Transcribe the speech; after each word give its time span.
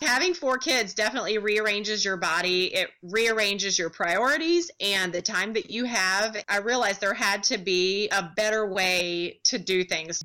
Having 0.00 0.34
four 0.34 0.58
kids 0.58 0.94
definitely 0.94 1.38
rearranges 1.38 2.04
your 2.04 2.16
body. 2.16 2.66
It 2.66 2.90
rearranges 3.02 3.76
your 3.76 3.90
priorities 3.90 4.70
and 4.80 5.12
the 5.12 5.20
time 5.20 5.52
that 5.54 5.70
you 5.70 5.86
have. 5.86 6.36
I 6.48 6.58
realized 6.58 7.00
there 7.00 7.14
had 7.14 7.42
to 7.44 7.58
be 7.58 8.08
a 8.10 8.22
better 8.36 8.64
way 8.66 9.40
to 9.44 9.58
do 9.58 9.82
things. 9.82 10.22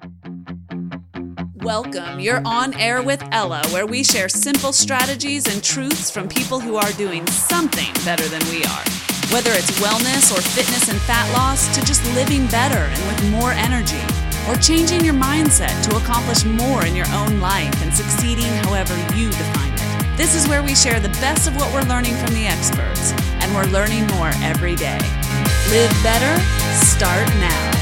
Welcome. 1.56 2.20
You're 2.20 2.44
on 2.46 2.76
air 2.76 3.02
with 3.02 3.24
Ella, 3.32 3.64
where 3.70 3.88
we 3.88 4.04
share 4.04 4.30
simple 4.30 4.74
strategies 4.74 5.52
and 5.52 5.64
truths 5.64 6.12
from 6.12 6.28
people 6.28 6.60
who 6.60 6.76
are 6.76 6.92
doing 6.92 7.26
something 7.28 7.92
better 8.06 8.28
than 8.28 8.42
we 8.52 8.64
are. 8.66 8.84
Whether 9.32 9.52
it's 9.54 9.72
wellness 9.80 10.32
or 10.32 10.42
fitness 10.42 10.90
and 10.90 11.00
fat 11.02 11.32
loss, 11.34 11.74
to 11.74 11.84
just 11.84 12.06
living 12.14 12.46
better 12.48 12.78
and 12.78 13.08
with 13.08 13.32
more 13.32 13.52
energy, 13.52 14.02
or 14.48 14.56
changing 14.56 15.04
your 15.04 15.14
mindset 15.14 15.74
to 15.90 15.96
accomplish 15.98 16.46
more 16.46 16.86
in 16.86 16.96
your 16.96 17.08
own 17.14 17.40
life 17.40 17.74
and 17.84 17.94
succeeding 17.94 18.52
however 18.66 18.96
you 19.16 19.30
define 19.30 19.74
it. 19.74 20.18
This 20.18 20.36
is 20.36 20.48
where 20.48 20.62
we 20.62 20.76
share 20.76 21.00
the 21.00 21.10
best 21.22 21.48
of 21.48 21.56
what 21.56 21.74
we're 21.74 21.90
learning 21.90 22.16
from 22.16 22.34
the 22.34 22.46
experts, 22.46 23.14
and 23.42 23.54
we're 23.56 23.66
learning 23.66 24.06
more 24.08 24.32
every 24.42 24.76
day. 24.76 25.00
Live 25.70 25.92
better, 26.04 26.40
start 26.86 27.28
now. 27.40 27.73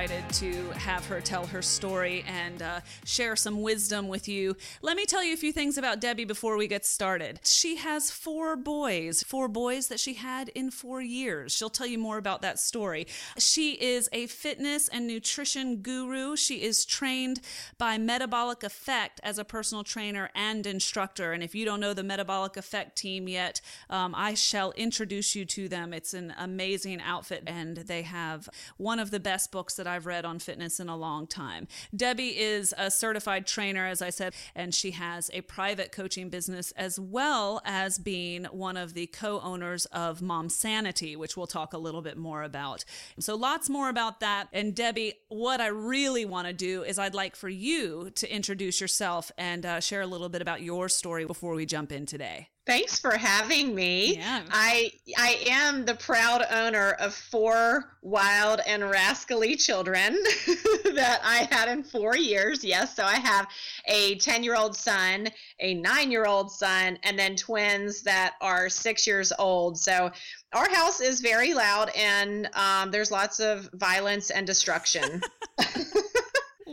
Excited 0.00 0.32
to 0.32 0.70
have 0.78 1.04
her 1.04 1.20
tell 1.20 1.44
her 1.44 1.60
story 1.60 2.24
and 2.26 2.62
uh, 2.62 2.80
share 3.04 3.36
some 3.36 3.60
wisdom 3.60 4.08
with 4.08 4.28
you. 4.28 4.56
Let 4.80 4.96
me 4.96 5.04
tell 5.04 5.22
you 5.22 5.34
a 5.34 5.36
few 5.36 5.52
things 5.52 5.76
about 5.76 6.00
Debbie 6.00 6.24
before 6.24 6.56
we 6.56 6.68
get 6.68 6.86
started. 6.86 7.40
She 7.44 7.76
has 7.76 8.10
four 8.10 8.56
boys, 8.56 9.22
four 9.22 9.46
boys 9.46 9.88
that 9.88 10.00
she 10.00 10.14
had 10.14 10.48
in 10.50 10.70
four 10.70 11.02
years. 11.02 11.54
She'll 11.54 11.68
tell 11.68 11.86
you 11.86 11.98
more 11.98 12.16
about 12.16 12.40
that 12.40 12.58
story. 12.58 13.08
She 13.36 13.72
is 13.72 14.08
a 14.10 14.26
fitness 14.26 14.88
and 14.88 15.06
nutrition 15.06 15.82
guru. 15.82 16.34
She 16.34 16.62
is 16.62 16.86
trained 16.86 17.42
by 17.76 17.98
Metabolic 17.98 18.62
Effect 18.62 19.20
as 19.22 19.38
a 19.38 19.44
personal 19.44 19.84
trainer 19.84 20.30
and 20.34 20.66
instructor. 20.66 21.32
And 21.32 21.42
if 21.42 21.54
you 21.54 21.66
don't 21.66 21.80
know 21.80 21.92
the 21.92 22.02
Metabolic 22.02 22.56
Effect 22.56 22.96
team 22.96 23.28
yet, 23.28 23.60
um, 23.90 24.14
I 24.16 24.32
shall 24.32 24.72
introduce 24.72 25.36
you 25.36 25.44
to 25.44 25.68
them. 25.68 25.92
It's 25.92 26.14
an 26.14 26.32
amazing 26.38 27.02
outfit, 27.02 27.42
and 27.46 27.76
they 27.76 28.00
have 28.00 28.48
one 28.78 28.98
of 28.98 29.10
the 29.10 29.20
best 29.20 29.52
books 29.52 29.74
that 29.74 29.89
I've 29.90 30.06
read 30.06 30.24
on 30.24 30.38
fitness 30.38 30.80
in 30.80 30.88
a 30.88 30.96
long 30.96 31.26
time. 31.26 31.68
Debbie 31.94 32.38
is 32.38 32.74
a 32.78 32.90
certified 32.90 33.46
trainer, 33.46 33.86
as 33.86 34.00
I 34.00 34.10
said, 34.10 34.34
and 34.54 34.74
she 34.74 34.92
has 34.92 35.30
a 35.34 35.42
private 35.42 35.92
coaching 35.92 36.30
business 36.30 36.72
as 36.72 36.98
well 36.98 37.60
as 37.64 37.98
being 37.98 38.44
one 38.46 38.76
of 38.76 38.94
the 38.94 39.06
co 39.06 39.40
owners 39.40 39.86
of 39.86 40.22
Mom 40.22 40.48
Sanity, 40.48 41.16
which 41.16 41.36
we'll 41.36 41.46
talk 41.46 41.72
a 41.72 41.78
little 41.78 42.02
bit 42.02 42.16
more 42.16 42.42
about. 42.42 42.84
So, 43.18 43.34
lots 43.34 43.68
more 43.68 43.88
about 43.88 44.20
that. 44.20 44.48
And, 44.52 44.74
Debbie, 44.74 45.14
what 45.28 45.60
I 45.60 45.66
really 45.66 46.24
want 46.24 46.46
to 46.46 46.52
do 46.52 46.82
is 46.82 46.98
I'd 46.98 47.14
like 47.14 47.36
for 47.36 47.48
you 47.48 48.10
to 48.14 48.34
introduce 48.34 48.80
yourself 48.80 49.30
and 49.36 49.66
uh, 49.66 49.80
share 49.80 50.02
a 50.02 50.06
little 50.06 50.28
bit 50.28 50.42
about 50.42 50.62
your 50.62 50.88
story 50.88 51.24
before 51.24 51.54
we 51.54 51.66
jump 51.66 51.92
in 51.92 52.06
today. 52.06 52.48
Thanks 52.70 53.00
for 53.00 53.16
having 53.16 53.74
me. 53.74 54.18
Yeah. 54.18 54.42
I 54.52 54.92
I 55.18 55.42
am 55.48 55.84
the 55.84 55.96
proud 55.96 56.46
owner 56.52 56.92
of 57.00 57.12
four 57.12 57.96
wild 58.00 58.60
and 58.64 58.88
rascally 58.88 59.56
children 59.56 60.12
that 60.94 61.20
I 61.24 61.48
had 61.50 61.68
in 61.68 61.82
4 61.82 62.16
years. 62.16 62.62
Yes, 62.62 62.94
so 62.94 63.02
I 63.04 63.16
have 63.16 63.48
a 63.86 64.14
10-year-old 64.18 64.76
son, 64.76 65.28
a 65.58 65.82
9-year-old 65.82 66.52
son, 66.52 66.96
and 67.02 67.18
then 67.18 67.34
twins 67.34 68.02
that 68.02 68.34
are 68.40 68.68
6 68.68 69.06
years 69.06 69.32
old. 69.36 69.76
So 69.76 70.12
our 70.52 70.70
house 70.70 71.00
is 71.00 71.20
very 71.20 71.54
loud 71.54 71.90
and 71.96 72.48
um, 72.54 72.92
there's 72.92 73.10
lots 73.10 73.40
of 73.40 73.68
violence 73.74 74.30
and 74.30 74.46
destruction. 74.46 75.20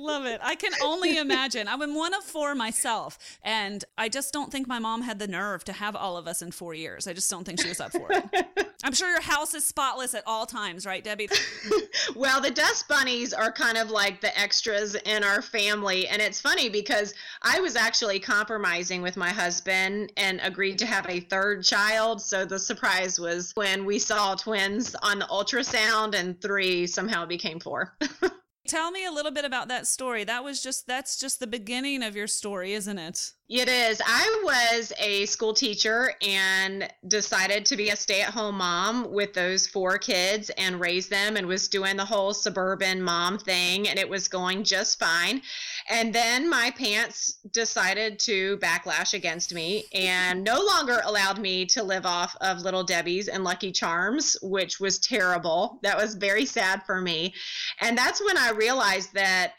Love 0.07 0.25
it. 0.25 0.39
I 0.41 0.55
can 0.55 0.71
only 0.81 1.17
imagine. 1.17 1.67
I'm 1.67 1.93
one 1.93 2.13
of 2.13 2.23
four 2.23 2.55
myself, 2.55 3.19
and 3.43 3.83
I 3.97 4.07
just 4.07 4.31
don't 4.31 4.49
think 4.49 4.65
my 4.65 4.79
mom 4.79 5.01
had 5.01 5.19
the 5.19 5.27
nerve 5.27 5.65
to 5.65 5.73
have 5.73 5.97
all 5.97 6.15
of 6.15 6.29
us 6.29 6.41
in 6.41 6.51
four 6.51 6.73
years. 6.73 7.07
I 7.07 7.13
just 7.13 7.29
don't 7.29 7.43
think 7.43 7.61
she 7.61 7.67
was 7.67 7.81
up 7.81 7.91
for 7.91 8.07
it. 8.09 8.71
I'm 8.85 8.93
sure 8.93 9.09
your 9.09 9.19
house 9.19 9.53
is 9.53 9.65
spotless 9.65 10.13
at 10.13 10.23
all 10.25 10.45
times, 10.45 10.85
right, 10.85 11.03
Debbie? 11.03 11.27
well, 12.15 12.39
the 12.39 12.49
dust 12.49 12.87
bunnies 12.87 13.33
are 13.33 13.51
kind 13.51 13.77
of 13.77 13.91
like 13.91 14.21
the 14.21 14.39
extras 14.39 14.95
in 14.95 15.25
our 15.25 15.41
family. 15.41 16.07
And 16.07 16.21
it's 16.21 16.39
funny 16.39 16.69
because 16.69 17.13
I 17.41 17.59
was 17.59 17.75
actually 17.75 18.19
compromising 18.21 19.01
with 19.01 19.17
my 19.17 19.29
husband 19.29 20.13
and 20.15 20.39
agreed 20.41 20.79
to 20.79 20.85
have 20.85 21.05
a 21.09 21.19
third 21.19 21.65
child. 21.65 22.21
So 22.21 22.45
the 22.45 22.59
surprise 22.59 23.19
was 23.19 23.51
when 23.55 23.83
we 23.83 23.99
saw 23.99 24.35
twins 24.35 24.95
on 25.03 25.19
the 25.19 25.25
ultrasound, 25.25 26.15
and 26.15 26.39
three 26.39 26.87
somehow 26.87 27.25
became 27.25 27.59
four. 27.59 27.97
Tell 28.67 28.91
me 28.91 29.05
a 29.05 29.11
little 29.11 29.31
bit 29.31 29.45
about 29.45 29.69
that 29.69 29.87
story. 29.87 30.25
That 30.25 30.43
was 30.43 30.61
just 30.61 30.87
that's 30.87 31.17
just 31.17 31.39
the 31.39 31.47
beginning 31.47 32.03
of 32.03 32.15
your 32.15 32.27
story, 32.27 32.73
isn't 32.73 32.99
it? 32.99 33.33
It 33.49 33.69
is. 33.69 34.01
I 34.05 34.41
was 34.43 34.91
a 34.99 35.25
school 35.25 35.53
teacher 35.53 36.11
and 36.21 36.91
decided 37.07 37.65
to 37.67 37.77
be 37.77 37.89
a 37.91 37.95
stay 37.95 38.21
at 38.21 38.33
home 38.33 38.57
mom 38.57 39.09
with 39.09 39.33
those 39.33 39.65
four 39.65 39.97
kids 39.97 40.49
and 40.57 40.81
raise 40.81 41.07
them 41.07 41.37
and 41.37 41.47
was 41.47 41.69
doing 41.69 41.95
the 41.95 42.03
whole 42.03 42.33
suburban 42.33 43.01
mom 43.01 43.39
thing 43.39 43.87
and 43.87 43.97
it 43.97 44.09
was 44.09 44.27
going 44.27 44.65
just 44.65 44.99
fine. 44.99 45.41
And 45.89 46.13
then 46.13 46.49
my 46.49 46.71
pants 46.71 47.37
decided 47.53 48.19
to 48.19 48.57
backlash 48.57 49.13
against 49.13 49.53
me 49.53 49.85
and 49.93 50.43
no 50.43 50.61
longer 50.61 51.01
allowed 51.05 51.39
me 51.39 51.65
to 51.67 51.83
live 51.83 52.05
off 52.05 52.35
of 52.41 52.63
Little 52.63 52.83
Debbie's 52.83 53.29
and 53.29 53.45
Lucky 53.45 53.71
Charms, 53.71 54.35
which 54.41 54.81
was 54.81 54.99
terrible. 54.99 55.79
That 55.83 55.95
was 55.95 56.15
very 56.15 56.45
sad 56.45 56.83
for 56.85 56.99
me. 56.99 57.33
And 57.79 57.97
that's 57.97 58.21
when 58.21 58.37
I 58.37 58.49
realized 58.49 59.13
that 59.13 59.53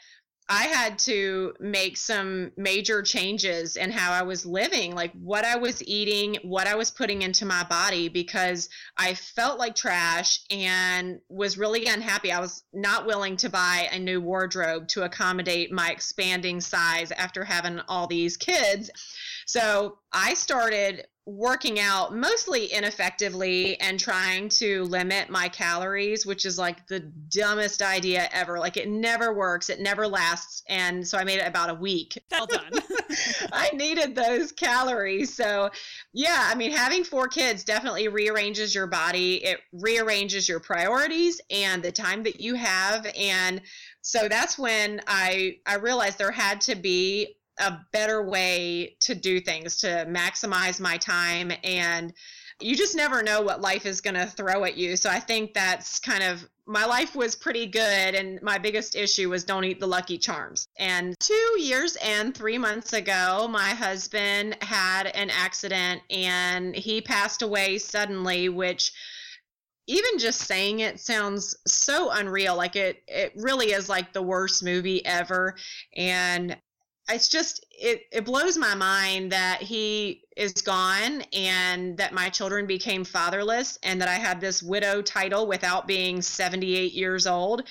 I 0.50 0.64
had 0.64 0.98
to 1.00 1.52
make 1.60 1.98
some 1.98 2.52
major 2.56 3.02
changes 3.02 3.76
in 3.76 3.90
how 3.90 4.12
I 4.12 4.22
was 4.22 4.46
living, 4.46 4.94
like 4.94 5.12
what 5.12 5.44
I 5.44 5.56
was 5.56 5.82
eating, 5.82 6.38
what 6.42 6.66
I 6.66 6.74
was 6.74 6.90
putting 6.90 7.20
into 7.20 7.44
my 7.44 7.64
body, 7.64 8.08
because 8.08 8.70
I 8.96 9.12
felt 9.12 9.58
like 9.58 9.74
trash 9.74 10.40
and 10.50 11.20
was 11.28 11.58
really 11.58 11.86
unhappy. 11.86 12.32
I 12.32 12.40
was 12.40 12.62
not 12.72 13.04
willing 13.04 13.36
to 13.38 13.50
buy 13.50 13.88
a 13.92 13.98
new 13.98 14.22
wardrobe 14.22 14.88
to 14.88 15.04
accommodate 15.04 15.70
my 15.70 15.90
expanding 15.90 16.62
size 16.62 17.12
after 17.12 17.44
having 17.44 17.80
all 17.86 18.06
these 18.06 18.38
kids. 18.38 18.90
So 19.44 19.98
I 20.12 20.32
started 20.32 21.06
working 21.28 21.78
out 21.78 22.16
mostly 22.16 22.66
ineffectively 22.66 23.78
and 23.82 24.00
trying 24.00 24.48
to 24.48 24.84
limit 24.84 25.28
my 25.28 25.46
calories, 25.46 26.24
which 26.24 26.46
is 26.46 26.58
like 26.58 26.86
the 26.86 27.00
dumbest 27.00 27.82
idea 27.82 28.26
ever. 28.32 28.58
Like 28.58 28.78
it 28.78 28.88
never 28.88 29.34
works, 29.34 29.68
it 29.68 29.78
never 29.78 30.08
lasts. 30.08 30.62
And 30.70 31.06
so 31.06 31.18
I 31.18 31.24
made 31.24 31.38
it 31.38 31.46
about 31.46 31.70
a 31.70 31.74
week. 31.74 32.18
Well 32.38 32.46
done. 32.46 32.70
I 33.52 33.70
needed 33.74 34.14
those 34.14 34.52
calories. 34.52 35.34
So, 35.34 35.70
yeah, 36.12 36.48
I 36.48 36.54
mean, 36.54 36.70
having 36.70 37.02
four 37.02 37.26
kids 37.26 37.64
definitely 37.64 38.06
rearranges 38.06 38.72
your 38.72 38.86
body, 38.86 39.44
it 39.44 39.58
rearranges 39.72 40.48
your 40.48 40.60
priorities 40.60 41.40
and 41.50 41.82
the 41.82 41.90
time 41.90 42.22
that 42.22 42.40
you 42.40 42.54
have. 42.54 43.10
And 43.18 43.60
so 44.02 44.28
that's 44.28 44.56
when 44.56 45.00
I 45.08 45.56
I 45.66 45.76
realized 45.76 46.18
there 46.18 46.30
had 46.30 46.60
to 46.62 46.76
be 46.76 47.37
a 47.58 47.78
better 47.92 48.22
way 48.22 48.96
to 49.00 49.14
do 49.14 49.40
things 49.40 49.78
to 49.78 50.06
maximize 50.08 50.80
my 50.80 50.96
time 50.96 51.52
and 51.64 52.12
you 52.60 52.76
just 52.76 52.96
never 52.96 53.22
know 53.22 53.40
what 53.40 53.60
life 53.60 53.86
is 53.86 54.00
going 54.00 54.14
to 54.14 54.26
throw 54.26 54.64
at 54.64 54.76
you. 54.76 54.96
So 54.96 55.10
i 55.10 55.20
think 55.20 55.54
that's 55.54 55.98
kind 56.00 56.22
of 56.22 56.48
my 56.66 56.84
life 56.84 57.16
was 57.16 57.34
pretty 57.34 57.66
good 57.66 58.14
and 58.14 58.42
my 58.42 58.58
biggest 58.58 58.94
issue 58.94 59.30
was 59.30 59.44
don't 59.44 59.64
eat 59.64 59.80
the 59.80 59.86
lucky 59.86 60.18
charms. 60.18 60.66
And 60.78 61.18
two 61.20 61.56
years 61.58 61.96
and 61.96 62.34
three 62.34 62.58
months 62.58 62.92
ago 62.92 63.48
my 63.48 63.70
husband 63.70 64.56
had 64.60 65.06
an 65.08 65.30
accident 65.30 66.02
and 66.10 66.74
he 66.74 67.00
passed 67.00 67.42
away 67.42 67.78
suddenly 67.78 68.48
which 68.48 68.92
even 69.88 70.18
just 70.18 70.42
saying 70.42 70.80
it 70.80 71.00
sounds 71.00 71.56
so 71.66 72.10
unreal. 72.10 72.56
Like 72.56 72.76
it 72.76 73.02
it 73.08 73.32
really 73.36 73.72
is 73.72 73.88
like 73.88 74.12
the 74.12 74.22
worst 74.22 74.62
movie 74.62 75.04
ever. 75.06 75.56
And 75.96 76.56
it's 77.08 77.28
just 77.28 77.64
it, 77.70 78.02
it 78.12 78.24
blows 78.24 78.58
my 78.58 78.74
mind 78.74 79.32
that 79.32 79.62
he 79.62 80.22
is 80.36 80.52
gone 80.52 81.22
and 81.32 81.96
that 81.96 82.12
my 82.12 82.28
children 82.28 82.66
became 82.66 83.04
fatherless 83.04 83.78
and 83.82 84.00
that 84.00 84.08
I 84.08 84.14
had 84.14 84.40
this 84.40 84.62
widow 84.62 85.00
title 85.00 85.46
without 85.46 85.86
being 85.86 86.20
78 86.20 86.92
years 86.92 87.26
old. 87.26 87.62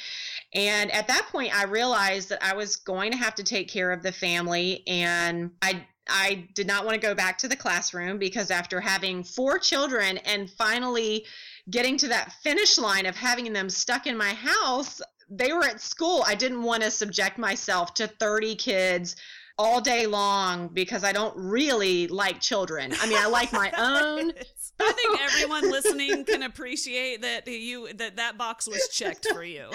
And 0.54 0.92
at 0.92 1.07
that 1.07 1.28
point 1.31 1.56
I 1.56 1.66
realized 1.66 2.30
that 2.30 2.44
I 2.44 2.56
was 2.56 2.78
going 2.78 3.12
to 3.12 3.18
have 3.18 3.36
to 3.36 3.44
take 3.44 3.69
care 3.69 3.92
of 3.92 4.01
the 4.01 4.12
family 4.12 4.84
and 4.88 5.51
I 5.62 5.86
I 6.10 6.48
did 6.54 6.68
not 6.68 6.86
want 6.86 6.95
to 6.95 7.06
go 7.06 7.13
back 7.13 7.38
to 7.39 7.50
the 7.50 7.56
classroom 7.57 8.18
because 8.18 8.50
after 8.50 8.80
having 8.80 9.24
four 9.25 9.60
children 9.60 10.18
and 10.19 10.50
finally 10.50 11.25
getting 11.69 11.98
to 11.98 12.07
that 12.07 12.31
finish 12.44 12.78
line 12.78 13.06
of 13.06 13.16
having 13.16 13.51
them 13.51 13.69
stuck 13.69 14.07
in 14.07 14.16
my 14.16 14.34
house, 14.34 15.01
they 15.29 15.53
were 15.53 15.65
at 15.65 15.81
school. 15.81 16.24
I 16.25 16.35
didn't 16.35 16.63
want 16.63 16.83
to 16.83 16.91
subject 16.91 17.38
myself 17.38 17.94
to 17.95 18.07
30 18.07 18.56
kids 18.56 19.15
all 19.57 19.81
day 19.81 20.06
long 20.06 20.68
because 20.68 21.03
I 21.03 21.12
don't 21.12 21.35
really 21.35 22.07
like 22.07 22.39
children. 22.39 22.94
I 23.00 23.07
mean, 23.07 23.18
I 23.18 23.27
like 23.27 23.51
my 23.51 23.71
own. 23.77 24.31
I 24.79 24.91
think 24.91 25.19
everyone 25.33 25.71
listening 25.71 26.24
can 26.24 26.44
appreciate 26.44 27.21
that 27.21 27.47
you 27.47 27.91
that 27.94 28.18
that 28.18 28.38
box 28.38 28.68
was 28.68 28.88
checked 28.89 29.27
for 29.33 29.44
you. 29.44 29.65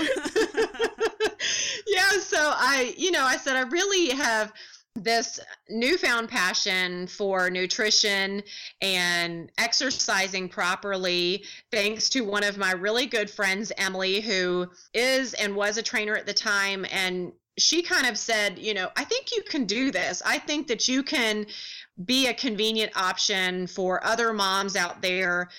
yeah, 1.87 2.11
so 2.21 2.39
I, 2.39 2.95
you 2.97 3.11
know, 3.11 3.25
I 3.25 3.37
said 3.37 3.57
I 3.57 3.63
really 3.63 4.11
have 4.11 4.53
this 4.95 5.41
newfound 5.71 6.29
passion 6.29 7.07
for 7.07 7.49
nutrition 7.51 8.43
and 8.83 9.51
exercising 9.57 10.49
properly 10.49 11.45
thanks 11.71 12.09
to 12.11 12.21
one 12.21 12.45
of 12.45 12.59
my 12.59 12.73
really 12.73 13.07
good 13.07 13.31
friends 13.31 13.73
Emily 13.79 14.21
who 14.21 14.69
is 14.93 15.33
and 15.35 15.57
was 15.57 15.79
a 15.79 15.83
trainer 15.83 16.15
at 16.15 16.27
the 16.27 16.35
time 16.35 16.85
and 16.91 17.33
she 17.59 17.83
kind 17.83 18.07
of 18.07 18.17
said, 18.17 18.59
you 18.59 18.73
know, 18.73 18.91
I 18.97 19.05
think 19.05 19.31
you 19.31 19.43
can 19.43 19.67
do 19.67 19.91
this. 19.91 20.23
I 20.25 20.39
think 20.39 20.69
that 20.69 20.89
you 20.89 21.03
can 21.03 21.47
be 22.03 22.27
a 22.27 22.35
convenient 22.35 22.97
option 22.97 23.67
for 23.67 24.03
other 24.05 24.33
moms 24.33 24.75
out 24.75 25.03
there 25.03 25.51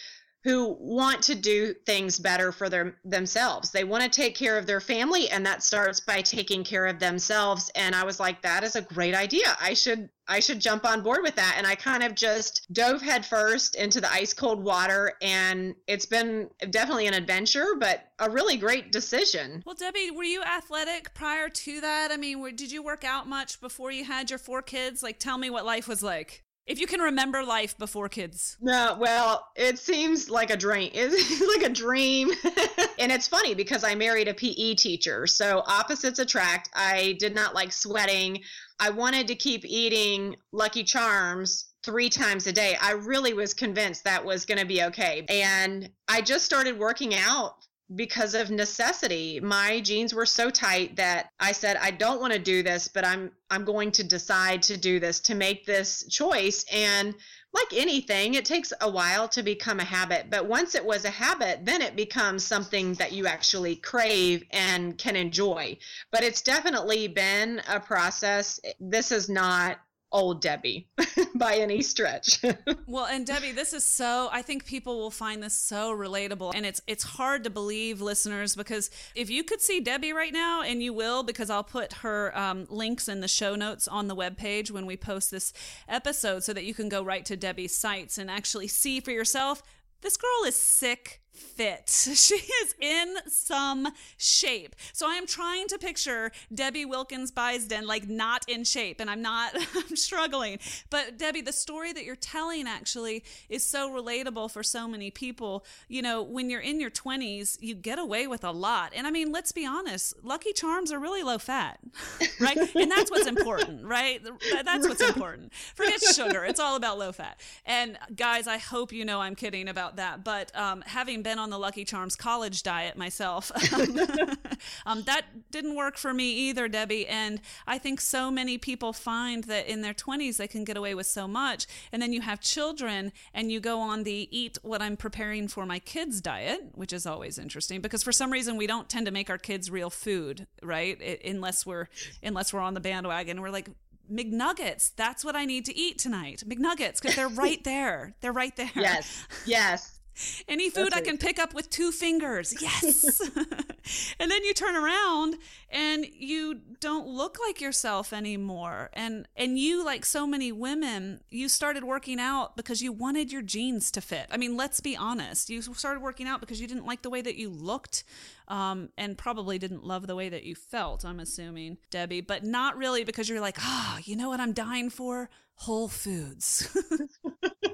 who 0.44 0.76
want 0.80 1.22
to 1.24 1.36
do 1.36 1.74
things 1.86 2.20
better 2.20 2.52
for 2.52 2.70
their 2.70 2.98
themselves. 3.06 3.72
They 3.72 3.86
want 3.86 4.04
to 4.04 4.10
take 4.10 4.36
care 4.36 4.58
of 4.58 4.66
their 4.66 4.82
family 4.82 5.30
and 5.30 5.46
that 5.46 5.64
starts 5.64 6.02
by 6.02 6.22
taking 6.22 6.64
care 6.64 6.86
of 6.86 7.00
themselves 7.00 7.72
and 7.76 7.96
I 7.96 8.04
was 8.04 8.20
like 8.20 8.42
that 8.42 8.64
is 8.64 8.76
a 8.76 8.82
great 8.82 9.16
idea. 9.16 9.56
I 9.62 9.74
should 9.74 10.10
I 10.28 10.40
should 10.40 10.60
jump 10.60 10.86
on 10.86 11.02
board 11.02 11.20
with 11.24 11.36
that 11.36 11.56
and 11.58 11.68
I 11.68 11.76
kind 11.76 12.04
of 12.04 12.16
just 12.16 12.68
dove 12.74 13.02
headfirst 13.02 13.76
into 13.76 14.02
the 14.02 14.12
ice 14.12 14.34
cold 14.34 14.64
water 14.64 15.14
and 15.22 15.76
it's 15.88 16.06
been 16.06 16.50
definitely 16.70 17.08
an 17.08 17.14
adventure 17.14 17.76
but 17.80 18.12
a 18.20 18.30
really 18.30 18.58
great 18.58 18.92
decision. 18.92 19.64
Well, 19.66 19.76
Debbie, 19.76 20.12
were 20.12 20.24
you 20.24 20.42
athletic 20.44 21.14
prior 21.14 21.50
to 21.50 21.82
that? 21.82 22.10
I 22.12 22.18
mean, 22.18 22.42
did 22.56 22.72
you 22.72 22.84
work 22.84 23.04
out 23.04 23.28
much 23.28 23.62
before 23.62 23.92
you 23.92 24.04
had 24.04 24.30
your 24.30 24.40
four 24.40 24.62
kids? 24.62 25.04
Like 25.04 25.20
tell 25.20 25.38
me 25.38 25.50
what 25.50 25.66
life 25.66 25.88
was 25.88 26.04
like. 26.04 26.43
If 26.66 26.80
you 26.80 26.88
can 26.88 27.02
remember 27.02 27.44
life 27.44 27.78
before 27.78 28.08
kids. 28.08 28.58
No, 28.62 28.96
well, 29.00 29.48
it 29.56 29.78
seems 29.80 30.30
like 30.30 30.50
a 30.50 30.58
dream. 30.58 30.92
It's 30.96 31.58
like 31.58 31.70
a 31.70 31.74
dream. 31.74 32.32
and 33.00 33.12
it's 33.12 33.28
funny 33.28 33.54
because 33.54 33.84
I 33.84 33.96
married 33.96 34.28
a 34.28 34.34
PE 34.34 34.76
teacher. 34.76 35.28
So 35.28 35.64
opposites 35.68 36.20
attract. 36.20 36.70
I 36.74 37.18
did 37.20 37.36
not 37.36 37.54
like 37.54 37.74
sweating. 37.74 38.42
I 38.80 38.90
wanted 38.90 39.28
to 39.28 39.36
keep 39.36 39.66
eating 39.66 40.36
Lucky 40.52 40.84
Charms 40.84 41.66
three 41.84 42.10
times 42.10 42.48
a 42.48 42.54
day. 42.54 42.78
I 42.82 42.94
really 42.94 43.34
was 43.34 43.54
convinced 43.54 44.06
that 44.06 44.24
was 44.24 44.46
going 44.46 44.60
to 44.60 44.66
be 44.66 44.84
okay. 44.84 45.26
And 45.28 45.90
I 46.08 46.22
just 46.22 46.46
started 46.46 46.80
working 46.80 47.14
out 47.14 47.56
because 47.96 48.34
of 48.34 48.50
necessity. 48.50 49.40
My 49.40 49.80
jeans 49.82 50.14
were 50.14 50.26
so 50.26 50.50
tight 50.50 50.96
that 50.96 51.30
I 51.40 51.52
said 51.52 51.78
I 51.78 51.92
don't 51.92 52.22
want 52.22 52.34
to 52.34 52.40
do 52.40 52.64
this, 52.64 52.88
but 52.88 53.06
I'm 53.06 53.32
I'm 53.50 53.66
going 53.66 53.92
to 53.94 54.04
decide 54.04 54.64
to 54.64 54.78
do 54.78 55.00
this 55.00 55.20
to 55.22 55.36
make 55.36 55.66
this 55.66 56.06
choice 56.10 56.66
and 56.72 57.14
like 57.54 57.74
anything, 57.74 58.34
it 58.34 58.46
takes 58.46 58.74
a 58.82 58.90
while 58.90 59.28
to 59.30 59.44
become 59.44 59.80
a 59.80 59.84
habit, 59.84 60.26
but 60.30 60.48
once 60.48 60.74
it 60.74 60.84
was 60.84 61.06
a 61.06 61.12
habit, 61.12 61.64
then 61.64 61.84
it 61.84 61.96
becomes 61.96 62.44
something 62.44 62.96
that 62.96 63.12
you 63.12 63.28
actually 63.28 63.76
crave 63.76 64.44
and 64.50 64.98
can 64.98 65.16
enjoy. 65.16 65.78
But 66.12 66.24
it's 66.24 66.42
definitely 66.42 67.08
been 67.08 67.62
a 67.70 67.80
process. 67.80 68.60
This 68.80 69.12
is 69.12 69.30
not 69.30 69.78
old 70.14 70.42
Debbie 70.42 70.88
by 71.36 71.56
any 71.56 71.82
stretch. 71.82 72.42
well, 72.88 73.06
and 73.06 73.26
Debbie, 73.26 73.52
this 73.52 73.74
is 73.74 73.84
so 73.84 74.30
I 74.32 74.42
think 74.42 74.66
people 74.66 75.00
will 75.00 75.12
find 75.12 75.44
this 75.44 75.56
so 75.56 75.94
relatable 75.96 76.54
and 76.56 76.66
it's 76.66 76.82
it's 76.88 77.04
hard 77.04 77.44
to 77.44 77.50
believe 77.50 78.00
listeners 78.00 78.56
because 78.56 78.90
if 79.16 79.30
you 79.30 79.44
could 79.44 79.60
see 79.60 79.80
Debbie 79.80 80.14
right 80.14 80.32
now 80.32 80.62
and 80.62 80.82
you 80.82 80.94
will 80.94 81.24
because 81.24 81.50
I'll 81.50 81.64
put 81.64 81.94
her 81.94 82.38
um, 82.38 82.68
links 82.70 83.10
in 83.10 83.20
the 83.20 83.28
show 83.28 83.56
notes 83.56 83.88
on 83.88 84.08
the 84.08 84.16
webpage 84.16 84.72
when 84.72 84.86
we 84.86 84.96
post 84.96 85.32
this 85.32 85.52
episode 85.90 86.44
so 86.44 86.54
that 86.54 86.64
you 86.64 86.74
can 86.74 86.88
go 86.88 87.04
right 87.04 87.26
to 87.26 87.36
Debbie's 87.36 87.76
sites 87.76 88.18
and 88.18 88.30
actually 88.30 88.68
see 88.68 89.00
for 89.00 89.12
yourself 89.12 89.64
this 90.02 90.18
girl 90.18 90.44
is 90.46 90.56
sick 90.56 91.23
fit. 91.34 92.10
She 92.24 92.36
is 92.36 92.76
in 92.80 93.16
some 93.28 93.88
shape. 94.18 94.76
So 94.94 95.10
I 95.10 95.16
am 95.16 95.26
trying 95.26 95.68
to 95.68 95.78
picture 95.78 96.32
Debbie 96.54 96.86
Wilkins 96.86 97.32
Bisden 97.32 97.86
like 97.86 98.08
not 98.08 98.48
in 98.48 98.64
shape, 98.64 99.02
and 99.02 99.10
I'm 99.10 99.22
not, 99.22 99.56
I'm 99.76 99.96
struggling. 99.96 100.60
But 100.90 101.18
Debbie, 101.18 101.42
the 101.42 101.52
story 101.52 101.92
that 101.92 102.06
you're 102.06 102.16
telling 102.16 102.68
actually 102.68 103.24
is 103.50 103.66
so 103.66 103.90
relatable 103.90 104.52
for 104.52 104.64
so 104.64 104.88
many 104.88 105.12
people. 105.12 105.66
You 105.90 106.02
know, 106.02 106.22
when 106.22 106.50
you're 106.50 106.62
in 106.62 106.80
your 106.80 106.92
20s, 106.92 107.58
you 107.62 107.76
get 107.76 108.00
away 108.00 108.28
with 108.28 108.44
a 108.44 108.52
lot. 108.52 108.94
And 108.96 109.06
I 109.06 109.12
mean, 109.12 109.32
let's 109.32 109.52
be 109.52 109.66
honest, 109.66 110.14
Lucky 110.24 110.54
Charms 110.54 110.92
are 110.92 111.00
really 111.00 111.24
low 111.24 111.40
fat, 111.40 111.80
right? 112.40 112.58
and 112.76 112.92
that's 112.92 113.12
what's 113.12 113.28
important, 113.28 113.86
right? 113.86 114.22
That's 114.64 114.88
what's 114.88 115.02
important. 115.02 115.54
Forget 115.76 116.02
sugar, 116.02 116.46
it's 116.46 116.60
all 116.60 116.76
about 116.76 117.00
low 117.00 117.12
fat. 117.12 117.40
And 117.66 117.98
guys, 118.16 118.48
I 118.48 118.58
hope 118.58 118.92
you 118.92 119.04
know 119.04 119.20
I'm 119.20 119.36
kidding 119.36 119.68
about 119.68 119.98
that. 119.98 120.24
But 120.24 120.56
um, 120.56 120.84
having 120.86 121.23
been 121.24 121.40
on 121.40 121.50
the 121.50 121.58
Lucky 121.58 121.86
Charms 121.86 122.16
college 122.16 122.64
diet 122.64 122.98
myself. 122.98 123.52
um, 124.86 125.04
that 125.04 125.24
didn't 125.52 125.76
work 125.76 125.98
for 125.98 126.14
me 126.14 126.32
either, 126.50 126.68
Debbie. 126.68 127.08
And 127.08 127.42
I 127.66 127.78
think 127.78 128.02
so 128.02 128.30
many 128.30 128.58
people 128.58 128.94
find 128.94 129.46
that 129.46 129.68
in 129.68 129.82
their 129.82 129.94
20s 129.94 130.38
they 130.38 130.48
can 130.48 130.64
get 130.64 130.78
away 130.78 130.96
with 130.96 131.08
so 131.08 131.28
much. 131.28 131.66
And 131.92 132.02
then 132.02 132.14
you 132.14 132.22
have 132.22 132.40
children 132.42 133.12
and 133.34 133.52
you 133.52 133.60
go 133.60 133.80
on 133.80 134.04
the 134.04 134.28
eat 134.32 134.58
what 134.62 134.82
I'm 134.82 134.98
preparing 134.98 135.48
for 135.48 135.66
my 135.66 135.80
kids 135.80 136.22
diet, 136.22 136.72
which 136.74 136.94
is 136.94 137.06
always 137.06 137.38
interesting 137.38 137.82
because 137.82 138.04
for 138.04 138.12
some 138.12 138.32
reason 138.32 138.58
we 138.58 138.68
don't 138.68 138.90
tend 138.90 139.06
to 139.06 139.12
make 139.12 139.30
our 139.30 139.38
kids 139.38 139.72
real 139.72 139.90
food, 139.90 140.48
right? 140.62 141.00
It, 141.02 141.24
unless 141.26 141.66
we're 141.66 141.88
unless 142.22 142.54
we're 142.54 142.60
on 142.60 142.74
the 142.74 142.80
bandwagon. 142.80 143.42
We're 143.42 143.50
like, 143.50 143.70
McNuggets. 144.12 144.92
That's 144.96 145.24
what 145.24 145.36
I 145.36 145.46
need 145.46 145.66
to 145.66 145.78
eat 145.78 145.98
tonight. 145.98 146.44
McNuggets, 146.48 147.02
because 147.02 147.16
they're 147.16 147.28
right 147.30 147.64
there. 147.64 148.16
They're 148.22 148.34
right 148.34 148.56
there. 148.56 148.72
Yes. 148.76 149.28
Yes. 149.46 150.00
Any 150.48 150.70
food 150.70 150.94
I 150.94 151.02
can 151.02 151.18
pick 151.18 151.40
up 151.40 151.54
with 151.54 151.70
two 151.70 151.92
fingers. 151.92 152.54
Yes. 152.62 153.20
and 154.20 154.32
then 154.32 154.44
you 154.44 154.54
turn 154.54 154.76
around 154.76 155.38
and 155.70 156.06
you 156.14 156.62
don't 156.80 157.08
look 157.08 157.38
like 157.46 157.62
yourself 157.62 158.14
anymore. 158.14 158.90
And 158.94 159.28
and 159.36 159.58
you 159.58 159.84
like 159.84 160.06
so 160.06 160.26
many 160.28 160.52
women, 160.52 161.22
you 161.30 161.50
started 161.50 161.84
working 161.84 162.20
out 162.20 162.56
because 162.56 162.82
you 162.82 162.92
wanted 162.92 163.32
your 163.32 163.42
jeans 163.42 163.92
to 163.92 164.02
fit. 164.02 164.28
I 164.32 164.38
mean, 164.38 164.56
let's 164.56 164.80
be 164.80 164.96
honest. 164.96 165.50
You 165.50 165.62
started 165.62 166.02
working 166.02 166.28
out 166.28 166.40
because 166.40 166.62
you 166.62 166.68
didn't 166.68 166.86
like 166.86 167.02
the 167.02 167.10
way 167.10 167.22
that 167.22 167.36
you 167.36 167.50
looked 167.50 168.04
um, 168.48 168.90
and 168.98 169.18
probably 169.18 169.58
didn't 169.58 169.84
love 169.84 170.08
the 170.08 170.16
way 170.16 170.30
that 170.30 170.44
you 170.44 170.56
felt, 170.56 171.06
I'm 171.06 171.20
assuming, 171.20 171.78
Debbie, 171.90 172.22
but 172.22 172.44
not 172.44 172.78
really 172.78 173.04
because 173.04 173.30
you're 173.30 173.42
like, 173.42 173.58
"Ah, 173.60 173.96
oh, 173.96 174.02
you 174.04 174.16
know 174.16 174.30
what 174.30 174.40
I'm 174.40 174.54
dying 174.54 174.90
for? 174.90 175.30
Whole 175.56 175.88
Foods." 175.88 176.76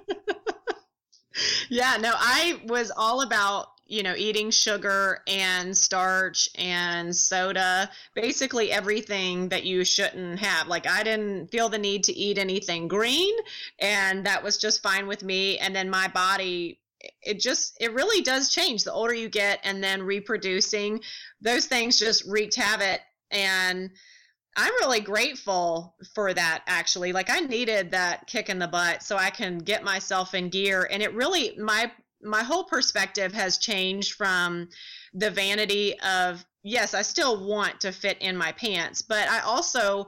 yeah, 1.69 1.97
no, 1.99 2.13
I 2.15 2.61
was 2.65 2.91
all 2.95 3.21
about, 3.21 3.67
you 3.85 4.03
know, 4.03 4.13
eating 4.15 4.51
sugar 4.51 5.21
and 5.27 5.75
starch 5.75 6.49
and 6.55 7.15
soda, 7.15 7.89
basically 8.13 8.71
everything 8.71 9.49
that 9.49 9.63
you 9.63 9.83
shouldn't 9.83 10.39
have. 10.39 10.67
Like, 10.67 10.87
I 10.87 11.01
didn't 11.03 11.47
feel 11.51 11.69
the 11.69 11.77
need 11.77 12.03
to 12.05 12.13
eat 12.13 12.37
anything 12.37 12.87
green, 12.87 13.35
and 13.79 14.25
that 14.25 14.43
was 14.43 14.57
just 14.57 14.83
fine 14.83 15.07
with 15.07 15.23
me. 15.23 15.57
And 15.57 15.75
then 15.75 15.89
my 15.89 16.07
body, 16.07 16.79
it 17.23 17.39
just, 17.39 17.77
it 17.81 17.93
really 17.93 18.21
does 18.21 18.49
change 18.49 18.83
the 18.83 18.93
older 18.93 19.13
you 19.13 19.29
get, 19.29 19.59
and 19.63 19.83
then 19.83 20.03
reproducing, 20.03 21.01
those 21.41 21.65
things 21.65 21.97
just 21.97 22.25
wreaked 22.25 22.55
havoc. 22.55 23.01
And, 23.31 23.91
I'm 24.55 24.73
really 24.81 24.99
grateful 24.99 25.95
for 26.13 26.33
that 26.33 26.63
actually. 26.67 27.13
Like 27.13 27.29
I 27.29 27.39
needed 27.39 27.91
that 27.91 28.27
kick 28.27 28.49
in 28.49 28.59
the 28.59 28.67
butt 28.67 29.03
so 29.03 29.15
I 29.15 29.29
can 29.29 29.59
get 29.59 29.83
myself 29.83 30.33
in 30.33 30.49
gear 30.49 30.87
and 30.91 31.01
it 31.01 31.13
really 31.13 31.55
my 31.57 31.91
my 32.21 32.43
whole 32.43 32.65
perspective 32.65 33.31
has 33.33 33.57
changed 33.57 34.13
from 34.13 34.67
the 35.13 35.31
vanity 35.31 35.97
of 36.01 36.45
yes, 36.63 36.93
I 36.93 37.01
still 37.01 37.47
want 37.47 37.79
to 37.81 37.91
fit 37.91 38.17
in 38.19 38.35
my 38.35 38.51
pants, 38.51 39.01
but 39.01 39.29
I 39.29 39.39
also 39.39 40.07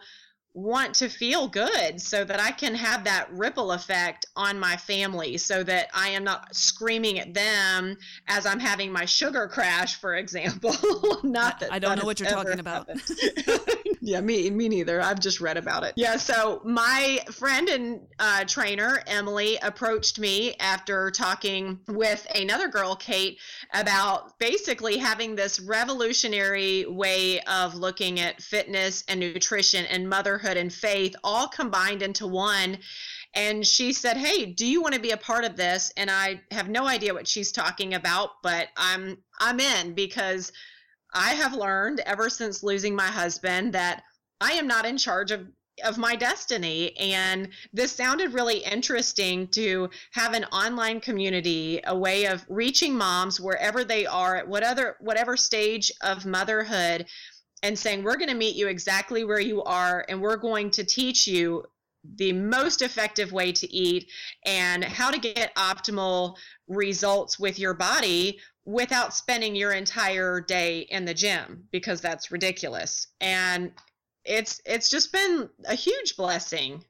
want 0.54 0.94
to 0.96 1.08
feel 1.08 1.48
good 1.48 2.02
so 2.02 2.26
that 2.26 2.40
I 2.40 2.52
can 2.52 2.76
have 2.76 3.06
that 3.06 3.32
ripple 3.32 3.72
effect 3.72 4.26
on 4.36 4.60
my 4.60 4.76
family 4.76 5.38
so 5.38 5.64
that 5.64 5.88
I 5.94 6.10
am 6.10 6.26
not 6.26 6.54
screaming 6.54 7.20
at 7.20 7.34
them 7.34 7.98
as 8.28 8.46
I'm 8.46 8.60
having 8.60 8.92
my 8.92 9.06
sugar 9.06 9.48
crash, 9.48 9.96
for 9.96 10.16
example. 10.16 10.76
not 11.24 11.60
that 11.62 11.72
I 11.72 11.80
don't 11.80 11.98
know 11.98 12.06
what 12.06 12.20
you're 12.20 12.30
talking 12.30 12.60
about. 12.60 12.90
yeah, 14.02 14.20
me 14.20 14.50
me 14.50 14.68
neither. 14.68 15.02
I've 15.02 15.20
just 15.20 15.40
read 15.40 15.56
about 15.56 15.84
it. 15.84 15.94
Yeah, 15.96 16.18
so 16.18 16.62
my 16.66 17.20
friend 17.32 17.70
and 17.70 18.02
uh, 18.20 18.44
trainer 18.46 19.02
Emily 19.08 19.58
approached 19.64 20.20
me 20.20 20.56
after 20.60 21.12
talking 21.12 21.80
with 21.88 22.28
another 22.36 22.68
girl, 22.68 22.96
Kate, 22.96 23.40
about 23.74 24.38
basically 24.38 24.98
having 24.98 25.36
this 25.36 25.62
revolutionary 25.62 26.86
way 26.86 27.40
of 27.42 27.76
looking 27.76 28.20
at 28.20 28.42
fitness 28.42 29.06
and 29.08 29.20
nutrition 29.20 29.86
and 29.86 30.10
motherhood 30.10 30.41
motherhood 30.42 30.58
and 30.58 30.74
faith 30.74 31.16
all 31.24 31.48
combined 31.48 32.02
into 32.02 32.28
one 32.28 32.78
and 33.34 33.66
she 33.66 33.94
said 33.94 34.18
hey 34.18 34.46
do 34.46 34.66
you 34.66 34.82
want 34.82 34.94
to 34.94 35.00
be 35.00 35.12
a 35.12 35.18
part 35.18 35.46
of 35.46 35.56
this 35.56 35.92
and 35.98 36.10
i 36.10 36.40
have 36.52 36.70
no 36.70 36.88
idea 36.88 37.14
what 37.14 37.28
she's 37.28 37.52
talking 37.52 37.94
about 37.94 38.30
but 38.44 38.68
i'm 38.78 39.18
i'm 39.40 39.60
in 39.60 39.94
because 39.94 40.52
i 41.14 41.34
have 41.34 41.54
learned 41.54 42.02
ever 42.06 42.30
since 42.30 42.64
losing 42.64 42.96
my 42.96 43.08
husband 43.08 43.74
that 43.74 44.04
i 44.40 44.54
am 44.54 44.68
not 44.68 44.86
in 44.86 44.98
charge 44.98 45.32
of 45.32 45.48
of 45.84 45.98
my 45.98 46.16
destiny. 46.16 46.96
And 46.98 47.50
this 47.74 47.92
sounded 47.92 48.34
really 48.34 48.60
interesting 48.60 49.48
to 49.50 49.90
have 50.12 50.34
an 50.34 50.46
online 50.46 51.00
community, 51.00 51.82
a 51.86 51.98
way 51.98 52.26
of 52.26 52.46
reaching 52.50 52.96
moms 52.96 53.40
wherever 53.40 53.84
they 53.84 54.06
are 54.06 54.36
at 54.36 54.48
whatever 54.48 54.98
whatever 55.00 55.38
stage 55.38 55.92
of 56.02 56.26
motherhood 56.26 57.08
and 57.64 57.78
saying, 57.78 58.04
We're 58.04 58.18
going 58.18 58.30
to 58.30 58.36
meet 58.36 58.56
you 58.56 58.68
exactly 58.68 59.24
where 59.24 59.40
you 59.40 59.64
are, 59.64 60.06
and 60.10 60.22
we're 60.22 60.38
going 60.38 60.72
to 60.72 60.84
teach 60.84 61.28
you 61.28 61.66
the 62.16 62.34
most 62.34 62.82
effective 62.82 63.32
way 63.32 63.52
to 63.52 63.72
eat 63.72 64.10
and 64.46 64.84
how 64.84 65.12
to 65.12 65.20
get 65.20 65.56
optimal 65.56 66.36
results 66.68 67.40
with 67.40 67.60
your 67.60 67.74
body 67.74 68.40
without 68.66 69.14
spending 69.14 69.56
your 69.56 69.72
entire 69.72 70.42
day 70.42 70.80
in 70.90 71.06
the 71.06 71.14
gym 71.14 71.68
because 71.72 72.02
that's 72.02 72.32
ridiculous. 72.32 73.08
And 73.20 73.72
it's 74.24 74.62
it's 74.66 74.90
just 74.90 75.12
been 75.12 75.50
a 75.66 75.76
huge 75.76 76.16
blessing. 76.16 76.84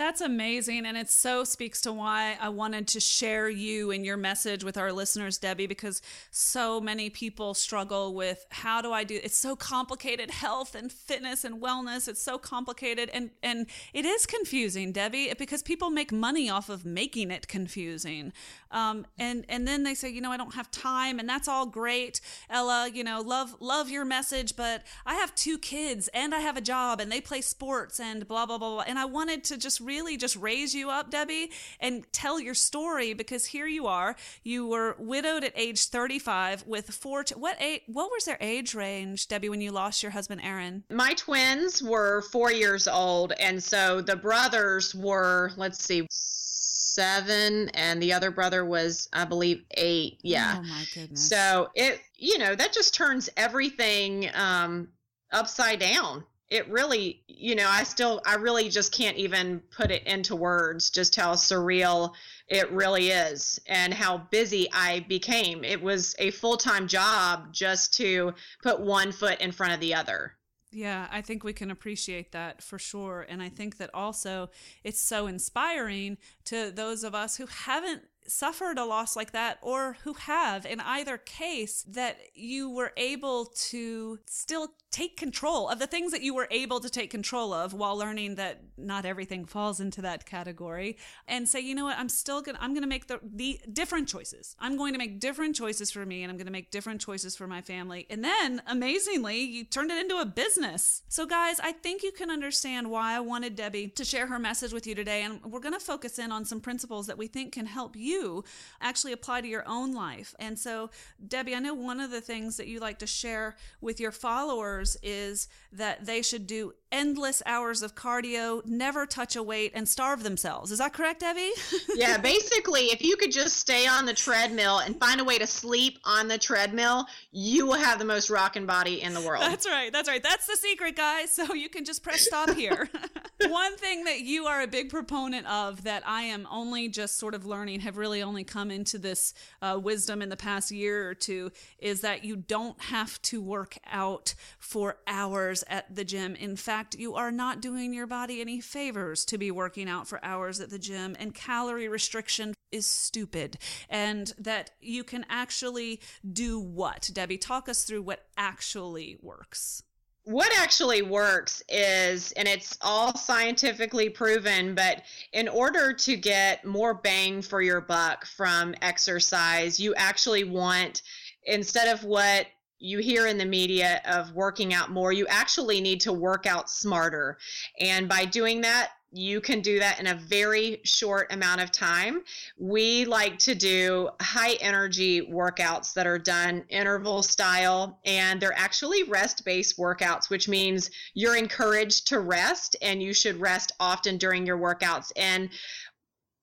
That's 0.00 0.22
amazing. 0.22 0.86
And 0.86 0.96
it 0.96 1.10
so 1.10 1.44
speaks 1.44 1.82
to 1.82 1.92
why 1.92 2.38
I 2.40 2.48
wanted 2.48 2.88
to 2.88 3.00
share 3.00 3.50
you 3.50 3.90
and 3.90 4.02
your 4.02 4.16
message 4.16 4.64
with 4.64 4.78
our 4.78 4.94
listeners, 4.94 5.36
Debbie, 5.36 5.66
because 5.66 6.00
so 6.30 6.80
many 6.80 7.10
people 7.10 7.52
struggle 7.52 8.14
with 8.14 8.46
how 8.48 8.80
do 8.80 8.94
I 8.94 9.04
do 9.04 9.20
it's 9.22 9.36
so 9.36 9.54
complicated, 9.56 10.30
health 10.30 10.74
and 10.74 10.90
fitness 10.90 11.44
and 11.44 11.60
wellness. 11.60 12.08
It's 12.08 12.22
so 12.22 12.38
complicated 12.38 13.10
and 13.12 13.28
and 13.42 13.66
it 13.92 14.06
is 14.06 14.24
confusing, 14.24 14.90
Debbie, 14.90 15.34
because 15.38 15.62
people 15.62 15.90
make 15.90 16.12
money 16.12 16.48
off 16.48 16.70
of 16.70 16.86
making 16.86 17.30
it 17.30 17.46
confusing. 17.46 18.32
Um, 18.70 19.04
and 19.18 19.44
and 19.50 19.68
then 19.68 19.82
they 19.82 19.92
say, 19.92 20.08
you 20.08 20.22
know, 20.22 20.30
I 20.30 20.38
don't 20.38 20.54
have 20.54 20.70
time, 20.70 21.18
and 21.18 21.28
that's 21.28 21.46
all 21.46 21.66
great, 21.66 22.22
Ella. 22.48 22.88
You 22.90 23.04
know, 23.04 23.20
love 23.20 23.54
love 23.60 23.90
your 23.90 24.06
message, 24.06 24.56
but 24.56 24.82
I 25.04 25.16
have 25.16 25.34
two 25.34 25.58
kids 25.58 26.08
and 26.14 26.34
I 26.34 26.40
have 26.40 26.56
a 26.56 26.62
job, 26.62 27.00
and 27.00 27.12
they 27.12 27.20
play 27.20 27.42
sports 27.42 28.00
and 28.00 28.26
blah 28.26 28.46
blah 28.46 28.56
blah 28.56 28.76
blah. 28.76 28.84
And 28.86 28.98
I 28.98 29.04
wanted 29.04 29.44
to 29.44 29.58
just 29.58 29.89
really 29.90 30.16
just 30.16 30.36
raise 30.36 30.72
you 30.72 30.88
up, 30.88 31.10
Debbie, 31.10 31.50
and 31.80 32.04
tell 32.12 32.38
your 32.38 32.54
story 32.54 33.12
because 33.12 33.44
here 33.46 33.66
you 33.66 33.88
are. 33.88 34.14
You 34.44 34.68
were 34.68 34.94
widowed 35.00 35.42
at 35.42 35.52
age 35.56 35.86
35 35.86 36.64
with 36.64 36.90
four. 36.90 37.24
T- 37.24 37.34
what 37.34 37.60
age, 37.60 37.82
What 37.88 38.12
was 38.12 38.24
their 38.24 38.38
age 38.40 38.72
range, 38.72 39.26
Debbie, 39.26 39.48
when 39.48 39.60
you 39.60 39.72
lost 39.72 40.00
your 40.04 40.12
husband, 40.12 40.42
Aaron? 40.44 40.84
My 40.90 41.12
twins 41.14 41.82
were 41.82 42.22
four 42.30 42.52
years 42.52 42.86
old, 42.86 43.32
and 43.40 43.60
so 43.60 44.00
the 44.00 44.14
brothers 44.14 44.94
were, 44.94 45.50
let's 45.56 45.84
see 45.84 46.06
seven 46.10 47.68
and 47.70 48.02
the 48.02 48.12
other 48.12 48.32
brother 48.32 48.64
was 48.64 49.08
i 49.12 49.24
believe 49.24 49.62
eight 49.76 50.18
yeah 50.22 50.56
oh 50.58 50.62
my 50.62 50.84
goodness 50.92 51.28
so 51.28 51.68
it 51.76 52.00
you 52.16 52.36
know 52.36 52.56
that 52.56 52.72
just 52.72 52.92
turns 52.92 53.30
everything 53.36 54.28
um 54.34 54.88
upside 55.30 55.78
down 55.78 56.24
it 56.50 56.68
really 56.68 57.22
you 57.28 57.54
know 57.54 57.66
i 57.68 57.82
still 57.82 58.20
i 58.26 58.34
really 58.34 58.68
just 58.68 58.92
can't 58.92 59.16
even 59.16 59.60
put 59.70 59.90
it 59.90 60.02
into 60.06 60.36
words 60.36 60.90
just 60.90 61.16
how 61.16 61.32
surreal 61.32 62.12
it 62.48 62.70
really 62.72 63.08
is 63.08 63.58
and 63.66 63.94
how 63.94 64.18
busy 64.30 64.68
i 64.72 65.04
became 65.08 65.64
it 65.64 65.80
was 65.80 66.14
a 66.18 66.30
full-time 66.32 66.86
job 66.86 67.52
just 67.52 67.94
to 67.94 68.34
put 68.62 68.80
one 68.80 69.12
foot 69.12 69.40
in 69.40 69.52
front 69.52 69.72
of 69.72 69.80
the 69.80 69.94
other 69.94 70.34
yeah, 70.72 71.08
I 71.10 71.20
think 71.20 71.42
we 71.42 71.52
can 71.52 71.70
appreciate 71.70 72.30
that 72.30 72.62
for 72.62 72.78
sure. 72.78 73.26
And 73.28 73.42
I 73.42 73.48
think 73.48 73.78
that 73.78 73.90
also 73.92 74.50
it's 74.84 75.00
so 75.00 75.26
inspiring 75.26 76.16
to 76.44 76.70
those 76.70 77.02
of 77.02 77.12
us 77.12 77.36
who 77.36 77.46
haven't 77.46 78.02
suffered 78.26 78.78
a 78.78 78.84
loss 78.84 79.16
like 79.16 79.32
that 79.32 79.58
or 79.62 79.96
who 80.04 80.12
have 80.12 80.64
in 80.64 80.78
either 80.80 81.18
case 81.18 81.82
that 81.88 82.18
you 82.34 82.70
were 82.70 82.92
able 82.96 83.46
to 83.46 84.18
still 84.26 84.74
take 84.90 85.16
control 85.16 85.68
of 85.68 85.78
the 85.78 85.86
things 85.86 86.10
that 86.10 86.20
you 86.20 86.34
were 86.34 86.48
able 86.50 86.80
to 86.80 86.90
take 86.90 87.10
control 87.10 87.52
of 87.52 87.72
while 87.72 87.96
learning 87.96 88.34
that 88.34 88.60
not 88.76 89.04
everything 89.04 89.44
falls 89.44 89.78
into 89.78 90.02
that 90.02 90.26
category 90.26 90.96
and 91.28 91.48
say 91.48 91.60
you 91.60 91.74
know 91.74 91.84
what? 91.84 91.96
I'm 91.98 92.08
still 92.08 92.42
gonna 92.42 92.58
i'm 92.60 92.74
gonna 92.74 92.88
make 92.88 93.06
the, 93.06 93.20
the 93.22 93.60
different 93.72 94.08
choices. 94.08 94.56
I'm 94.58 94.76
going 94.76 94.92
to 94.92 94.98
make 94.98 95.20
different 95.20 95.54
choices 95.54 95.90
for 95.92 96.04
me 96.04 96.22
and 96.22 96.30
i'm 96.30 96.36
gonna 96.36 96.50
make 96.50 96.72
different 96.72 97.00
choices 97.00 97.36
for 97.36 97.46
my 97.46 97.60
family. 97.60 98.06
And 98.10 98.24
then 98.24 98.62
amazingly 98.66 99.40
you 99.40 99.64
turned 99.64 99.92
it 99.92 99.98
into 99.98 100.18
a 100.18 100.26
business. 100.26 101.02
So 101.08 101.24
guys 101.24 101.60
i 101.60 101.70
think 101.70 102.02
you 102.02 102.10
can 102.10 102.30
understand 102.30 102.90
why 102.90 103.14
i 103.14 103.20
wanted 103.20 103.54
debbie 103.54 103.88
to 103.88 104.04
share 104.04 104.26
her 104.26 104.38
message 104.40 104.72
with 104.72 104.86
you 104.88 104.96
today. 104.96 105.22
And 105.22 105.40
we're 105.44 105.60
gonna 105.60 105.78
focus 105.78 106.18
in 106.18 106.32
on 106.32 106.44
some 106.44 106.60
principles 106.60 107.06
that 107.06 107.18
we 107.18 107.28
think 107.28 107.52
can 107.52 107.66
help 107.66 107.94
you 107.94 108.42
actually 108.80 109.12
apply 109.12 109.40
to 109.42 109.48
your 109.48 109.64
own 109.68 109.94
life. 109.94 110.34
And 110.40 110.58
so 110.58 110.90
debbie 111.28 111.54
i 111.54 111.60
know 111.60 111.74
one 111.74 112.00
of 112.00 112.10
the 112.10 112.20
things 112.20 112.56
that 112.56 112.66
you 112.66 112.80
like 112.80 112.98
to 112.98 113.06
share 113.06 113.54
with 113.80 114.00
your 114.00 114.10
followers 114.10 114.79
is 115.02 115.48
that 115.72 116.06
they 116.06 116.22
should 116.22 116.46
do 116.46 116.72
endless 116.92 117.42
hours 117.46 117.82
of 117.82 117.94
cardio, 117.94 118.64
never 118.66 119.06
touch 119.06 119.36
a 119.36 119.42
weight, 119.42 119.72
and 119.74 119.88
starve 119.88 120.22
themselves. 120.22 120.70
Is 120.70 120.78
that 120.78 120.92
correct, 120.92 121.22
Evie? 121.22 121.50
yeah, 121.94 122.18
basically, 122.18 122.86
if 122.86 123.02
you 123.02 123.16
could 123.16 123.32
just 123.32 123.56
stay 123.56 123.86
on 123.86 124.06
the 124.06 124.14
treadmill 124.14 124.78
and 124.78 124.98
find 124.98 125.20
a 125.20 125.24
way 125.24 125.38
to 125.38 125.46
sleep 125.46 125.98
on 126.04 126.28
the 126.28 126.38
treadmill, 126.38 127.06
you 127.32 127.66
will 127.66 127.74
have 127.74 127.98
the 127.98 128.04
most 128.04 128.30
rocking 128.30 128.66
body 128.66 129.02
in 129.02 129.14
the 129.14 129.20
world. 129.20 129.42
That's 129.42 129.66
right. 129.66 129.92
That's 129.92 130.08
right. 130.08 130.22
That's 130.22 130.46
the 130.46 130.56
secret, 130.56 130.96
guys. 130.96 131.30
So 131.30 131.54
you 131.54 131.68
can 131.68 131.84
just 131.84 132.02
press 132.02 132.22
stop 132.22 132.50
here. 132.50 132.88
One 133.48 133.76
thing 133.76 134.04
that 134.04 134.20
you 134.20 134.46
are 134.46 134.60
a 134.60 134.66
big 134.66 134.90
proponent 134.90 135.46
of 135.46 135.84
that 135.84 136.02
I 136.06 136.22
am 136.22 136.46
only 136.50 136.88
just 136.88 137.18
sort 137.18 137.34
of 137.34 137.46
learning, 137.46 137.80
have 137.80 137.96
really 137.96 138.22
only 138.22 138.44
come 138.44 138.70
into 138.70 138.98
this 138.98 139.32
uh, 139.62 139.78
wisdom 139.82 140.20
in 140.20 140.28
the 140.28 140.36
past 140.36 140.70
year 140.70 141.08
or 141.08 141.14
two, 141.14 141.50
is 141.78 142.02
that 142.02 142.24
you 142.24 142.36
don't 142.36 142.80
have 142.82 143.20
to 143.22 143.40
work 143.40 143.78
out 143.90 144.34
for 144.58 144.98
hours 145.06 145.64
at 145.68 145.94
the 145.94 146.04
gym. 146.04 146.34
In 146.34 146.56
fact, 146.56 146.79
fact, 146.80 146.96
you 146.96 147.14
are 147.14 147.30
not 147.30 147.60
doing 147.60 147.92
your 147.92 148.06
body 148.06 148.40
any 148.40 148.58
favors 148.58 149.26
to 149.26 149.36
be 149.36 149.50
working 149.50 149.86
out 149.86 150.08
for 150.08 150.24
hours 150.24 150.60
at 150.60 150.70
the 150.70 150.78
gym, 150.78 151.14
and 151.18 151.34
calorie 151.34 151.88
restriction 151.88 152.54
is 152.72 152.86
stupid. 152.86 153.58
And 153.90 154.32
that 154.38 154.70
you 154.80 155.04
can 155.04 155.26
actually 155.28 156.00
do 156.32 156.58
what? 156.58 157.10
Debbie, 157.12 157.36
talk 157.36 157.68
us 157.68 157.84
through 157.84 158.02
what 158.02 158.24
actually 158.36 159.18
works 159.20 159.82
what 160.24 160.52
actually 160.58 161.00
works 161.00 161.62
is, 161.68 162.30
and 162.32 162.46
it's 162.46 162.76
all 162.82 163.16
scientifically 163.16 164.10
proven, 164.10 164.74
but 164.74 165.02
in 165.32 165.48
order 165.48 165.94
to 165.94 166.14
get 166.14 166.64
more 166.64 166.94
bang 166.94 167.40
for 167.42 167.62
your 167.62 167.80
buck 167.80 168.26
from 168.26 168.74
exercise, 168.82 169.80
you 169.80 169.94
actually 169.94 170.44
want, 170.44 171.02
instead 171.46 171.88
of 171.88 172.04
what 172.04 172.46
you 172.80 172.98
hear 172.98 173.26
in 173.26 173.38
the 173.38 173.44
media 173.44 174.00
of 174.06 174.32
working 174.32 174.74
out 174.74 174.90
more, 174.90 175.12
you 175.12 175.26
actually 175.28 175.80
need 175.80 176.00
to 176.00 176.12
work 176.12 176.46
out 176.46 176.70
smarter. 176.70 177.38
And 177.78 178.08
by 178.08 178.24
doing 178.24 178.62
that, 178.62 178.90
you 179.12 179.40
can 179.40 179.60
do 179.60 179.80
that 179.80 179.98
in 179.98 180.06
a 180.06 180.14
very 180.14 180.80
short 180.84 181.32
amount 181.32 181.60
of 181.60 181.72
time. 181.72 182.22
We 182.58 183.04
like 183.04 183.38
to 183.40 183.54
do 183.54 184.10
high 184.20 184.52
energy 184.60 185.22
workouts 185.22 185.92
that 185.94 186.06
are 186.06 186.18
done 186.18 186.64
interval 186.68 187.22
style, 187.22 187.98
and 188.04 188.40
they're 188.40 188.56
actually 188.56 189.02
rest 189.02 189.44
based 189.44 189.78
workouts, 189.78 190.30
which 190.30 190.48
means 190.48 190.90
you're 191.14 191.36
encouraged 191.36 192.06
to 192.08 192.20
rest 192.20 192.76
and 192.82 193.02
you 193.02 193.12
should 193.12 193.40
rest 193.40 193.72
often 193.80 194.16
during 194.16 194.46
your 194.46 194.58
workouts. 194.58 195.10
And 195.16 195.50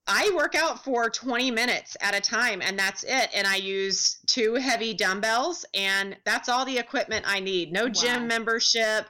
I 0.07 0.31
work 0.33 0.55
out 0.55 0.83
for 0.83 1.09
20 1.09 1.51
minutes 1.51 1.97
at 1.99 2.15
a 2.15 2.21
time 2.21 2.61
and 2.61 2.79
that's 2.79 3.03
it. 3.03 3.29
And 3.33 3.45
I 3.45 3.57
use 3.57 4.19
two 4.25 4.55
heavy 4.55 4.93
dumbbells 4.93 5.65
and 5.73 6.15
that's 6.23 6.47
all 6.47 6.65
the 6.65 6.77
equipment 6.77 7.25
I 7.27 7.41
need. 7.41 7.73
No 7.73 7.85
wow. 7.85 7.91
gym 7.91 8.27
membership, 8.27 9.07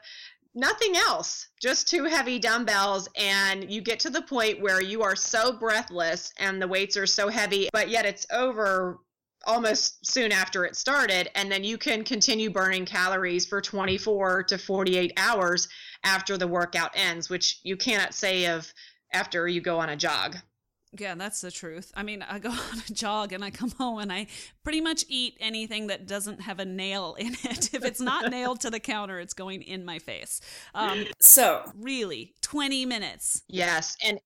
nothing 0.55 0.95
else, 0.97 1.49
just 1.61 1.87
two 1.87 2.05
heavy 2.05 2.39
dumbbells. 2.39 3.07
And 3.15 3.69
you 3.71 3.81
get 3.81 3.99
to 4.01 4.09
the 4.09 4.23
point 4.23 4.59
where 4.59 4.81
you 4.81 5.03
are 5.03 5.15
so 5.15 5.51
breathless 5.51 6.33
and 6.39 6.59
the 6.59 6.67
weights 6.67 6.97
are 6.97 7.05
so 7.05 7.29
heavy, 7.29 7.69
but 7.71 7.89
yet 7.89 8.05
it's 8.05 8.25
over 8.31 8.99
almost 9.45 10.03
soon 10.05 10.31
after 10.31 10.65
it 10.65 10.75
started. 10.75 11.29
And 11.35 11.51
then 11.51 11.63
you 11.63 11.77
can 11.77 12.03
continue 12.03 12.49
burning 12.49 12.85
calories 12.85 13.45
for 13.45 13.61
24 13.61 14.43
to 14.43 14.57
48 14.57 15.13
hours 15.15 15.67
after 16.03 16.37
the 16.37 16.47
workout 16.47 16.91
ends, 16.95 17.29
which 17.29 17.59
you 17.61 17.77
cannot 17.77 18.15
say 18.15 18.47
of 18.47 18.73
after 19.13 19.47
you 19.47 19.61
go 19.61 19.79
on 19.79 19.89
a 19.89 19.95
jog. 19.95 20.37
Yeah, 20.97 21.15
that's 21.15 21.41
the 21.41 21.51
truth. 21.51 21.91
I 21.95 22.03
mean, 22.03 22.21
I 22.21 22.39
go 22.39 22.49
on 22.71 22.81
a 22.87 22.93
jog 22.93 23.33
and 23.33 23.43
I 23.43 23.49
come 23.49 23.71
home 23.71 23.99
and 23.99 24.11
I 24.11 24.27
pretty 24.63 24.81
much 24.81 25.05
eat 25.09 25.37
anything 25.39 25.87
that 25.87 26.07
doesn't 26.07 26.41
have 26.41 26.59
a 26.59 26.65
nail 26.65 27.15
in 27.19 27.33
it. 27.43 27.73
If 27.73 27.83
it's 27.83 28.01
not 28.01 28.31
nailed 28.31 28.61
to 28.61 28.69
the 28.69 28.79
counter, 28.79 29.19
it's 29.19 29.33
going 29.33 29.61
in 29.61 29.85
my 29.85 29.99
face. 29.99 30.41
Um, 30.73 31.05
so, 31.19 31.63
really, 31.75 32.33
20 32.41 32.85
minutes. 32.85 33.43
Yes. 33.47 33.95
And 34.03 34.19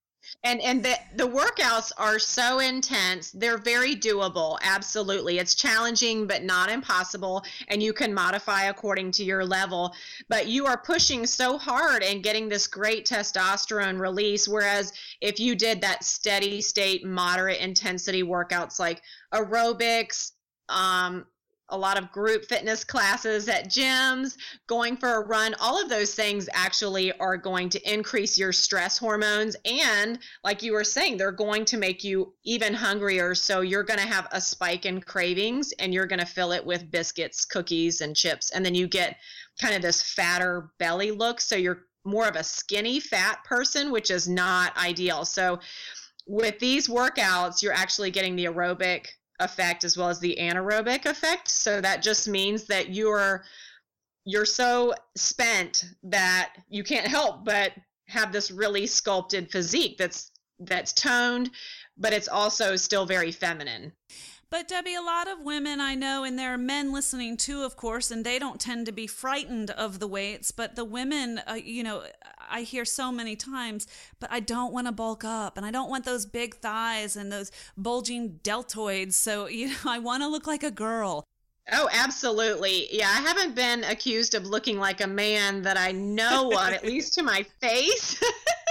and 0.43 0.61
and 0.61 0.83
the 0.83 0.97
the 1.15 1.27
workouts 1.27 1.91
are 1.97 2.19
so 2.19 2.59
intense. 2.59 3.31
They're 3.31 3.57
very 3.57 3.95
doable 3.95 4.57
absolutely. 4.61 5.37
It's 5.39 5.55
challenging 5.55 6.27
but 6.27 6.43
not 6.43 6.69
impossible 6.69 7.43
and 7.67 7.81
you 7.81 7.93
can 7.93 8.13
modify 8.13 8.63
according 8.63 9.11
to 9.13 9.23
your 9.23 9.45
level. 9.45 9.93
But 10.29 10.47
you 10.47 10.65
are 10.65 10.77
pushing 10.77 11.25
so 11.25 11.57
hard 11.57 12.03
and 12.03 12.23
getting 12.23 12.49
this 12.49 12.67
great 12.67 13.05
testosterone 13.05 13.99
release 13.99 14.47
whereas 14.47 14.93
if 15.21 15.39
you 15.39 15.55
did 15.55 15.81
that 15.81 16.03
steady 16.03 16.61
state 16.61 17.05
moderate 17.05 17.59
intensity 17.59 18.23
workouts 18.23 18.79
like 18.79 19.01
aerobics 19.33 20.31
um 20.69 21.25
a 21.71 21.77
lot 21.77 21.97
of 21.97 22.11
group 22.11 22.45
fitness 22.45 22.83
classes 22.83 23.49
at 23.49 23.65
gyms, 23.65 24.37
going 24.67 24.97
for 24.97 25.15
a 25.15 25.25
run, 25.25 25.55
all 25.59 25.81
of 25.81 25.89
those 25.89 26.13
things 26.13 26.47
actually 26.53 27.11
are 27.19 27.37
going 27.37 27.69
to 27.69 27.93
increase 27.93 28.37
your 28.37 28.53
stress 28.53 28.97
hormones. 28.97 29.55
And 29.65 30.19
like 30.43 30.61
you 30.61 30.73
were 30.73 30.83
saying, 30.83 31.17
they're 31.17 31.31
going 31.31 31.65
to 31.65 31.77
make 31.77 32.03
you 32.03 32.33
even 32.43 32.73
hungrier. 32.73 33.33
So 33.33 33.61
you're 33.61 33.83
going 33.83 33.99
to 33.99 34.07
have 34.07 34.27
a 34.31 34.41
spike 34.41 34.85
in 34.85 35.01
cravings 35.01 35.71
and 35.73 35.93
you're 35.93 36.05
going 36.05 36.19
to 36.19 36.25
fill 36.25 36.51
it 36.51 36.65
with 36.65 36.91
biscuits, 36.91 37.45
cookies, 37.45 38.01
and 38.01 38.15
chips. 38.15 38.51
And 38.51 38.65
then 38.65 38.75
you 38.75 38.87
get 38.87 39.17
kind 39.59 39.75
of 39.75 39.81
this 39.81 40.01
fatter 40.01 40.71
belly 40.77 41.11
look. 41.11 41.41
So 41.41 41.55
you're 41.55 41.85
more 42.03 42.27
of 42.27 42.35
a 42.35 42.43
skinny 42.43 42.99
fat 42.99 43.43
person, 43.43 43.91
which 43.91 44.11
is 44.11 44.27
not 44.27 44.75
ideal. 44.77 45.25
So 45.25 45.59
with 46.27 46.59
these 46.59 46.87
workouts, 46.87 47.61
you're 47.61 47.73
actually 47.73 48.11
getting 48.11 48.35
the 48.35 48.45
aerobic 48.45 49.07
effect 49.41 49.83
as 49.83 49.97
well 49.97 50.09
as 50.09 50.19
the 50.19 50.37
anaerobic 50.39 51.05
effect. 51.05 51.49
So 51.49 51.81
that 51.81 52.01
just 52.01 52.27
means 52.27 52.65
that 52.65 52.93
you're 52.93 53.43
you're 54.23 54.45
so 54.45 54.93
spent 55.15 55.83
that 56.03 56.53
you 56.69 56.83
can't 56.83 57.07
help 57.07 57.43
but 57.43 57.73
have 58.07 58.31
this 58.31 58.51
really 58.51 58.85
sculpted 58.85 59.51
physique 59.51 59.97
that's 59.97 60.31
that's 60.59 60.93
toned, 60.93 61.49
but 61.97 62.13
it's 62.13 62.27
also 62.27 62.75
still 62.75 63.05
very 63.05 63.31
feminine. 63.31 63.91
But 64.51 64.67
Debbie, 64.67 64.95
a 64.95 65.01
lot 65.01 65.29
of 65.29 65.39
women 65.39 65.79
I 65.79 65.95
know, 65.95 66.25
and 66.25 66.37
there 66.37 66.53
are 66.53 66.57
men 66.57 66.91
listening 66.91 67.37
too, 67.37 67.63
of 67.63 67.77
course, 67.77 68.11
and 68.11 68.25
they 68.25 68.37
don't 68.37 68.59
tend 68.59 68.85
to 68.85 68.91
be 68.91 69.07
frightened 69.07 69.71
of 69.71 69.99
the 69.99 70.07
weights. 70.07 70.51
But 70.51 70.75
the 70.75 70.83
women, 70.83 71.39
uh, 71.49 71.53
you 71.53 71.83
know, 71.83 72.03
I 72.49 72.63
hear 72.63 72.83
so 72.83 73.13
many 73.13 73.37
times, 73.37 73.87
but 74.19 74.29
I 74.29 74.41
don't 74.41 74.73
want 74.73 74.87
to 74.87 74.91
bulk 74.91 75.23
up 75.23 75.55
and 75.55 75.65
I 75.65 75.71
don't 75.71 75.89
want 75.89 76.03
those 76.03 76.25
big 76.25 76.55
thighs 76.55 77.15
and 77.15 77.31
those 77.31 77.49
bulging 77.77 78.41
deltoids. 78.43 79.13
So, 79.13 79.47
you 79.47 79.69
know, 79.69 79.75
I 79.85 79.99
want 79.99 80.21
to 80.21 80.27
look 80.27 80.47
like 80.47 80.63
a 80.63 80.71
girl. 80.71 81.23
Oh, 81.71 81.87
absolutely. 81.93 82.93
Yeah, 82.93 83.07
I 83.07 83.21
haven't 83.21 83.55
been 83.55 83.85
accused 83.85 84.35
of 84.35 84.45
looking 84.45 84.77
like 84.77 84.99
a 84.99 85.07
man 85.07 85.61
that 85.61 85.77
I 85.77 85.93
know 85.93 86.51
of, 86.51 86.73
at 86.73 86.83
least 86.83 87.13
to 87.13 87.23
my 87.23 87.45
face. 87.61 88.21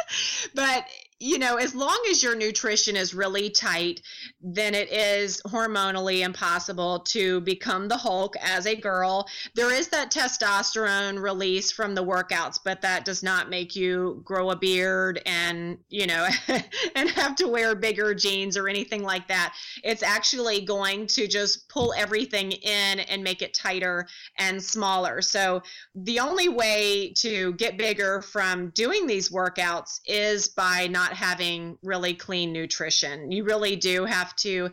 but 0.54 0.84
you 1.20 1.38
know, 1.38 1.56
as 1.56 1.74
long 1.74 2.02
as 2.10 2.22
your 2.22 2.34
nutrition 2.34 2.96
is 2.96 3.12
really 3.12 3.50
tight, 3.50 4.00
then 4.40 4.74
it 4.74 4.90
is 4.90 5.42
hormonally 5.46 6.24
impossible 6.24 7.00
to 7.00 7.42
become 7.42 7.88
the 7.88 7.96
Hulk 7.96 8.34
as 8.40 8.66
a 8.66 8.74
girl. 8.74 9.28
There 9.54 9.70
is 9.70 9.88
that 9.88 10.10
testosterone 10.10 11.20
release 11.20 11.70
from 11.70 11.94
the 11.94 12.02
workouts, 12.02 12.58
but 12.64 12.80
that 12.80 13.04
does 13.04 13.22
not 13.22 13.50
make 13.50 13.76
you 13.76 14.22
grow 14.24 14.50
a 14.50 14.56
beard 14.56 15.20
and, 15.26 15.76
you 15.90 16.06
know, 16.06 16.26
and 16.96 17.10
have 17.10 17.36
to 17.36 17.48
wear 17.48 17.74
bigger 17.74 18.14
jeans 18.14 18.56
or 18.56 18.66
anything 18.66 19.02
like 19.02 19.28
that. 19.28 19.54
It's 19.84 20.02
actually 20.02 20.62
going 20.62 21.06
to 21.08 21.28
just 21.28 21.68
pull 21.68 21.92
everything 21.98 22.52
in 22.52 23.00
and 23.00 23.22
make 23.22 23.42
it 23.42 23.52
tighter 23.52 24.06
and 24.38 24.62
smaller. 24.62 25.20
So 25.20 25.62
the 25.94 26.18
only 26.18 26.48
way 26.48 27.12
to 27.18 27.52
get 27.54 27.76
bigger 27.76 28.22
from 28.22 28.70
doing 28.70 29.06
these 29.06 29.28
workouts 29.28 30.00
is 30.06 30.48
by 30.48 30.86
not 30.86 31.09
not 31.10 31.16
having 31.16 31.78
really 31.82 32.14
clean 32.14 32.52
nutrition. 32.52 33.30
You 33.32 33.44
really 33.44 33.76
do 33.76 34.04
have 34.04 34.34
to 34.36 34.70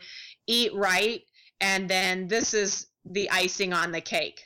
eat 0.48 0.74
right. 0.74 1.22
And 1.60 1.90
then 1.90 2.28
this 2.28 2.54
is 2.54 2.88
the 3.06 3.30
icing 3.30 3.74
on 3.74 3.92
the 3.92 4.02
cake. 4.02 4.44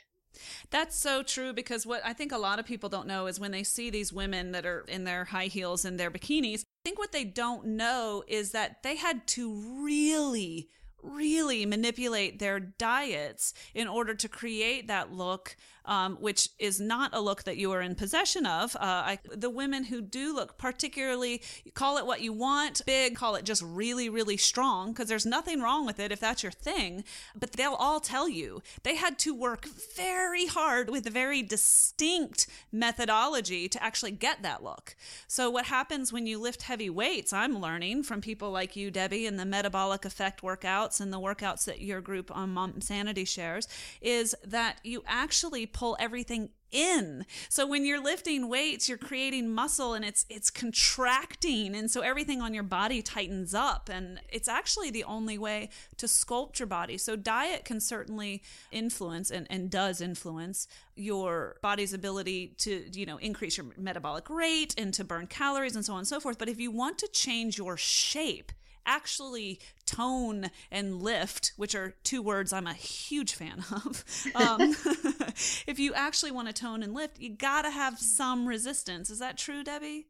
That's 0.70 0.96
so 0.96 1.22
true 1.22 1.52
because 1.52 1.84
what 1.84 2.00
I 2.04 2.14
think 2.14 2.32
a 2.32 2.38
lot 2.38 2.58
of 2.58 2.64
people 2.64 2.88
don't 2.88 3.06
know 3.06 3.26
is 3.26 3.38
when 3.38 3.50
they 3.50 3.62
see 3.62 3.90
these 3.90 4.12
women 4.12 4.52
that 4.52 4.64
are 4.64 4.84
in 4.88 5.04
their 5.04 5.26
high 5.26 5.46
heels 5.46 5.84
and 5.84 6.00
their 6.00 6.10
bikinis, 6.10 6.62
I 6.62 6.82
think 6.84 6.98
what 6.98 7.12
they 7.12 7.24
don't 7.24 7.66
know 7.66 8.24
is 8.26 8.52
that 8.52 8.82
they 8.82 8.96
had 8.96 9.26
to 9.28 9.84
really 9.84 10.68
really 11.02 11.66
manipulate 11.66 12.38
their 12.38 12.60
diets 12.60 13.52
in 13.74 13.88
order 13.88 14.14
to 14.14 14.28
create 14.28 14.86
that 14.86 15.12
look 15.12 15.56
um, 15.84 16.16
which 16.20 16.48
is 16.58 16.80
not 16.80 17.10
a 17.12 17.20
look 17.20 17.44
that 17.44 17.56
you 17.56 17.72
are 17.72 17.80
in 17.80 17.94
possession 17.94 18.46
of. 18.46 18.76
Uh, 18.76 18.78
I, 18.82 19.18
the 19.34 19.50
women 19.50 19.84
who 19.84 20.00
do 20.00 20.34
look 20.34 20.58
particularly, 20.58 21.42
call 21.74 21.98
it 21.98 22.06
what 22.06 22.20
you 22.20 22.32
want, 22.32 22.82
big, 22.86 23.16
call 23.16 23.34
it 23.34 23.44
just 23.44 23.62
really, 23.62 24.08
really 24.08 24.36
strong, 24.36 24.92
because 24.92 25.08
there's 25.08 25.26
nothing 25.26 25.60
wrong 25.60 25.86
with 25.86 25.98
it 25.98 26.12
if 26.12 26.20
that's 26.20 26.42
your 26.42 26.52
thing. 26.52 27.04
But 27.34 27.52
they'll 27.52 27.74
all 27.74 28.00
tell 28.00 28.28
you 28.28 28.62
they 28.82 28.96
had 28.96 29.18
to 29.20 29.34
work 29.34 29.66
very 29.96 30.46
hard 30.46 30.90
with 30.90 31.06
a 31.06 31.10
very 31.10 31.42
distinct 31.42 32.46
methodology 32.70 33.68
to 33.68 33.82
actually 33.82 34.12
get 34.12 34.42
that 34.42 34.62
look. 34.62 34.96
So, 35.26 35.50
what 35.50 35.66
happens 35.66 36.12
when 36.12 36.26
you 36.26 36.38
lift 36.40 36.62
heavy 36.62 36.90
weights, 36.90 37.32
I'm 37.32 37.60
learning 37.60 38.04
from 38.04 38.20
people 38.20 38.50
like 38.50 38.76
you, 38.76 38.90
Debbie, 38.90 39.26
and 39.26 39.38
the 39.38 39.44
metabolic 39.44 40.04
effect 40.04 40.42
workouts 40.42 41.00
and 41.00 41.12
the 41.12 41.20
workouts 41.20 41.64
that 41.64 41.80
your 41.80 42.00
group 42.00 42.34
on 42.34 42.50
Mom 42.50 42.80
Sanity 42.80 43.24
shares, 43.24 43.68
is 44.00 44.34
that 44.44 44.78
you 44.82 45.02
actually 45.06 45.66
pull 45.72 45.96
everything 45.98 46.50
in. 46.72 47.26
So 47.48 47.66
when 47.66 47.84
you're 47.84 48.02
lifting 48.02 48.48
weights, 48.48 48.88
you're 48.88 48.98
creating 48.98 49.54
muscle 49.54 49.94
and 49.94 50.04
it's 50.04 50.24
it's 50.28 50.50
contracting 50.50 51.76
and 51.76 51.90
so 51.90 52.00
everything 52.00 52.40
on 52.40 52.54
your 52.54 52.62
body 52.62 53.02
tightens 53.02 53.54
up 53.54 53.90
and 53.92 54.20
it's 54.28 54.48
actually 54.48 54.90
the 54.90 55.04
only 55.04 55.38
way 55.38 55.68
to 55.98 56.06
sculpt 56.06 56.58
your 56.58 56.66
body. 56.66 56.96
So 56.98 57.14
diet 57.14 57.64
can 57.64 57.80
certainly 57.80 58.42
influence 58.70 59.30
and, 59.30 59.46
and 59.50 59.70
does 59.70 60.00
influence 60.00 60.66
your 60.96 61.56
body's 61.62 61.92
ability 61.92 62.54
to, 62.58 62.84
you 62.92 63.06
know, 63.06 63.18
increase 63.18 63.56
your 63.56 63.66
metabolic 63.76 64.28
rate 64.28 64.74
and 64.78 64.92
to 64.94 65.04
burn 65.04 65.26
calories 65.26 65.76
and 65.76 65.84
so 65.84 65.92
on 65.92 66.00
and 66.00 66.08
so 66.08 66.20
forth. 66.20 66.38
But 66.38 66.48
if 66.48 66.58
you 66.58 66.70
want 66.70 66.98
to 66.98 67.08
change 67.08 67.58
your 67.58 67.76
shape, 67.76 68.52
actually 68.86 69.60
tone 69.86 70.50
and 70.70 71.02
lift, 71.02 71.52
which 71.56 71.74
are 71.74 71.94
two 72.02 72.22
words 72.22 72.52
I'm 72.52 72.66
a 72.66 72.74
huge 72.74 73.34
fan 73.34 73.64
of. 73.72 74.04
Um, 74.34 74.60
if 75.66 75.78
you 75.78 75.94
actually 75.94 76.32
want 76.32 76.48
to 76.48 76.54
tone 76.54 76.82
and 76.82 76.94
lift, 76.94 77.18
you 77.18 77.30
got 77.30 77.62
to 77.62 77.70
have 77.70 77.98
some 77.98 78.46
resistance. 78.46 79.10
Is 79.10 79.18
that 79.18 79.38
true, 79.38 79.62
Debbie? 79.64 80.08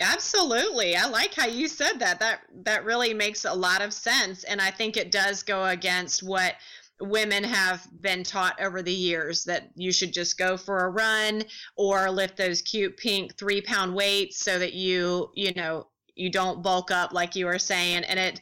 Absolutely. 0.00 0.96
I 0.96 1.06
like 1.06 1.34
how 1.34 1.46
you 1.46 1.68
said 1.68 1.98
that. 1.98 2.18
That 2.20 2.40
that 2.64 2.84
really 2.84 3.12
makes 3.12 3.44
a 3.44 3.52
lot 3.52 3.82
of 3.82 3.92
sense 3.92 4.44
and 4.44 4.60
I 4.60 4.70
think 4.70 4.96
it 4.96 5.10
does 5.10 5.42
go 5.42 5.66
against 5.66 6.22
what 6.22 6.54
women 7.02 7.42
have 7.42 7.86
been 8.00 8.22
taught 8.22 8.60
over 8.60 8.80
the 8.80 8.92
years 8.92 9.44
that 9.44 9.70
you 9.74 9.92
should 9.92 10.12
just 10.12 10.38
go 10.38 10.56
for 10.56 10.84
a 10.84 10.90
run 10.90 11.42
or 11.76 12.10
lift 12.10 12.36
those 12.36 12.62
cute 12.62 12.96
pink 12.96 13.36
3 13.36 13.60
pound 13.62 13.94
weights 13.94 14.38
so 14.38 14.58
that 14.58 14.72
you, 14.72 15.30
you 15.34 15.52
know, 15.54 15.88
you 16.14 16.30
don't 16.30 16.62
bulk 16.62 16.90
up 16.90 17.12
like 17.12 17.34
you 17.34 17.46
were 17.46 17.58
saying 17.58 18.04
and 18.04 18.18
it 18.18 18.40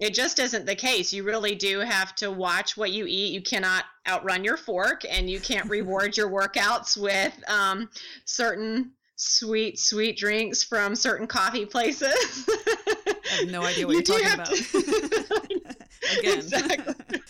it 0.00 0.14
just 0.14 0.38
isn't 0.38 0.64
the 0.64 0.74
case. 0.74 1.12
You 1.12 1.24
really 1.24 1.54
do 1.54 1.80
have 1.80 2.14
to 2.16 2.30
watch 2.30 2.74
what 2.74 2.90
you 2.90 3.04
eat. 3.06 3.32
You 3.32 3.42
cannot 3.42 3.84
outrun 4.08 4.42
your 4.42 4.56
fork 4.56 5.02
and 5.08 5.28
you 5.28 5.38
can't 5.40 5.68
reward 5.70 6.16
your 6.16 6.30
workouts 6.30 6.96
with 6.96 7.38
um, 7.48 7.88
certain 8.24 8.92
sweet 9.16 9.78
sweet 9.78 10.16
drinks 10.16 10.64
from 10.64 10.96
certain 10.96 11.26
coffee 11.26 11.66
places. 11.66 12.48
I 12.48 13.14
have 13.40 13.50
no 13.50 13.62
idea 13.62 13.86
what 13.86 14.08
you 14.08 14.16
are 14.16 14.20
talking 14.20 14.32
about. 14.32 14.46
to... 14.46 15.60
again. 16.18 16.38
Exactly 16.38 17.20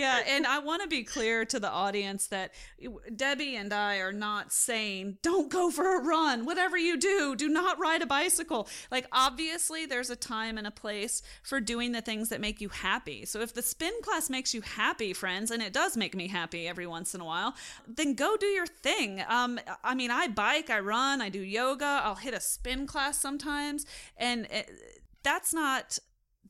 yeah, 0.00 0.22
and 0.26 0.46
I 0.46 0.60
want 0.60 0.80
to 0.80 0.88
be 0.88 1.02
clear 1.02 1.44
to 1.44 1.60
the 1.60 1.70
audience 1.70 2.26
that 2.28 2.52
Debbie 3.14 3.54
and 3.56 3.70
I 3.72 3.96
are 3.96 4.12
not 4.12 4.50
saying 4.50 5.18
don't 5.22 5.50
go 5.50 5.70
for 5.70 5.98
a 5.98 6.02
run. 6.02 6.46
Whatever 6.46 6.78
you 6.78 6.96
do, 6.96 7.36
do 7.36 7.48
not 7.48 7.78
ride 7.78 8.00
a 8.00 8.06
bicycle. 8.06 8.66
Like 8.90 9.06
obviously 9.12 9.84
there's 9.84 10.08
a 10.08 10.16
time 10.16 10.56
and 10.56 10.66
a 10.66 10.70
place 10.70 11.22
for 11.42 11.60
doing 11.60 11.92
the 11.92 12.00
things 12.00 12.30
that 12.30 12.40
make 12.40 12.62
you 12.62 12.70
happy. 12.70 13.26
So 13.26 13.40
if 13.40 13.52
the 13.52 13.62
spin 13.62 13.92
class 14.02 14.30
makes 14.30 14.54
you 14.54 14.62
happy, 14.62 15.12
friends, 15.12 15.50
and 15.50 15.62
it 15.62 15.74
does 15.74 15.98
make 15.98 16.16
me 16.16 16.28
happy 16.28 16.66
every 16.66 16.86
once 16.86 17.14
in 17.14 17.20
a 17.20 17.24
while, 17.26 17.54
then 17.86 18.14
go 18.14 18.36
do 18.38 18.46
your 18.46 18.66
thing. 18.66 19.22
Um 19.28 19.60
I 19.84 19.94
mean, 19.94 20.10
I 20.10 20.28
bike, 20.28 20.70
I 20.70 20.80
run, 20.80 21.20
I 21.20 21.28
do 21.28 21.40
yoga, 21.40 22.00
I'll 22.02 22.14
hit 22.14 22.32
a 22.32 22.40
spin 22.40 22.86
class 22.86 23.18
sometimes, 23.18 23.84
and 24.16 24.46
it, 24.46 24.70
that's 25.22 25.52
not 25.52 25.98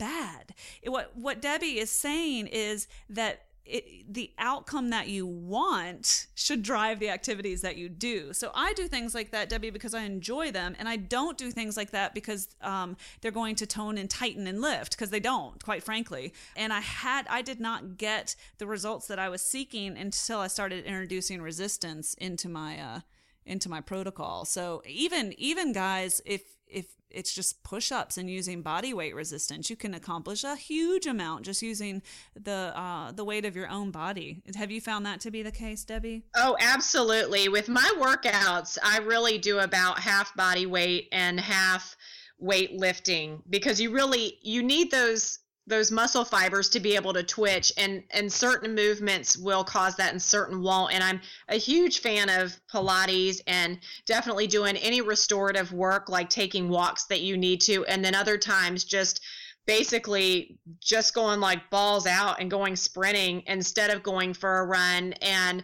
bad. 0.01 0.55
What 0.85 1.13
what 1.15 1.41
Debbie 1.41 1.79
is 1.79 1.91
saying 1.91 2.49
is 2.49 2.89
that 3.11 3.43
it, 3.67 4.13
the 4.13 4.33
outcome 4.39 4.91
that 4.91 5.07
you 5.09 5.27
want 5.27 6.27
should 6.35 6.63
drive 6.63 6.99
the 6.99 7.11
activities 7.11 7.61
that 7.61 7.77
you 7.77 7.89
do. 7.89 8.33
So 8.33 8.51
I 8.55 8.73
do 8.73 8.89
things 8.89 9.15
like 9.15 9.31
that, 9.31 9.49
Debbie, 9.49 9.71
because 9.71 9.95
I 9.95 10.03
enjoy 10.03 10.51
them, 10.51 10.75
and 10.79 10.89
I 10.89 10.97
don't 10.97 11.39
do 11.39 11.53
things 11.53 11.77
like 11.77 11.91
that 11.91 12.15
because 12.15 12.49
um, 12.63 12.97
they're 13.21 13.31
going 13.31 13.55
to 13.57 13.67
tone 13.67 13.97
and 13.97 14.11
tighten 14.11 14.47
and 14.49 14.61
lift 14.61 14.93
because 14.97 15.11
they 15.11 15.21
don't, 15.21 15.63
quite 15.63 15.85
frankly. 15.85 16.33
And 16.57 16.73
I 16.73 16.81
had, 16.81 17.27
I 17.29 17.43
did 17.43 17.61
not 17.61 17.97
get 17.97 18.35
the 18.59 18.67
results 18.67 19.07
that 19.07 19.21
I 19.21 19.29
was 19.29 19.43
seeking 19.43 19.97
until 19.97 20.41
I 20.41 20.49
started 20.49 20.85
introducing 20.85 21.41
resistance 21.41 22.15
into 22.15 22.49
my 22.49 22.81
uh, 22.81 23.01
into 23.47 23.69
my 23.69 23.81
protocol. 23.81 24.45
So 24.45 24.83
even 24.87 25.33
even 25.39 25.73
guys, 25.73 26.21
if 26.25 26.43
if 26.71 26.87
it's 27.11 27.35
just 27.35 27.63
push-ups 27.65 28.17
and 28.17 28.31
using 28.31 28.63
body 28.63 28.95
weight 28.95 29.15
resistance 29.15 29.69
you 29.69 29.75
can 29.75 29.95
accomplish 29.95 30.45
a 30.45 30.55
huge 30.55 31.07
amount 31.07 31.45
just 31.45 31.61
using 31.61 32.03
the 32.35 32.73
uh, 32.75 33.11
the 33.13 33.25
weight 33.25 33.45
of 33.45 33.57
your 33.57 33.69
own 33.69 33.91
body. 33.91 34.43
Have 34.57 34.71
you 34.71 34.81
found 34.81 35.05
that 35.07 35.21
to 35.21 35.31
be 35.31 35.43
the 35.43 35.51
case 35.51 35.85
debbie? 35.85 36.25
Oh 36.37 36.57
absolutely. 36.61 37.49
With 37.49 37.69
my 37.69 37.91
workouts 37.99 38.79
i 38.83 38.99
really 38.99 39.39
do 39.39 39.59
about 39.59 39.99
half 39.99 40.35
body 40.35 40.67
weight 40.67 41.09
and 41.13 41.39
half 41.41 41.97
weight 42.39 42.73
lifting 42.73 43.43
because 43.49 43.81
you 43.81 43.91
really 43.91 44.39
you 44.43 44.63
need 44.63 44.91
those 44.91 45.41
those 45.71 45.91
muscle 45.91 46.25
fibers 46.25 46.69
to 46.69 46.81
be 46.81 46.97
able 46.97 47.13
to 47.15 47.23
twitch 47.23 47.73
and 47.79 48.03
and 48.11 48.31
certain 48.31 48.75
movements 48.75 49.39
will 49.39 49.65
cause 49.65 49.97
that 49.97 50.13
and 50.13 50.21
certain 50.21 50.63
won't. 50.63 50.93
And 50.93 51.03
i'm 51.03 51.21
a 51.49 51.57
huge 51.57 52.01
fan 52.01 52.29
of 52.29 52.61
pilates 52.71 53.41
and 53.47 53.79
definitely 54.05 54.47
doing 54.47 54.77
any 54.77 55.01
restorative 55.01 55.73
work 55.73 56.09
like 56.09 56.29
taking 56.29 56.69
walks 56.69 57.05
that 57.07 57.21
you 57.21 57.39
need 57.39 57.61
to 57.63 57.85
and 57.87 58.05
then 58.05 58.15
other 58.15 58.37
times 58.37 58.85
just 58.85 59.21
basically 59.67 60.59
just 60.81 61.15
going 61.15 61.41
like 61.41 61.71
balls 61.71 62.07
out 62.07 62.41
and 62.41 62.51
going 62.51 62.75
sprinting 62.75 63.43
instead 63.47 63.91
of 63.91 64.03
going 64.03 64.35
for 64.35 64.59
a 64.59 64.67
run 64.67 65.13
and 65.23 65.63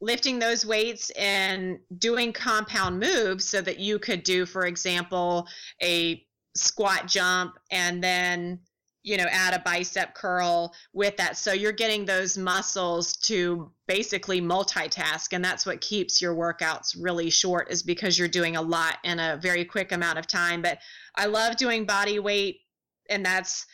lifting 0.00 0.38
those 0.38 0.64
weights 0.64 1.10
and 1.18 1.78
doing 1.98 2.32
compound 2.32 3.00
moves 3.00 3.44
so 3.44 3.60
that 3.60 3.80
you 3.80 3.98
could 3.98 4.22
do 4.22 4.46
for 4.46 4.66
example 4.66 5.46
a 5.82 6.24
squat 6.54 7.06
jump 7.06 7.58
and 7.70 8.02
then 8.02 8.60
you 9.08 9.16
know, 9.16 9.26
add 9.30 9.54
a 9.54 9.58
bicep 9.60 10.14
curl 10.14 10.74
with 10.92 11.16
that. 11.16 11.38
So 11.38 11.52
you're 11.54 11.72
getting 11.72 12.04
those 12.04 12.36
muscles 12.36 13.16
to 13.16 13.72
basically 13.86 14.42
multitask. 14.42 15.32
And 15.32 15.42
that's 15.42 15.64
what 15.64 15.80
keeps 15.80 16.20
your 16.20 16.34
workouts 16.34 16.94
really 17.00 17.30
short, 17.30 17.70
is 17.70 17.82
because 17.82 18.18
you're 18.18 18.28
doing 18.28 18.56
a 18.56 18.62
lot 18.62 18.98
in 19.04 19.18
a 19.18 19.38
very 19.40 19.64
quick 19.64 19.92
amount 19.92 20.18
of 20.18 20.26
time. 20.26 20.60
But 20.60 20.78
I 21.16 21.24
love 21.24 21.56
doing 21.56 21.86
body 21.86 22.18
weight, 22.18 22.60
and 23.08 23.24
that's 23.24 23.64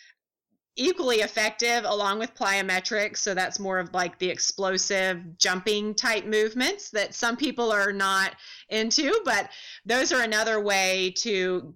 equally 0.77 1.17
effective 1.17 1.85
along 1.85 2.21
with 2.21 2.35
plyometrics. 2.35 3.19
So 3.19 3.35
that's 3.35 3.59
more 3.59 3.81
of 3.81 3.93
like 3.93 4.19
the 4.19 4.31
explosive 4.31 5.37
jumping 5.39 5.95
type 5.95 6.27
movements 6.27 6.91
that 6.91 7.15
some 7.15 7.37
people 7.37 7.73
are 7.73 7.93
not 7.93 8.37
into, 8.69 9.21
but 9.25 9.51
those 9.85 10.13
are 10.13 10.23
another 10.23 10.61
way 10.61 11.13
to 11.19 11.75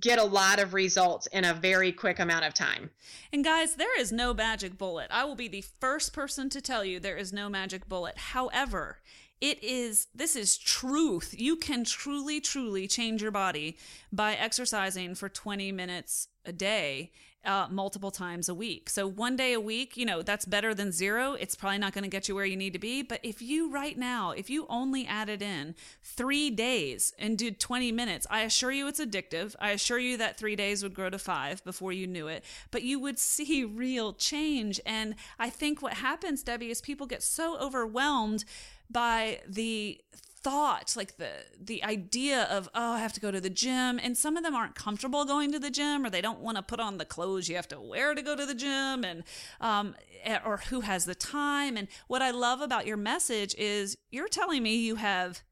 get 0.00 0.18
a 0.18 0.24
lot 0.24 0.58
of 0.58 0.74
results 0.74 1.26
in 1.28 1.44
a 1.44 1.54
very 1.54 1.92
quick 1.92 2.18
amount 2.18 2.44
of 2.44 2.54
time. 2.54 2.90
And 3.32 3.44
guys, 3.44 3.76
there 3.76 3.98
is 3.98 4.12
no 4.12 4.34
magic 4.34 4.78
bullet. 4.78 5.08
I 5.10 5.24
will 5.24 5.34
be 5.34 5.48
the 5.48 5.64
first 5.80 6.12
person 6.12 6.48
to 6.50 6.60
tell 6.60 6.84
you 6.84 6.98
there 6.98 7.16
is 7.16 7.32
no 7.32 7.48
magic 7.48 7.88
bullet. 7.88 8.18
However, 8.18 8.98
it 9.40 9.62
is 9.62 10.08
this 10.14 10.34
is 10.34 10.56
truth. 10.56 11.34
You 11.36 11.56
can 11.56 11.84
truly 11.84 12.40
truly 12.40 12.88
change 12.88 13.22
your 13.22 13.30
body 13.30 13.76
by 14.12 14.34
exercising 14.34 15.14
for 15.14 15.28
20 15.28 15.72
minutes 15.72 16.28
a 16.44 16.52
day 16.52 17.12
uh, 17.46 17.68
multiple 17.70 18.10
times 18.10 18.48
a 18.48 18.54
week. 18.54 18.90
So 18.90 19.06
one 19.06 19.36
day 19.36 19.52
a 19.52 19.60
week, 19.60 19.96
you 19.96 20.04
know, 20.04 20.22
that's 20.22 20.44
better 20.44 20.74
than 20.74 20.92
zero. 20.92 21.34
It's 21.34 21.54
probably 21.54 21.78
not 21.78 21.92
going 21.92 22.04
to 22.04 22.10
get 22.10 22.28
you 22.28 22.34
where 22.34 22.44
you 22.44 22.56
need 22.56 22.72
to 22.72 22.78
be. 22.78 23.02
But 23.02 23.20
if 23.22 23.40
you 23.40 23.70
right 23.70 23.96
now, 23.96 24.32
if 24.32 24.50
you 24.50 24.66
only 24.68 25.06
added 25.06 25.42
in 25.42 25.74
three 26.02 26.50
days 26.50 27.14
and 27.18 27.38
did 27.38 27.60
20 27.60 27.92
minutes, 27.92 28.26
I 28.30 28.42
assure 28.42 28.72
you 28.72 28.88
it's 28.88 29.00
addictive. 29.00 29.54
I 29.60 29.70
assure 29.70 29.98
you 29.98 30.16
that 30.16 30.36
three 30.36 30.56
days 30.56 30.82
would 30.82 30.94
grow 30.94 31.08
to 31.10 31.18
five 31.18 31.64
before 31.64 31.92
you 31.92 32.06
knew 32.06 32.26
it, 32.26 32.44
but 32.70 32.82
you 32.82 32.98
would 32.98 33.18
see 33.36 33.64
real 33.64 34.12
change. 34.12 34.80
And 34.84 35.14
I 35.38 35.50
think 35.50 35.80
what 35.80 35.94
happens, 35.94 36.42
Debbie, 36.42 36.70
is 36.70 36.80
people 36.80 37.06
get 37.06 37.22
so 37.22 37.58
overwhelmed 37.58 38.44
by 38.90 39.40
the 39.48 40.00
thought 40.46 40.94
like 40.96 41.16
the 41.16 41.30
the 41.60 41.82
idea 41.82 42.44
of 42.44 42.68
oh 42.72 42.92
i 42.92 43.00
have 43.00 43.12
to 43.12 43.18
go 43.18 43.32
to 43.32 43.40
the 43.40 43.50
gym 43.50 43.98
and 44.00 44.16
some 44.16 44.36
of 44.36 44.44
them 44.44 44.54
aren't 44.54 44.76
comfortable 44.76 45.24
going 45.24 45.50
to 45.50 45.58
the 45.58 45.72
gym 45.72 46.04
or 46.04 46.08
they 46.08 46.20
don't 46.20 46.38
want 46.38 46.56
to 46.56 46.62
put 46.62 46.78
on 46.78 46.98
the 46.98 47.04
clothes 47.04 47.48
you 47.48 47.56
have 47.56 47.66
to 47.66 47.80
wear 47.80 48.14
to 48.14 48.22
go 48.22 48.36
to 48.36 48.46
the 48.46 48.54
gym 48.54 49.02
and 49.02 49.24
um, 49.60 49.96
eh, 50.22 50.38
or 50.44 50.58
who 50.58 50.82
has 50.82 51.04
the 51.04 51.16
time 51.16 51.76
and 51.76 51.88
what 52.06 52.22
i 52.22 52.30
love 52.30 52.60
about 52.60 52.86
your 52.86 52.96
message 52.96 53.56
is 53.58 53.98
you're 54.12 54.28
telling 54.28 54.62
me 54.62 54.76
you 54.76 54.94
have 54.94 55.42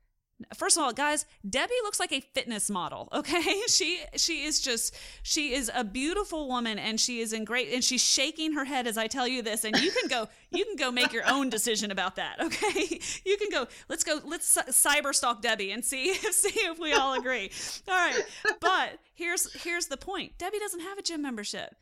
First 0.55 0.77
of 0.77 0.83
all, 0.83 0.93
guys, 0.93 1.27
Debbie 1.49 1.73
looks 1.83 2.01
like 2.01 2.13
a 2.13 2.21
fitness 2.21 2.71
model, 2.71 3.09
okay? 3.13 3.63
She 3.69 4.01
she 4.17 4.45
is 4.45 4.61
just 4.61 4.95
she 5.23 5.55
is 5.55 5.71
a 5.75 5.85
beautiful 5.85 6.49
woman 6.49 6.79
and 6.79 7.01
she 7.01 7.21
is 7.21 7.33
in 7.33 7.45
great 7.45 7.73
and 7.73 7.83
she's 7.83 8.03
shaking 8.03 8.53
her 8.53 8.65
head 8.65 8.87
as 8.87 8.99
I 8.99 9.07
tell 9.07 9.27
you 9.29 9.43
this 9.43 9.65
and 9.65 9.77
you 9.81 9.91
can 9.91 10.09
go 10.09 10.29
you 10.51 10.65
can 10.65 10.77
go 10.77 10.91
make 10.91 11.13
your 11.13 11.29
own 11.29 11.51
decision 11.51 11.91
about 11.91 12.17
that, 12.17 12.41
okay? 12.41 13.01
You 13.25 13.37
can 13.37 13.51
go 13.51 13.67
let's 13.89 14.05
go 14.05 14.21
let's 14.25 14.57
cyber 14.71 15.15
stalk 15.15 15.43
Debbie 15.43 15.71
and 15.71 15.85
see 15.85 16.05
if 16.11 16.35
see 16.35 16.61
if 16.61 16.79
we 16.79 16.93
all 16.93 17.15
agree. 17.15 17.51
All 17.89 17.95
right. 17.95 18.23
But 18.61 18.99
here's 19.15 19.53
here's 19.63 19.87
the 19.87 19.97
point. 19.97 20.39
Debbie 20.39 20.59
doesn't 20.59 20.81
have 20.81 20.99
a 20.99 21.03
gym 21.03 21.23
membership. 21.23 21.75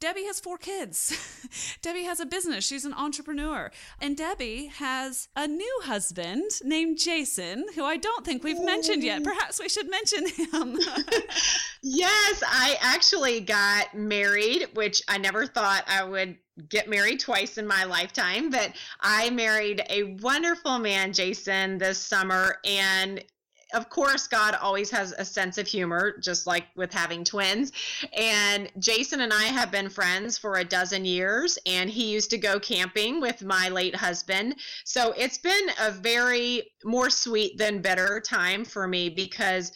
Debbie 0.00 0.24
has 0.24 0.40
four 0.40 0.58
kids. 0.58 1.16
Debbie 1.82 2.04
has 2.04 2.20
a 2.20 2.26
business. 2.26 2.66
She's 2.66 2.84
an 2.84 2.92
entrepreneur. 2.92 3.70
And 4.00 4.16
Debbie 4.16 4.66
has 4.66 5.28
a 5.34 5.46
new 5.46 5.80
husband 5.84 6.50
named 6.62 6.98
Jason, 6.98 7.64
who 7.74 7.84
I 7.84 7.96
don't 7.96 8.24
think 8.24 8.44
we've 8.44 8.60
mentioned 8.62 9.02
yet. 9.02 9.24
Perhaps 9.24 9.60
we 9.60 9.68
should 9.68 9.88
mention 9.88 10.26
him. 10.26 10.78
yes, 11.82 12.42
I 12.46 12.76
actually 12.80 13.40
got 13.40 13.94
married, 13.94 14.68
which 14.74 15.02
I 15.08 15.18
never 15.18 15.46
thought 15.46 15.84
I 15.86 16.04
would 16.04 16.36
get 16.68 16.88
married 16.88 17.20
twice 17.20 17.58
in 17.58 17.66
my 17.66 17.84
lifetime, 17.84 18.50
but 18.50 18.72
I 19.00 19.30
married 19.30 19.82
a 19.90 20.04
wonderful 20.20 20.78
man, 20.78 21.12
Jason, 21.12 21.78
this 21.78 21.98
summer. 21.98 22.58
And 22.64 23.24
of 23.74 23.90
course, 23.90 24.26
God 24.26 24.54
always 24.54 24.90
has 24.90 25.12
a 25.12 25.24
sense 25.24 25.58
of 25.58 25.66
humor, 25.66 26.16
just 26.20 26.46
like 26.46 26.66
with 26.76 26.92
having 26.92 27.24
twins. 27.24 27.72
And 28.16 28.70
Jason 28.78 29.20
and 29.20 29.32
I 29.32 29.44
have 29.44 29.70
been 29.70 29.90
friends 29.90 30.38
for 30.38 30.56
a 30.56 30.64
dozen 30.64 31.04
years, 31.04 31.58
and 31.66 31.90
he 31.90 32.10
used 32.10 32.30
to 32.30 32.38
go 32.38 32.58
camping 32.58 33.20
with 33.20 33.42
my 33.42 33.68
late 33.68 33.96
husband. 33.96 34.56
So 34.84 35.12
it's 35.16 35.38
been 35.38 35.68
a 35.80 35.90
very 35.90 36.70
more 36.84 37.10
sweet 37.10 37.58
than 37.58 37.82
bitter 37.82 38.20
time 38.20 38.64
for 38.64 38.86
me 38.86 39.10
because 39.10 39.72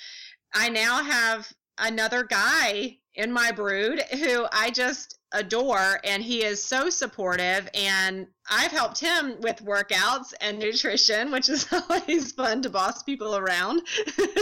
I 0.54 0.68
now 0.68 1.02
have 1.02 1.52
another 1.78 2.22
guy 2.22 2.98
in 3.14 3.32
my 3.32 3.50
brood 3.52 4.00
who 4.12 4.46
I 4.52 4.70
just 4.70 5.17
adore 5.32 6.00
and 6.04 6.22
he 6.22 6.42
is 6.42 6.62
so 6.62 6.88
supportive 6.88 7.68
and 7.74 8.26
I've 8.50 8.70
helped 8.70 8.98
him 8.98 9.36
with 9.40 9.64
workouts 9.64 10.32
and 10.40 10.58
nutrition 10.58 11.30
which 11.32 11.48
is 11.48 11.66
always 11.90 12.32
fun 12.32 12.62
to 12.62 12.70
boss 12.70 13.02
people 13.02 13.36
around 13.36 13.82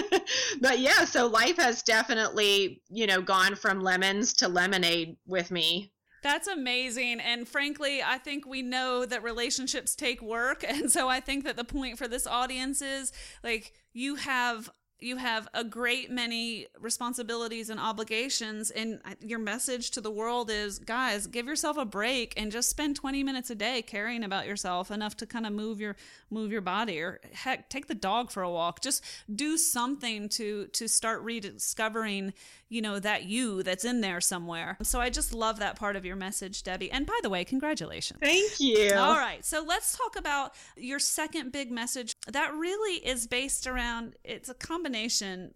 but 0.61 0.79
yeah 0.79 1.05
so 1.05 1.27
life 1.27 1.57
has 1.57 1.83
definitely 1.83 2.83
you 2.89 3.07
know 3.07 3.21
gone 3.21 3.57
from 3.57 3.81
lemons 3.81 4.33
to 4.35 4.49
lemonade 4.49 5.17
with 5.27 5.51
me 5.51 5.93
that's 6.23 6.49
amazing. 6.49 7.21
And 7.21 7.47
frankly, 7.47 8.03
I 8.03 8.19
think 8.19 8.47
we 8.47 8.61
know 8.61 9.07
that 9.07 9.23
relationships 9.23 9.95
take 9.95 10.21
work. 10.21 10.65
And 10.69 10.91
so 10.91 11.09
I 11.09 11.21
think 11.21 11.45
that 11.45 11.57
the 11.57 11.63
point 11.63 11.99
for 11.99 12.09
this 12.09 12.27
audience 12.27 12.83
is 12.83 13.13
like 13.45 13.75
you 13.93 14.17
have 14.17 14.69
you 14.99 15.17
have 15.17 15.47
a 15.53 15.63
great 15.63 16.11
many 16.11 16.67
responsibilities 16.81 17.69
and 17.69 17.79
obligations 17.79 18.71
and 18.71 18.99
your 19.21 19.39
message 19.39 19.91
to 19.91 20.01
the 20.01 20.11
world 20.11 20.51
is 20.51 20.79
guys 20.79 21.27
give 21.27 21.47
yourself 21.47 21.77
a 21.77 21.85
break 21.85 22.33
and 22.37 22.51
just 22.51 22.71
spend 22.71 22.97
20 22.97 23.23
minutes 23.23 23.51
a 23.51 23.55
day 23.55 23.83
caring 23.83 24.25
about 24.25 24.47
yourself 24.47 24.91
enough 24.91 25.15
to 25.15 25.27
kind 25.27 25.47
of 25.47 25.53
move 25.53 25.81
your 25.81 25.97
move 26.31 26.51
your 26.51 26.63
body 26.63 26.99
or 26.99 27.21
heck 27.33 27.69
take 27.69 27.89
the 27.89 27.95
dog 27.95 28.31
for 28.31 28.43
a 28.43 28.51
walk. 28.51 28.81
Just 28.81 29.05
do 29.35 29.59
something 29.59 30.31
to 30.31 30.67
to 30.69 30.89
start 30.89 31.21
rediscovering 31.21 32.33
you 32.69 32.83
know 32.83 32.99
that 32.99 33.25
you 33.25 33.63
that's 33.63 33.85
in 33.85 34.01
there 34.01 34.21
somewhere. 34.21 34.79
So 34.83 34.99
i 34.99 35.11
just 35.11 35.35
love 35.35 35.59
that 35.59 35.77
part 35.77 35.97
of 35.97 36.07
your 36.07 36.17
message 36.17 36.63
debbie. 36.63 36.91
And 36.91 37.05
by 37.05 37.19
the 37.23 37.29
way 37.29 37.45
congratulations. 37.45 38.21
Thank 38.21 38.61
you. 38.61 38.95
All 38.95 39.19
right 39.19 39.45
so 39.45 39.63
let's 39.63 39.97
talk 39.97 40.17
about 40.17 40.55
your 40.77 40.99
second 40.99 41.53
big 41.53 41.71
message 41.71 42.15
that 42.29 42.55
really 42.55 43.07
is 43.07 43.27
based 43.27 43.67
around 43.67 44.15
it's 44.25 44.49
a 44.49 44.55
combination 44.55 44.86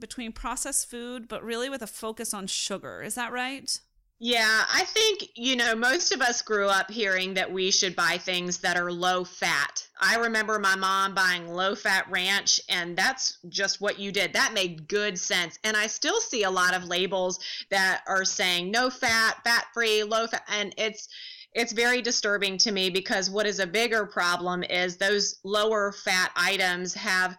between 0.01 0.33
processed 0.33 0.89
food 0.91 1.29
but 1.29 1.43
really 1.43 1.69
with 1.69 1.83
a 1.83 1.87
focus 1.87 2.35
on 2.35 2.47
sugar 2.47 3.03
is 3.03 3.15
that 3.15 3.33
right 3.33 3.81
yeah, 4.23 4.67
I 4.71 4.85
think, 4.85 5.31
you 5.35 5.57
know, 5.57 5.75
most 5.75 6.13
of 6.13 6.21
us 6.21 6.43
grew 6.43 6.69
up 6.69 6.91
hearing 6.91 7.33
that 7.35 7.51
we 7.51 7.71
should 7.71 7.97
buy 7.97 8.19
things 8.19 8.59
that 8.59 8.77
are 8.77 8.93
low 8.93 9.25
fat. 9.25 9.89
I 9.99 10.17
remember 10.17 10.59
my 10.59 10.77
mom 10.77 11.15
buying 11.15 11.49
low 11.49 11.75
fat 11.75 12.05
ranch, 12.11 12.61
and 12.69 12.95
that's 12.95 13.39
just 13.49 13.81
what 13.81 13.99
you 13.99 14.13
did. 14.13 14.35
That 14.35 14.53
made 14.53 14.89
good 14.89 15.19
sense. 15.19 15.59
And 15.65 15.75
I 15.75 15.87
still 15.87 16.21
see 16.21 16.43
a 16.43 16.51
lot 16.51 16.75
of 16.75 16.85
labels 16.85 17.41
that 17.71 18.03
are 18.07 18.27
saying 18.27 18.71
no 18.71 18.91
fat, 18.91 19.39
fat 19.43 19.69
free, 19.73 20.03
low 20.03 20.27
fat, 20.27 20.45
and 20.51 20.75
it's, 20.77 21.09
it's 21.55 21.73
very 21.73 22.03
disturbing 22.03 22.59
to 22.59 22.73
me 22.73 22.91
because 22.91 23.31
what 23.31 23.47
is 23.47 23.59
a 23.59 23.67
bigger 23.67 24.05
problem 24.05 24.63
is 24.65 24.99
those 24.99 25.41
lower 25.45 25.93
fat 25.93 26.31
items 26.37 26.93
have 26.93 27.39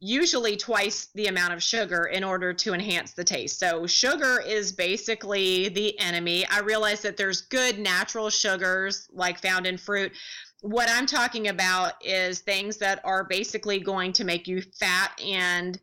usually 0.00 0.56
twice 0.56 1.08
the 1.14 1.26
amount 1.26 1.52
of 1.52 1.62
sugar 1.62 2.04
in 2.04 2.22
order 2.22 2.52
to 2.52 2.72
enhance 2.72 3.12
the 3.12 3.24
taste. 3.24 3.58
So 3.58 3.86
sugar 3.86 4.40
is 4.40 4.70
basically 4.72 5.68
the 5.68 5.98
enemy. 5.98 6.46
I 6.46 6.60
realize 6.60 7.02
that 7.02 7.16
there's 7.16 7.42
good 7.42 7.78
natural 7.78 8.30
sugars 8.30 9.08
like 9.12 9.40
found 9.40 9.66
in 9.66 9.76
fruit. 9.76 10.12
What 10.60 10.88
I'm 10.88 11.06
talking 11.06 11.48
about 11.48 11.94
is 12.04 12.40
things 12.40 12.76
that 12.78 13.00
are 13.04 13.24
basically 13.24 13.80
going 13.80 14.12
to 14.14 14.24
make 14.24 14.46
you 14.46 14.62
fat 14.78 15.20
and 15.20 15.78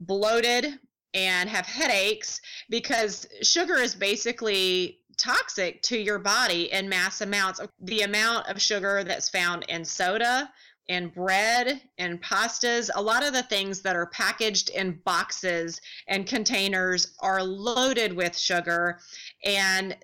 bloated 0.00 0.78
and 1.14 1.48
have 1.48 1.66
headaches 1.66 2.40
because 2.68 3.26
sugar 3.42 3.76
is 3.76 3.94
basically 3.94 5.00
toxic 5.16 5.82
to 5.82 5.98
your 5.98 6.18
body 6.18 6.72
in 6.72 6.88
mass 6.88 7.20
amounts. 7.20 7.60
The 7.80 8.02
amount 8.02 8.48
of 8.48 8.60
sugar 8.60 9.04
that's 9.04 9.28
found 9.28 9.64
in 9.68 9.84
soda, 9.84 10.50
and 10.88 11.14
bread 11.14 11.82
and 11.98 12.22
pastas. 12.22 12.90
A 12.94 13.02
lot 13.02 13.26
of 13.26 13.32
the 13.32 13.42
things 13.42 13.82
that 13.82 13.96
are 13.96 14.06
packaged 14.06 14.70
in 14.70 15.00
boxes 15.04 15.80
and 16.06 16.26
containers 16.26 17.14
are 17.20 17.42
loaded 17.42 18.12
with 18.12 18.36
sugar. 18.36 18.98
And 19.44 19.96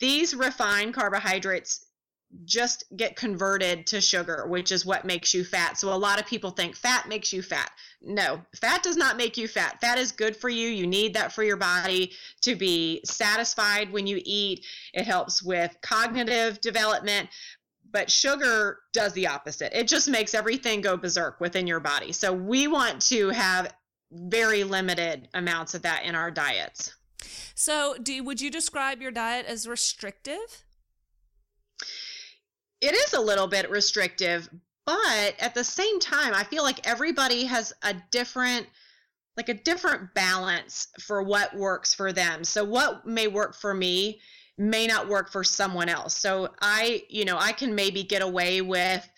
these 0.00 0.34
refined 0.34 0.94
carbohydrates 0.94 1.86
just 2.44 2.84
get 2.96 3.16
converted 3.16 3.86
to 3.86 4.00
sugar, 4.00 4.46
which 4.48 4.72
is 4.72 4.84
what 4.84 5.04
makes 5.04 5.32
you 5.32 5.44
fat. 5.44 5.78
So 5.78 5.92
a 5.92 5.94
lot 5.94 6.18
of 6.18 6.26
people 6.26 6.50
think 6.50 6.74
fat 6.74 7.08
makes 7.08 7.32
you 7.32 7.42
fat. 7.42 7.70
No, 8.02 8.40
fat 8.60 8.82
does 8.82 8.96
not 8.96 9.16
make 9.16 9.36
you 9.36 9.48
fat. 9.48 9.80
Fat 9.80 9.98
is 9.98 10.12
good 10.12 10.36
for 10.36 10.48
you. 10.48 10.68
You 10.68 10.86
need 10.86 11.14
that 11.14 11.32
for 11.32 11.42
your 11.42 11.56
body 11.56 12.12
to 12.42 12.54
be 12.54 13.00
satisfied 13.04 13.92
when 13.92 14.06
you 14.06 14.20
eat. 14.24 14.66
It 14.92 15.04
helps 15.04 15.42
with 15.42 15.76
cognitive 15.80 16.60
development. 16.60 17.28
But 17.94 18.10
sugar 18.10 18.80
does 18.92 19.14
the 19.14 19.28
opposite. 19.28 19.72
It 19.72 19.88
just 19.88 20.10
makes 20.10 20.34
everything 20.34 20.82
go 20.82 20.98
berserk 20.98 21.40
within 21.40 21.66
your 21.66 21.80
body. 21.80 22.12
So 22.12 22.30
we 22.30 22.68
want 22.68 23.00
to 23.08 23.30
have 23.30 23.72
very 24.12 24.64
limited 24.64 25.28
amounts 25.32 25.72
of 25.72 25.80
that 25.82 26.04
in 26.04 26.14
our 26.14 26.30
diets. 26.30 26.94
So, 27.54 27.96
do 28.02 28.22
would 28.22 28.42
you 28.42 28.50
describe 28.50 29.00
your 29.00 29.10
diet 29.10 29.46
as 29.46 29.66
restrictive? 29.66 30.64
it 32.84 32.94
is 32.94 33.14
a 33.14 33.20
little 33.20 33.46
bit 33.46 33.70
restrictive, 33.70 34.48
but 34.84 35.34
at 35.40 35.54
the 35.54 35.64
same 35.64 36.00
time, 36.00 36.34
I 36.34 36.44
feel 36.44 36.62
like 36.62 36.86
everybody 36.86 37.44
has 37.44 37.72
a 37.82 37.94
different 38.10 38.66
like 39.36 39.48
a 39.48 39.54
different 39.54 40.14
balance 40.14 40.86
for 41.00 41.20
what 41.20 41.56
works 41.56 41.92
for 41.92 42.12
them. 42.12 42.44
So 42.44 42.62
what 42.62 43.04
may 43.04 43.26
work 43.26 43.56
for 43.56 43.74
me 43.74 44.20
may 44.56 44.86
not 44.86 45.08
work 45.08 45.30
for 45.30 45.42
someone 45.42 45.88
else. 45.88 46.16
So 46.16 46.48
I, 46.60 47.02
you 47.08 47.24
know, 47.24 47.38
I 47.38 47.52
can 47.52 47.74
maybe 47.74 48.02
get 48.02 48.22
away 48.22 48.60
with 48.60 49.08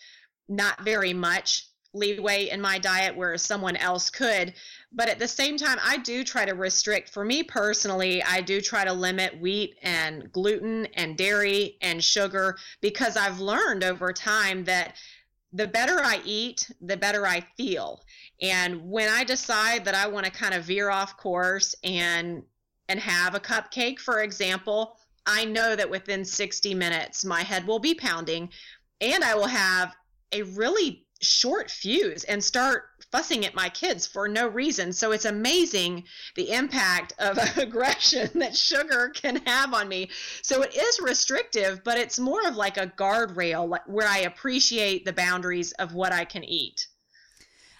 not 0.49 0.81
very 0.81 1.13
much 1.13 1.67
leeway 1.93 2.49
in 2.49 2.61
my 2.61 2.77
diet 2.77 3.15
where 3.15 3.37
someone 3.37 3.75
else 3.75 4.09
could 4.09 4.53
but 4.91 5.09
at 5.09 5.19
the 5.19 5.27
same 5.27 5.57
time 5.57 5.77
i 5.83 5.97
do 5.97 6.23
try 6.23 6.45
to 6.45 6.53
restrict 6.53 7.09
for 7.09 7.23
me 7.25 7.43
personally 7.43 8.21
i 8.23 8.41
do 8.41 8.61
try 8.61 8.83
to 8.83 8.93
limit 8.93 9.39
wheat 9.39 9.75
and 9.81 10.31
gluten 10.31 10.85
and 10.95 11.17
dairy 11.17 11.77
and 11.81 12.03
sugar 12.03 12.57
because 12.81 13.17
i've 13.17 13.39
learned 13.39 13.83
over 13.83 14.11
time 14.13 14.63
that 14.65 14.95
the 15.53 15.67
better 15.67 15.99
i 16.03 16.19
eat 16.25 16.69
the 16.81 16.97
better 16.97 17.25
i 17.25 17.41
feel 17.55 18.03
and 18.41 18.81
when 18.89 19.09
i 19.09 19.23
decide 19.23 19.85
that 19.85 19.95
i 19.95 20.07
want 20.07 20.25
to 20.25 20.31
kind 20.31 20.53
of 20.53 20.65
veer 20.65 20.89
off 20.89 21.17
course 21.17 21.73
and 21.83 22.43
and 22.89 22.99
have 22.99 23.33
a 23.33 23.39
cupcake 23.39 23.99
for 23.99 24.21
example 24.21 24.97
i 25.27 25.45
know 25.45 25.75
that 25.75 25.89
within 25.89 26.25
60 26.25 26.73
minutes 26.73 27.23
my 27.23 27.41
head 27.41 27.67
will 27.67 27.79
be 27.79 27.93
pounding 27.93 28.49
and 29.01 29.23
i 29.23 29.35
will 29.35 29.47
have 29.47 29.95
a 30.31 30.41
really 30.41 31.05
short 31.21 31.71
fuse 31.71 32.23
and 32.25 32.43
start 32.43 32.85
fussing 33.11 33.45
at 33.45 33.55
my 33.55 33.69
kids 33.69 34.05
for 34.05 34.27
no 34.27 34.47
reason. 34.47 34.91
So 34.93 35.11
it's 35.11 35.25
amazing 35.25 36.03
the 36.35 36.51
impact 36.51 37.13
of 37.19 37.37
aggression 37.57 38.29
that 38.35 38.55
sugar 38.55 39.09
can 39.09 39.37
have 39.45 39.73
on 39.73 39.87
me. 39.87 40.09
So 40.41 40.61
it 40.61 40.75
is 40.75 40.99
restrictive, 40.99 41.83
but 41.83 41.97
it's 41.97 42.19
more 42.19 42.47
of 42.47 42.55
like 42.55 42.77
a 42.77 42.87
guardrail 42.87 43.79
where 43.87 44.07
I 44.07 44.19
appreciate 44.19 45.05
the 45.05 45.13
boundaries 45.13 45.71
of 45.73 45.93
what 45.93 46.11
I 46.11 46.25
can 46.25 46.43
eat. 46.43 46.87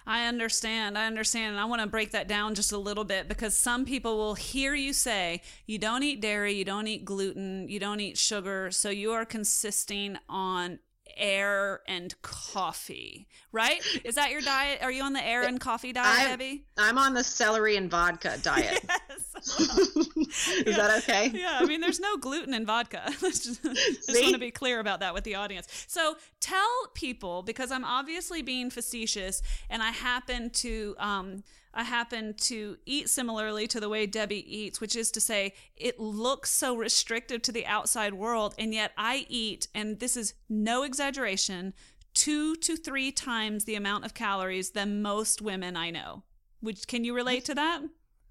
I 0.08 0.24
understand. 0.26 0.96
I 0.96 1.06
understand. 1.06 1.50
And 1.52 1.60
I 1.60 1.66
want 1.66 1.82
to 1.82 1.86
break 1.86 2.12
that 2.12 2.26
down 2.26 2.54
just 2.54 2.72
a 2.72 2.78
little 2.78 3.04
bit 3.04 3.28
because 3.28 3.56
some 3.56 3.84
people 3.84 4.16
will 4.16 4.36
hear 4.36 4.74
you 4.74 4.94
say, 4.94 5.42
you 5.66 5.76
don't 5.78 6.02
eat 6.02 6.22
dairy, 6.22 6.54
you 6.54 6.64
don't 6.64 6.86
eat 6.86 7.04
gluten, 7.04 7.68
you 7.68 7.78
don't 7.78 8.00
eat 8.00 8.16
sugar. 8.16 8.70
So 8.70 8.88
you 8.88 9.12
are 9.12 9.26
consisting 9.26 10.16
on 10.26 10.78
air 11.18 11.80
and 11.86 12.20
coffee, 12.22 13.28
right? 13.52 13.80
Is 14.04 14.14
that 14.14 14.30
your 14.30 14.40
diet? 14.40 14.80
Are 14.82 14.90
you 14.92 15.02
on 15.02 15.12
the 15.12 15.24
air 15.24 15.42
and 15.42 15.60
coffee 15.60 15.92
diet, 15.92 16.20
I, 16.20 16.24
Debbie? 16.28 16.64
I'm 16.76 16.98
on 16.98 17.14
the 17.14 17.24
celery 17.24 17.76
and 17.76 17.90
vodka 17.90 18.36
diet. 18.42 18.84
Is 19.48 20.64
yeah. 20.66 20.76
that 20.76 20.98
okay? 21.02 21.30
Yeah, 21.34 21.58
I 21.60 21.64
mean, 21.66 21.80
there's 21.80 22.00
no 22.00 22.16
gluten 22.16 22.54
in 22.54 22.66
vodka. 22.66 23.02
Let's 23.22 23.44
just, 23.44 23.62
just 23.62 24.22
want 24.22 24.34
to 24.34 24.38
be 24.38 24.50
clear 24.50 24.80
about 24.80 25.00
that 25.00 25.14
with 25.14 25.24
the 25.24 25.36
audience. 25.36 25.68
So 25.86 26.16
tell 26.40 26.88
people, 26.94 27.42
because 27.42 27.70
I'm 27.70 27.84
obviously 27.84 28.42
being 28.42 28.70
facetious 28.70 29.42
and 29.70 29.82
I 29.82 29.90
happen 29.90 30.50
to, 30.50 30.94
um, 30.98 31.44
I 31.78 31.84
happen 31.84 32.34
to 32.34 32.76
eat 32.86 33.08
similarly 33.08 33.68
to 33.68 33.78
the 33.78 33.88
way 33.88 34.04
Debbie 34.04 34.44
eats, 34.52 34.80
which 34.80 34.96
is 34.96 35.12
to 35.12 35.20
say, 35.20 35.54
it 35.76 36.00
looks 36.00 36.50
so 36.50 36.76
restrictive 36.76 37.40
to 37.42 37.52
the 37.52 37.64
outside 37.66 38.14
world, 38.14 38.56
and 38.58 38.74
yet 38.74 38.90
I 38.98 39.26
eat, 39.28 39.68
and 39.72 40.00
this 40.00 40.16
is 40.16 40.34
no 40.48 40.82
exaggeration, 40.82 41.74
two 42.14 42.56
to 42.56 42.76
three 42.76 43.12
times 43.12 43.64
the 43.64 43.76
amount 43.76 44.04
of 44.04 44.12
calories 44.12 44.70
than 44.70 45.02
most 45.02 45.40
women 45.40 45.76
I 45.76 45.90
know. 45.90 46.24
Which 46.58 46.88
can 46.88 47.04
you 47.04 47.14
relate 47.14 47.44
to 47.44 47.54
that? 47.54 47.82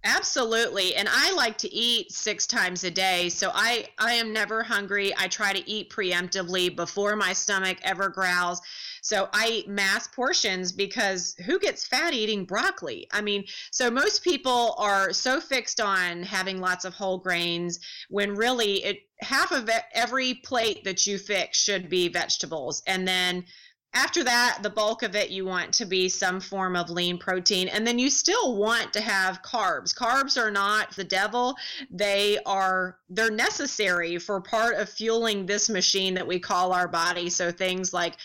Absolutely. 0.07 0.95
And 0.95 1.09
I 1.11 1.33
like 1.33 1.57
to 1.57 1.73
eat 1.73 2.13
6 2.13 2.47
times 2.47 2.85
a 2.85 2.89
day, 2.91 3.27
so 3.27 3.51
I 3.53 3.89
I 3.97 4.13
am 4.13 4.31
never 4.31 4.63
hungry. 4.63 5.13
I 5.17 5.27
try 5.27 5.51
to 5.51 5.69
eat 5.69 5.89
preemptively 5.89 6.73
before 6.73 7.17
my 7.17 7.33
stomach 7.33 7.77
ever 7.83 8.07
growls. 8.07 8.61
So 9.01 9.27
I 9.33 9.49
eat 9.49 9.67
mass 9.67 10.07
portions 10.07 10.71
because 10.71 11.35
who 11.45 11.59
gets 11.59 11.85
fat 11.85 12.13
eating 12.13 12.45
broccoli? 12.45 13.07
I 13.11 13.19
mean, 13.19 13.43
so 13.71 13.91
most 13.91 14.23
people 14.23 14.75
are 14.77 15.11
so 15.11 15.41
fixed 15.41 15.81
on 15.81 16.23
having 16.23 16.61
lots 16.61 16.85
of 16.85 16.93
whole 16.93 17.17
grains 17.17 17.79
when 18.09 18.35
really 18.35 18.85
it 18.85 18.99
half 19.19 19.51
of 19.51 19.69
every 19.93 20.35
plate 20.35 20.85
that 20.85 21.05
you 21.05 21.17
fix 21.17 21.61
should 21.61 21.89
be 21.89 22.07
vegetables. 22.07 22.81
And 22.87 23.05
then 23.05 23.43
after 23.97 24.23
that, 24.23 24.59
the 24.61 24.69
bulk 24.69 25.01
of 25.01 25.15
it 25.15 25.31
you 25.31 25.43
want 25.43 25.73
to 25.73 25.85
be 25.85 26.07
some 26.07 26.39
form 26.39 26.75
of 26.75 26.91
lean 26.91 27.17
protein. 27.17 27.67
And 27.67 27.85
then 27.85 27.97
you 27.97 28.11
still 28.11 28.55
want 28.55 28.93
to 28.93 29.01
have 29.01 29.41
carbs. 29.41 29.91
Carbs 29.95 30.39
are 30.39 30.51
not 30.51 30.95
the 30.95 31.03
devil. 31.03 31.55
They 31.89 32.37
are 32.45 32.99
they're 33.09 33.31
necessary 33.31 34.19
for 34.19 34.39
part 34.39 34.75
of 34.75 34.87
fueling 34.87 35.47
this 35.47 35.67
machine 35.67 36.13
that 36.13 36.27
we 36.27 36.39
call 36.39 36.73
our 36.73 36.87
body. 36.87 37.31
So 37.31 37.51
things 37.51 37.91
like 37.91 38.17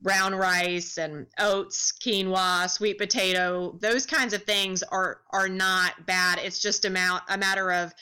brown 0.00 0.34
rice 0.34 0.96
and 0.96 1.26
oats, 1.38 1.92
quinoa, 1.92 2.70
sweet 2.70 2.96
potato, 2.96 3.76
those 3.80 4.06
kinds 4.06 4.32
of 4.32 4.44
things 4.44 4.82
are 4.82 5.20
are 5.30 5.48
not 5.48 6.06
bad. 6.06 6.38
It's 6.38 6.58
just 6.58 6.86
a, 6.86 7.22
a 7.28 7.36
matter 7.36 7.70
of 7.70 7.94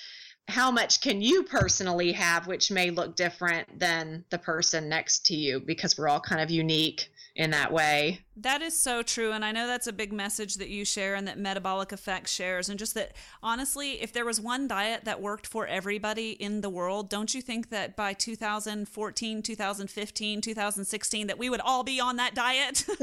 how 0.46 0.70
much 0.70 1.00
can 1.00 1.20
you 1.20 1.42
personally 1.42 2.12
have, 2.12 2.46
which 2.46 2.70
may 2.70 2.90
look 2.90 3.16
different 3.16 3.80
than 3.80 4.24
the 4.30 4.38
person 4.38 4.88
next 4.88 5.26
to 5.26 5.34
you 5.34 5.58
because 5.58 5.98
we're 5.98 6.08
all 6.08 6.20
kind 6.20 6.40
of 6.40 6.52
unique 6.52 7.10
in 7.36 7.50
that 7.50 7.70
way. 7.70 8.20
That 8.38 8.62
is 8.62 8.78
so 8.78 9.02
true. 9.02 9.32
And 9.32 9.44
I 9.44 9.52
know 9.52 9.66
that's 9.66 9.86
a 9.86 9.92
big 9.92 10.12
message 10.12 10.54
that 10.54 10.68
you 10.68 10.84
share 10.84 11.14
and 11.14 11.28
that 11.28 11.38
Metabolic 11.38 11.92
Effect 11.92 12.28
shares. 12.28 12.68
And 12.68 12.78
just 12.78 12.94
that, 12.94 13.12
honestly, 13.42 14.02
if 14.02 14.12
there 14.12 14.24
was 14.24 14.40
one 14.40 14.66
diet 14.66 15.04
that 15.04 15.20
worked 15.20 15.46
for 15.46 15.66
everybody 15.66 16.32
in 16.32 16.62
the 16.62 16.70
world, 16.70 17.08
don't 17.08 17.34
you 17.34 17.42
think 17.42 17.70
that 17.70 17.94
by 17.94 18.14
2014, 18.14 19.42
2015, 19.42 20.40
2016, 20.40 21.26
that 21.26 21.38
we 21.38 21.50
would 21.50 21.60
all 21.60 21.84
be 21.84 22.00
on 22.00 22.16
that 22.16 22.34
diet? 22.34 22.84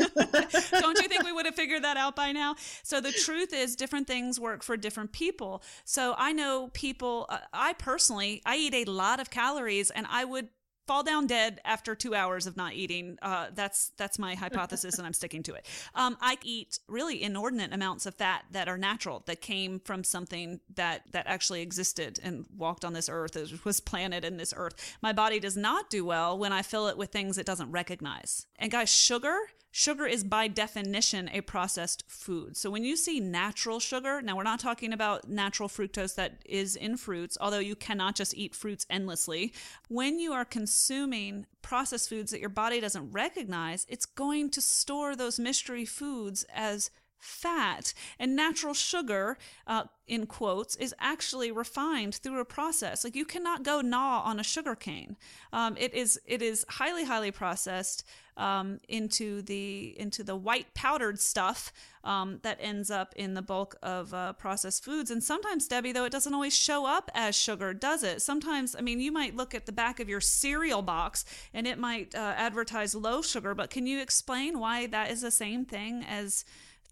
don't 0.71 1.01
you 1.01 1.07
think 1.07 1.23
we 1.23 1.31
would 1.31 1.45
have 1.45 1.55
figured 1.55 1.83
that 1.83 1.97
out 1.97 2.15
by 2.15 2.31
now? 2.31 2.55
So 2.81 2.99
the 2.99 3.11
truth 3.11 3.53
is, 3.53 3.75
different 3.75 4.07
things 4.07 4.39
work 4.39 4.63
for 4.63 4.77
different 4.77 5.11
people. 5.11 5.63
So 5.85 6.15
I 6.17 6.33
know 6.33 6.69
people, 6.73 7.27
uh, 7.29 7.39
I 7.53 7.73
personally, 7.73 8.41
I 8.45 8.57
eat 8.57 8.73
a 8.73 8.85
lot 8.85 9.19
of 9.19 9.29
calories 9.29 9.91
and 9.91 10.07
I 10.09 10.25
would 10.25 10.49
fall 10.87 11.03
down 11.03 11.27
dead 11.27 11.61
after 11.65 11.95
two 11.95 12.15
hours 12.15 12.47
of 12.47 12.57
not 12.57 12.73
eating. 12.73 13.17
Uh, 13.21 13.47
that's 13.53 13.91
that's 13.97 14.19
my 14.19 14.35
hypothesis, 14.35 14.97
and 14.97 15.07
I'm 15.07 15.13
sticking 15.13 15.43
to 15.43 15.53
it. 15.53 15.65
Um, 15.95 16.17
I 16.21 16.37
eat 16.43 16.79
really 16.87 17.21
inordinate 17.21 17.73
amounts 17.73 18.05
of 18.05 18.15
fat 18.15 18.45
that 18.51 18.67
are 18.67 18.77
natural, 18.77 19.23
that 19.25 19.41
came 19.41 19.79
from 19.79 20.03
something 20.03 20.59
that 20.75 21.03
that 21.11 21.27
actually 21.27 21.61
existed 21.61 22.19
and 22.23 22.45
walked 22.55 22.85
on 22.85 22.93
this 22.93 23.09
earth, 23.09 23.65
was 23.65 23.79
planted 23.79 24.25
in 24.25 24.37
this 24.37 24.53
earth. 24.55 24.97
My 25.01 25.13
body 25.13 25.39
does 25.39 25.57
not 25.57 25.89
do 25.89 26.05
well 26.05 26.37
when 26.37 26.51
I 26.51 26.61
fill 26.61 26.87
it 26.87 26.97
with 26.97 27.11
things 27.11 27.37
it 27.37 27.45
doesn't 27.45 27.71
recognize. 27.71 28.47
And 28.57 28.71
guys, 28.71 28.93
sugar 28.93 29.37
Sugar 29.75 30.05
is 30.05 30.23
by 30.23 30.47
definition 30.47 31.27
a 31.29 31.41
processed 31.41 32.03
food. 32.07 32.55
So 32.55 32.69
when 32.69 32.83
you 32.83 32.95
see 32.95 33.19
natural 33.19 33.79
sugar, 33.79 34.21
now 34.21 34.37
we're 34.37 34.43
not 34.43 34.59
talking 34.59 34.93
about 34.93 35.27
natural 35.27 35.67
fructose 35.67 36.13
that 36.13 36.43
is 36.45 36.75
in 36.75 36.95
fruits, 36.95 37.39
although 37.41 37.57
you 37.57 37.75
cannot 37.75 38.15
just 38.15 38.35
eat 38.35 38.53
fruits 38.53 38.85
endlessly. 38.87 39.51
When 39.89 40.19
you 40.19 40.31
are 40.31 40.45
consuming 40.45 41.47
processed 41.63 42.07
foods 42.07 42.29
that 42.29 42.39
your 42.39 42.49
body 42.49 42.79
doesn't 42.81 43.13
recognize, 43.13 43.87
it's 43.89 44.05
going 44.05 44.51
to 44.51 44.61
store 44.61 45.15
those 45.15 45.39
mystery 45.39 45.85
foods 45.85 46.45
as 46.53 46.91
fat. 47.23 47.93
And 48.19 48.35
natural 48.35 48.73
sugar, 48.73 49.37
uh, 49.65 49.85
in 50.07 50.25
quotes, 50.25 50.75
is 50.75 50.93
actually 50.99 51.51
refined 51.51 52.15
through 52.15 52.39
a 52.39 52.45
process. 52.45 53.03
Like 53.03 53.15
you 53.15 53.25
cannot 53.25 53.63
go 53.63 53.81
gnaw 53.81 54.21
on 54.23 54.39
a 54.39 54.43
sugar 54.43 54.75
cane. 54.75 55.17
Um, 55.51 55.75
it 55.79 55.93
is 55.93 56.19
it 56.25 56.41
is 56.41 56.65
highly 56.69 57.05
highly 57.05 57.31
processed 57.31 58.05
um, 58.37 58.79
into 58.87 59.41
the 59.41 59.95
into 59.99 60.23
the 60.23 60.35
white 60.35 60.73
powdered 60.73 61.19
stuff 61.19 61.71
um, 62.03 62.39
that 62.43 62.57
ends 62.59 62.91
up 62.91 63.13
in 63.15 63.33
the 63.33 63.41
bulk 63.41 63.75
of 63.81 64.13
uh, 64.13 64.33
processed 64.33 64.83
foods. 64.83 65.09
And 65.11 65.23
sometimes, 65.23 65.67
Debbie, 65.67 65.91
though, 65.91 66.05
it 66.05 66.11
doesn't 66.11 66.33
always 66.33 66.55
show 66.55 66.85
up 66.85 67.09
as 67.13 67.35
sugar, 67.35 67.73
does 67.73 68.03
it? 68.03 68.21
Sometimes, 68.21 68.75
I 68.75 68.81
mean, 68.81 68.99
you 68.99 69.11
might 69.11 69.35
look 69.35 69.55
at 69.55 69.65
the 69.65 69.71
back 69.71 69.99
of 69.99 70.09
your 70.09 70.21
cereal 70.21 70.81
box 70.81 71.23
and 71.53 71.67
it 71.67 71.77
might 71.77 72.13
uh, 72.13 72.33
advertise 72.35 72.93
low 72.93 73.21
sugar. 73.21 73.55
But 73.55 73.69
can 73.69 73.87
you 73.87 74.01
explain 74.01 74.59
why 74.59 74.87
that 74.87 75.11
is 75.11 75.21
the 75.21 75.31
same 75.31 75.65
thing 75.65 76.03
as 76.03 76.43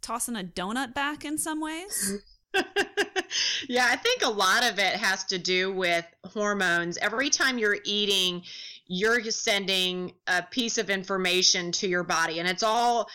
tossing 0.02 0.36
a 0.36 0.44
donut 0.44 0.94
back 0.94 1.26
in 1.26 1.38
some 1.38 1.62
ways? 1.62 2.22
yeah, 3.70 3.88
I 3.90 3.96
think 3.96 4.24
a 4.24 4.30
lot 4.30 4.64
of 4.64 4.80
it 4.80 4.94
has 4.94 5.24
to 5.26 5.38
do 5.38 5.72
with 5.72 6.06
hormones. 6.26 6.98
Every 6.98 7.30
time 7.30 7.58
you're 7.58 7.78
eating, 7.86 8.44
you're 8.88 9.24
sending 9.24 10.14
a 10.28 10.44
piece 10.44 10.78
of 10.78 10.90
information 10.90 11.72
to 11.74 11.88
your 11.88 12.04
body, 12.04 12.40
and 12.40 12.48
it's 12.48 12.64
all 12.64 13.10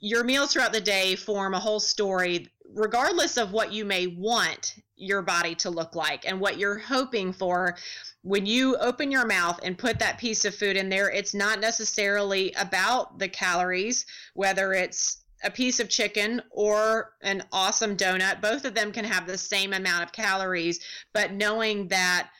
your 0.00 0.24
meals 0.24 0.52
throughout 0.52 0.72
the 0.72 0.80
day 0.80 1.16
form 1.16 1.54
a 1.54 1.60
whole 1.60 1.80
story, 1.80 2.48
regardless 2.74 3.36
of 3.36 3.52
what 3.52 3.72
you 3.72 3.84
may 3.84 4.06
want 4.06 4.76
your 4.96 5.22
body 5.22 5.54
to 5.56 5.70
look 5.70 5.94
like 5.94 6.26
and 6.26 6.40
what 6.40 6.58
you're 6.58 6.78
hoping 6.78 7.32
for. 7.32 7.76
When 8.22 8.46
you 8.46 8.76
open 8.76 9.10
your 9.10 9.26
mouth 9.26 9.58
and 9.64 9.76
put 9.76 9.98
that 9.98 10.18
piece 10.18 10.44
of 10.44 10.54
food 10.54 10.76
in 10.76 10.88
there, 10.88 11.10
it's 11.10 11.34
not 11.34 11.60
necessarily 11.60 12.52
about 12.52 13.18
the 13.18 13.28
calories, 13.28 14.06
whether 14.34 14.72
it's 14.72 15.21
a 15.44 15.50
piece 15.50 15.80
of 15.80 15.88
chicken 15.88 16.40
or 16.50 17.12
an 17.22 17.42
awesome 17.52 17.96
donut. 17.96 18.40
Both 18.40 18.64
of 18.64 18.74
them 18.74 18.92
can 18.92 19.04
have 19.04 19.26
the 19.26 19.38
same 19.38 19.72
amount 19.72 20.04
of 20.04 20.12
calories, 20.12 20.80
but 21.12 21.32
knowing 21.32 21.88
that 21.88 22.30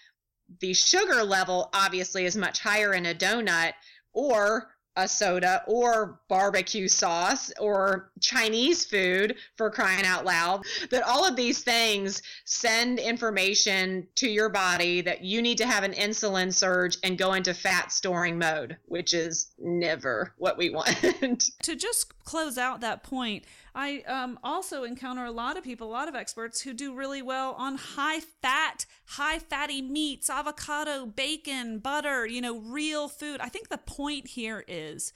the 0.61 0.75
sugar 0.75 1.23
level 1.23 1.71
obviously 1.73 2.25
is 2.25 2.37
much 2.37 2.61
higher 2.61 2.93
in 2.95 3.07
a 3.07 3.15
donut 3.15 3.73
or 4.12 4.72
a 4.97 5.09
soda 5.09 5.63
or 5.67 6.21
barbecue 6.29 6.89
sauce 6.89 7.53
or 7.59 8.11
Chinese 8.21 8.85
food 8.85 9.37
for 9.57 9.71
crying 9.71 10.05
out 10.05 10.25
loud. 10.25 10.63
That 10.91 11.03
all 11.03 11.27
of 11.27 11.37
these 11.37 11.63
things 11.63 12.23
send 12.45 12.99
information 12.99 14.07
to 14.17 14.29
your 14.29 14.49
body 14.49 15.01
that 15.03 15.25
you 15.25 15.43
need 15.43 15.59
to 15.59 15.67
have 15.67 15.85
an 15.85 15.93
insulin 15.93 16.53
surge 16.53 16.99
and 17.03 17.19
go 17.19 17.33
into 17.35 17.55
fat 17.55 17.93
storing 17.93 18.39
mode, 18.39 18.77
which 18.87 19.15
is 19.15 19.53
never 19.59 20.35
what 20.39 20.59
we 20.59 20.71
want. 20.75 21.51
to 21.63 21.77
just 21.77 22.13
close 22.25 22.59
out 22.59 22.81
that 22.81 23.03
point, 23.03 23.45
I 23.75 24.01
um, 24.03 24.39
also 24.43 24.85
encounter 24.85 25.25
a 25.25 25.31
lot 25.31 25.57
of 25.57 25.65
people, 25.65 25.89
a 25.89 25.91
lot 25.91 26.09
of 26.09 26.15
experts 26.15 26.61
who 26.61 26.75
do 26.75 26.95
really 26.95 27.23
well 27.23 27.53
on 27.53 27.77
high 27.77 28.21
fat, 28.21 28.85
high 29.07 29.39
fatty 29.39 29.81
meats, 29.81 30.29
avocado, 30.29 31.07
bacon, 31.07 31.79
butter, 31.79 32.27
you 32.27 32.41
know, 32.41 32.59
real 32.59 33.09
food. 33.09 33.41
I 33.41 33.49
think 33.49 33.69
the 33.69 33.79
point 33.79 34.29
here 34.29 34.65
is 34.69 35.13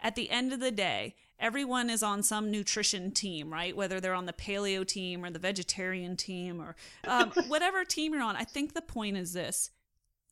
at 0.00 0.14
the 0.14 0.30
end 0.30 0.52
of 0.52 0.60
the 0.60 0.70
day, 0.70 1.16
everyone 1.38 1.90
is 1.90 2.02
on 2.02 2.22
some 2.22 2.50
nutrition 2.50 3.10
team, 3.10 3.52
right? 3.52 3.76
Whether 3.76 4.00
they're 4.00 4.14
on 4.14 4.26
the 4.26 4.32
paleo 4.32 4.86
team 4.86 5.24
or 5.24 5.30
the 5.30 5.38
vegetarian 5.38 6.16
team 6.16 6.60
or 6.60 6.76
um, 7.06 7.32
whatever 7.48 7.84
team 7.84 8.14
you're 8.14 8.22
on. 8.22 8.36
I 8.36 8.44
think 8.44 8.74
the 8.74 8.82
point 8.82 9.16
is 9.16 9.32
this 9.32 9.70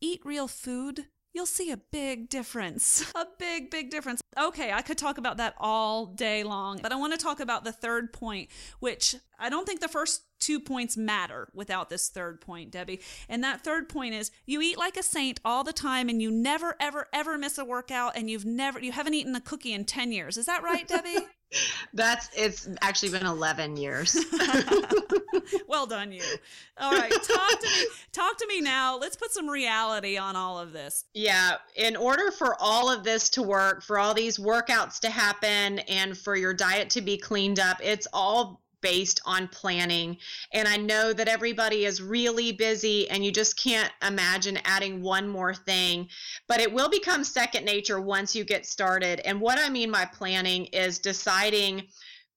eat 0.01 0.21
real 0.25 0.49
food 0.49 1.07
you'll 1.35 1.47
see 1.47 1.71
a 1.71 1.77
big 1.77 2.29
difference. 2.29 3.05
A 3.15 3.27
big, 3.39 3.71
big 3.71 3.91
difference. 3.91 4.21
Okay, 4.39 4.73
I 4.73 4.83
could 4.83 4.99
talk 4.99 5.19
about 5.19 5.37
that 5.37 5.55
all 5.59 6.07
day 6.07 6.43
long, 6.43 6.79
but 6.83 6.93
I 6.93 6.97
want 6.97 7.13
to 7.13 7.19
talk 7.19 7.41
about 7.41 7.65
the 7.65 7.73
third 7.73 8.13
point, 8.13 8.49
which 8.81 9.17
I 9.39 9.49
don't 9.49 9.67
think 9.67 9.81
the 9.81 9.89
first 9.89 10.23
two 10.41 10.61
points 10.61 10.97
matter 10.97 11.49
without 11.55 11.89
this 11.91 12.09
third 12.09 12.41
point, 12.41 12.71
Debbie. 12.71 13.01
And 13.29 13.43
that 13.45 13.63
third 13.63 13.89
point 13.89 14.15
is 14.15 14.31
you 14.47 14.61
eat 14.61 14.79
like 14.79 14.97
a 14.97 15.03
saint 15.03 15.41
all 15.45 15.65
the 15.65 15.73
time 15.73 16.09
and 16.09 16.21
you 16.21 16.31
never, 16.31 16.77
ever, 16.81 17.09
ever 17.13 17.39
miss 17.39 17.59
a 17.59 17.65
workout 17.65 18.17
and 18.17 18.31
you've 18.31 18.45
never, 18.45 18.79
you 18.79 18.93
haven't 18.93 19.15
eaten 19.15 19.35
a 19.35 19.41
cookie 19.41 19.73
in 19.73 19.85
10 19.85 20.13
years. 20.13 20.37
Is 20.37 20.47
that 20.47 20.63
right, 20.63 20.87
Debbie? 20.89 21.27
That's 21.93 22.29
it's 22.37 22.69
actually 22.81 23.13
been 23.13 23.27
11 23.27 23.77
years. 23.77 24.17
well 25.69 25.87
done 25.87 26.13
you. 26.13 26.23
All 26.79 26.93
right, 26.93 27.13
talk 27.13 27.61
to 27.61 27.67
me 27.67 27.87
talk 28.13 28.37
to 28.39 28.47
me 28.49 28.61
now. 28.61 28.99
Let's 28.99 29.17
put 29.17 29.33
some 29.33 29.49
reality 29.49 30.17
on 30.17 30.37
all 30.37 30.59
of 30.59 30.73
this. 30.73 31.05
Yeah, 31.15 31.57
in 31.77 31.97
order 31.97 32.31
for 32.31 32.57
all 32.61 32.91
of 32.91 33.05
this 33.05 33.31
to 33.31 33.43
work, 33.43 33.83
for 33.83 33.99
all 33.99 34.15
these 34.15 34.39
workouts 34.39 35.01
to 35.01 35.11
happen 35.11 35.81
and 35.81 36.17
for 36.17 36.37
your 36.37 36.55
diet 36.55 36.91
to 36.91 37.01
be 37.01 37.17
cleaned 37.17 37.61
up, 37.61 37.79
it's 37.83 38.07
all 38.13 38.64
based 38.85 39.19
on 39.25 39.49
planning. 39.49 40.19
And 40.53 40.69
I 40.69 40.77
know 40.77 41.15
that 41.15 41.27
everybody 41.27 41.87
is 41.87 42.03
really 42.03 42.53
busy 42.53 43.09
and 43.09 43.25
you 43.25 43.33
just 43.33 43.57
can't 43.57 43.91
imagine 44.07 44.59
adding 44.67 45.01
one 45.01 45.27
more 45.27 45.55
thing, 45.55 46.07
but 46.49 46.61
it 46.61 46.71
will 46.71 46.91
become 46.91 47.25
second 47.25 47.65
nature 47.65 47.99
once 47.99 48.37
you 48.37 48.45
get 48.45 48.67
started. 48.67 49.21
And 49.21 49.41
what 49.41 49.59
I 49.59 49.71
mean 49.71 49.91
by 49.91 50.05
planning 50.05 50.67
is 50.67 50.99
deciding 50.99 51.89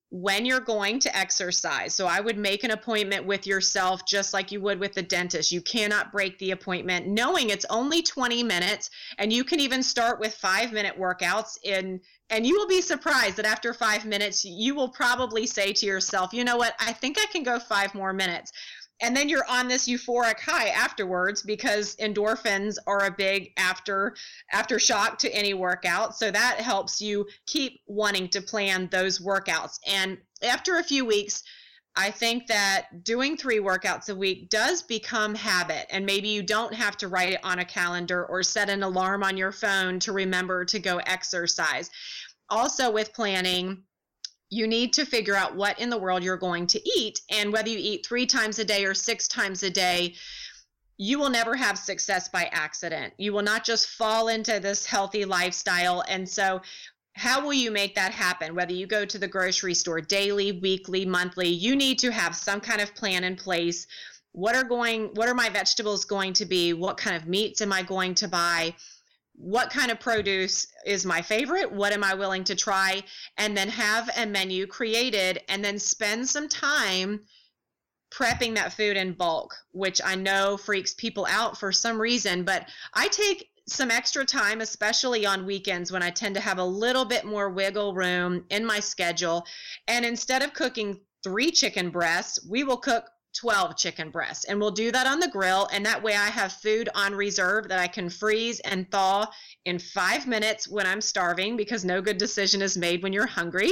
when 0.09 0.45
you're 0.45 0.61
going 0.61 0.99
to 0.99 1.17
exercise. 1.17 1.93
So 1.93 2.07
I 2.07 2.21
would 2.21 2.37
make 2.37 2.63
an 2.63 2.71
appointment 2.71 3.25
with 3.25 3.45
yourself 3.45 4.05
just 4.05 4.33
like 4.33 4.51
you 4.51 4.61
would 4.61 4.79
with 4.79 4.93
the 4.93 5.01
dentist. 5.01 5.51
You 5.51 5.61
cannot 5.61 6.11
break 6.13 6.39
the 6.39 6.51
appointment 6.51 7.07
knowing 7.07 7.49
it's 7.49 7.65
only 7.69 8.01
20 8.01 8.41
minutes 8.43 8.89
and 9.17 9.33
you 9.33 9.43
can 9.43 9.59
even 9.59 9.83
start 9.83 10.19
with 10.19 10.33
5 10.33 10.71
minute 10.71 10.97
workouts 10.97 11.57
in 11.63 11.99
and 12.29 12.45
you 12.45 12.57
will 12.57 12.67
be 12.67 12.81
surprised 12.81 13.37
that 13.37 13.45
after 13.45 13.73
5 13.73 14.05
minutes 14.05 14.43
you 14.43 14.75
will 14.75 14.89
probably 14.89 15.45
say 15.45 15.71
to 15.73 15.85
yourself, 15.85 16.33
"You 16.33 16.43
know 16.43 16.57
what? 16.57 16.75
I 16.79 16.91
think 16.91 17.17
I 17.17 17.25
can 17.31 17.43
go 17.43 17.57
5 17.59 17.95
more 17.95 18.11
minutes." 18.13 18.51
And 19.01 19.15
then 19.15 19.29
you're 19.29 19.47
on 19.47 19.67
this 19.67 19.87
euphoric 19.87 20.39
high 20.39 20.69
afterwards 20.69 21.43
because 21.43 21.95
endorphins 21.97 22.77
are 22.87 23.05
a 23.05 23.11
big 23.11 23.51
after 23.57 24.15
aftershock 24.53 25.17
to 25.19 25.35
any 25.35 25.53
workout. 25.53 26.17
So 26.17 26.31
that 26.31 26.59
helps 26.59 26.99
you 27.01 27.27
keep 27.45 27.81
wanting 27.85 28.29
to 28.29 28.41
plan 28.41 28.87
those 28.91 29.19
workouts. 29.19 29.79
And 29.87 30.17
after 30.43 30.77
a 30.77 30.83
few 30.83 31.05
weeks 31.05 31.43
I 31.99 32.11
think 32.11 32.45
that 32.45 33.03
doing 33.03 33.37
three 33.37 33.57
workouts 33.57 34.07
a 34.09 34.15
week 34.15 34.51
does 34.51 34.83
become 34.83 35.33
habit, 35.33 35.87
and 35.89 36.05
maybe 36.05 36.29
you 36.29 36.43
don't 36.43 36.73
have 36.75 36.95
to 36.97 37.07
write 37.07 37.33
it 37.33 37.43
on 37.43 37.57
a 37.57 37.65
calendar 37.65 38.23
or 38.23 38.43
set 38.43 38.69
an 38.69 38.83
alarm 38.83 39.23
on 39.23 39.35
your 39.35 39.51
phone 39.51 39.99
to 40.01 40.11
remember 40.11 40.63
to 40.65 40.77
go 40.77 40.97
exercise. 40.97 41.89
Also, 42.51 42.91
with 42.91 43.13
planning, 43.13 43.81
you 44.49 44.67
need 44.67 44.93
to 44.93 45.05
figure 45.05 45.35
out 45.35 45.55
what 45.55 45.79
in 45.79 45.89
the 45.89 45.97
world 45.97 46.23
you're 46.23 46.37
going 46.37 46.67
to 46.67 46.89
eat. 46.97 47.19
And 47.29 47.51
whether 47.51 47.69
you 47.69 47.77
eat 47.79 48.05
three 48.05 48.25
times 48.25 48.59
a 48.59 48.65
day 48.65 48.85
or 48.85 48.93
six 48.93 49.27
times 49.27 49.63
a 49.63 49.69
day 49.69 50.15
you 50.97 51.19
will 51.19 51.29
never 51.29 51.55
have 51.55 51.77
success 51.77 52.27
by 52.27 52.49
accident. 52.51 53.13
You 53.17 53.31
will 53.31 53.43
not 53.43 53.63
just 53.63 53.87
fall 53.87 54.29
into 54.29 54.59
this 54.59 54.85
healthy 54.85 55.25
lifestyle. 55.25 56.03
And 56.07 56.27
so 56.27 56.61
how 57.13 57.43
will 57.43 57.53
you 57.53 57.71
make 57.71 57.95
that 57.95 58.11
happen? 58.11 58.55
Whether 58.55 58.73
you 58.73 58.87
go 58.87 59.05
to 59.05 59.17
the 59.17 59.27
grocery 59.27 59.73
store 59.73 60.01
daily 60.01 60.51
weekly 60.51 61.05
monthly 61.05 61.49
you 61.49 61.75
need 61.75 61.99
to 61.99 62.11
have 62.11 62.35
some 62.35 62.59
kind 62.59 62.81
of 62.81 62.95
plan 62.95 63.23
in 63.23 63.35
place. 63.35 63.87
What 64.31 64.55
are 64.55 64.63
going 64.63 65.11
what 65.13 65.29
are 65.29 65.35
my 65.35 65.49
vegetables 65.49 66.05
going 66.05 66.33
to 66.33 66.45
be? 66.45 66.73
What 66.73 66.97
kind 66.97 67.15
of 67.15 67.27
meats 67.27 67.61
am 67.61 67.73
i 67.73 67.81
going 67.83 68.15
to 68.15 68.27
buy 68.27 68.75
what 69.37 69.69
kind 69.69 69.91
of 69.91 69.99
produce 69.99 70.67
is 70.85 71.05
my 71.05 71.21
favorite? 71.21 71.71
What 71.71 71.93
am 71.93 72.03
i 72.03 72.15
willing 72.15 72.43
to 72.45 72.55
try? 72.55 73.03
And 73.37 73.55
then 73.55 73.69
have 73.69 74.09
a 74.17 74.25
menu 74.25 74.67
created 74.67 75.41
and 75.47 75.63
then 75.63 75.79
spend 75.79 76.27
some 76.27 76.49
time 76.49 77.21
prepping 78.11 78.55
that 78.55 78.73
food 78.73 78.95
in 78.95 79.11
bulk 79.11 79.53
which 79.71 80.01
i 80.03 80.15
know 80.15 80.55
freaks 80.55 80.93
people 80.93 81.27
out 81.29 81.57
for 81.57 81.73
some 81.73 81.99
reason 81.99 82.43
but 82.43 82.65
i 82.93 83.05
take 83.09 83.49
some 83.67 83.91
extra 83.91 84.23
time 84.23 84.61
especially 84.61 85.25
on 85.25 85.45
weekends 85.45 85.91
when 85.91 86.01
i 86.01 86.09
tend 86.09 86.33
to 86.33 86.39
have 86.39 86.57
a 86.57 86.63
little 86.63 87.03
bit 87.03 87.25
more 87.25 87.49
wiggle 87.49 87.93
room 87.93 88.45
in 88.49 88.65
my 88.65 88.79
schedule. 88.79 89.45
And 89.89 90.05
instead 90.05 90.41
of 90.41 90.53
cooking 90.53 91.01
three 91.21 91.51
chicken 91.51 91.89
breasts 91.89 92.39
we 92.47 92.63
will 92.63 92.77
cook 92.77 93.09
12 93.37 93.77
chicken 93.77 94.09
breasts. 94.09 94.45
And 94.45 94.59
we'll 94.59 94.71
do 94.71 94.91
that 94.91 95.05
on 95.05 95.19
the 95.19 95.27
grill. 95.27 95.67
And 95.71 95.85
that 95.85 96.01
way 96.01 96.13
I 96.13 96.27
have 96.29 96.51
food 96.53 96.89
on 96.95 97.13
reserve 97.13 97.67
that 97.69 97.79
I 97.79 97.87
can 97.87 98.09
freeze 98.09 98.59
and 98.61 98.89
thaw 98.89 99.27
in 99.65 99.79
five 99.79 100.25
minutes 100.25 100.67
when 100.67 100.87
I'm 100.87 101.01
starving 101.01 101.55
because 101.55 101.85
no 101.85 102.01
good 102.01 102.17
decision 102.17 102.61
is 102.61 102.77
made 102.77 103.03
when 103.03 103.13
you're 103.13 103.27
hungry. 103.27 103.71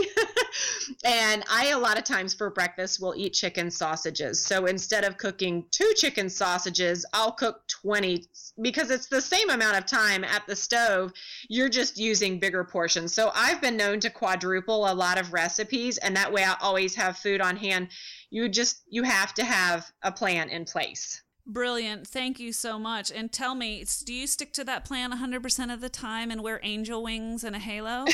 and 1.06 1.44
I, 1.50 1.68
a 1.68 1.80
lot 1.80 1.98
of 1.98 2.04
times 2.04 2.34
for 2.34 2.50
breakfast, 2.50 3.02
will 3.02 3.16
eat 3.16 3.34
chicken 3.34 3.72
sausages. 3.72 4.46
So 4.46 4.68
instead 4.68 5.04
of 5.04 5.18
cooking 5.18 5.66
two 5.72 5.92
chicken 5.96 6.30
sausages, 6.30 7.06
I'll 7.14 7.32
cook 7.32 7.62
20 7.68 8.24
because 8.62 8.90
it's 8.90 9.08
the 9.08 9.22
same 9.22 9.50
amount 9.50 9.78
of 9.78 9.86
time 9.86 10.24
at 10.24 10.46
the 10.48 10.56
stove. 10.56 11.12
You're 11.50 11.70
just 11.70 11.98
using 11.98 12.40
bigger 12.40 12.64
portions. 12.64 13.14
So 13.14 13.32
I've 13.34 13.62
been 13.62 13.78
known 13.78 14.00
to 14.02 14.10
quadruple 14.10 14.92
a 14.92 14.94
lot 14.94 15.18
of 15.18 15.34
recipes, 15.34 15.98
and 15.98 16.16
that 16.16 16.32
way 16.32 16.44
I 16.44 16.56
always 16.62 16.96
have 16.96 17.18
food 17.18 17.42
on 17.42 17.58
hand 17.58 17.90
you 18.36 18.50
just 18.50 18.84
you 18.90 19.04
have 19.04 19.34
to 19.34 19.46
have 19.46 19.90
a 20.04 20.12
plan 20.12 20.50
in 20.50 20.66
place 20.66 21.22
Brilliant. 21.48 22.08
Thank 22.08 22.40
you 22.40 22.52
so 22.52 22.80
much. 22.80 23.12
And 23.12 23.32
tell 23.32 23.54
me, 23.54 23.86
do 24.04 24.12
you 24.12 24.26
stick 24.26 24.52
to 24.54 24.64
that 24.64 24.84
plan 24.84 25.12
100% 25.12 25.72
of 25.72 25.80
the 25.80 25.90
time 25.90 26.32
and 26.32 26.42
wear 26.42 26.60
angel 26.64 27.04
wings 27.04 27.44
and 27.44 27.56
a 27.56 27.60
halo? 27.60 28.06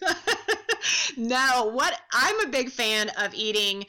no, 1.18 1.70
what 1.74 2.00
I'm 2.10 2.40
a 2.40 2.48
big 2.48 2.70
fan 2.70 3.10
of 3.18 3.34
eating 3.34 3.84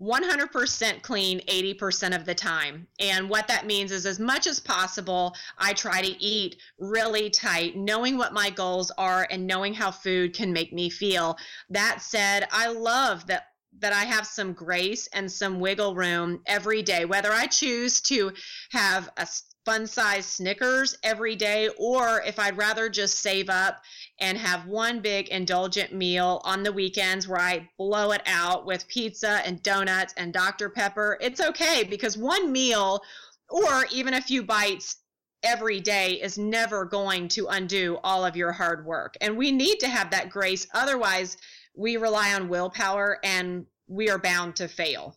100% 0.00 1.02
clean 1.02 1.40
80% 1.40 2.16
of 2.16 2.24
the 2.24 2.34
time. 2.34 2.86
And 2.98 3.28
what 3.28 3.46
that 3.48 3.66
means 3.66 3.92
is, 3.92 4.06
as 4.06 4.18
much 4.18 4.46
as 4.46 4.58
possible, 4.58 5.34
I 5.58 5.72
try 5.72 6.00
to 6.00 6.22
eat 6.22 6.56
really 6.78 7.28
tight, 7.28 7.76
knowing 7.76 8.18
what 8.18 8.32
my 8.32 8.50
goals 8.50 8.90
are 8.98 9.26
and 9.30 9.46
knowing 9.46 9.74
how 9.74 9.90
food 9.90 10.34
can 10.34 10.52
make 10.52 10.72
me 10.72 10.90
feel. 10.90 11.36
That 11.70 12.02
said, 12.02 12.48
I 12.50 12.68
love 12.68 13.26
that 13.26 13.51
that 13.82 13.92
I 13.92 14.04
have 14.04 14.26
some 14.26 14.52
grace 14.52 15.08
and 15.12 15.30
some 15.30 15.60
wiggle 15.60 15.94
room 15.94 16.40
every 16.46 16.82
day, 16.82 17.04
whether 17.04 17.32
I 17.32 17.46
choose 17.46 18.00
to 18.02 18.32
have 18.70 19.10
a 19.16 19.26
fun 19.64 19.86
size 19.86 20.26
Snickers 20.26 20.96
every 21.02 21.36
day, 21.36 21.68
or 21.78 22.22
if 22.22 22.38
I'd 22.38 22.56
rather 22.56 22.88
just 22.88 23.18
save 23.18 23.50
up 23.50 23.82
and 24.20 24.38
have 24.38 24.66
one 24.66 25.00
big 25.00 25.28
indulgent 25.28 25.92
meal 25.92 26.40
on 26.44 26.62
the 26.62 26.72
weekends 26.72 27.28
where 27.28 27.40
I 27.40 27.68
blow 27.78 28.12
it 28.12 28.22
out 28.26 28.66
with 28.66 28.88
pizza 28.88 29.42
and 29.44 29.62
donuts 29.62 30.14
and 30.16 30.32
Dr. 30.32 30.70
Pepper, 30.70 31.18
it's 31.20 31.40
okay 31.40 31.84
because 31.84 32.16
one 32.16 32.50
meal 32.50 33.02
or 33.48 33.86
even 33.92 34.14
a 34.14 34.20
few 34.20 34.42
bites 34.42 34.96
every 35.42 35.80
day 35.80 36.12
is 36.12 36.38
never 36.38 36.84
going 36.84 37.28
to 37.28 37.48
undo 37.48 37.98
all 38.04 38.24
of 38.24 38.36
your 38.36 38.52
hard 38.52 38.86
work. 38.86 39.16
And 39.20 39.36
we 39.36 39.50
need 39.50 39.80
to 39.80 39.88
have 39.88 40.10
that 40.10 40.30
grace. 40.30 40.66
Otherwise, 40.72 41.36
we 41.74 41.96
rely 41.96 42.34
on 42.34 42.48
willpower 42.48 43.18
and 43.24 43.66
we 43.88 44.10
are 44.10 44.18
bound 44.18 44.56
to 44.56 44.68
fail. 44.68 45.16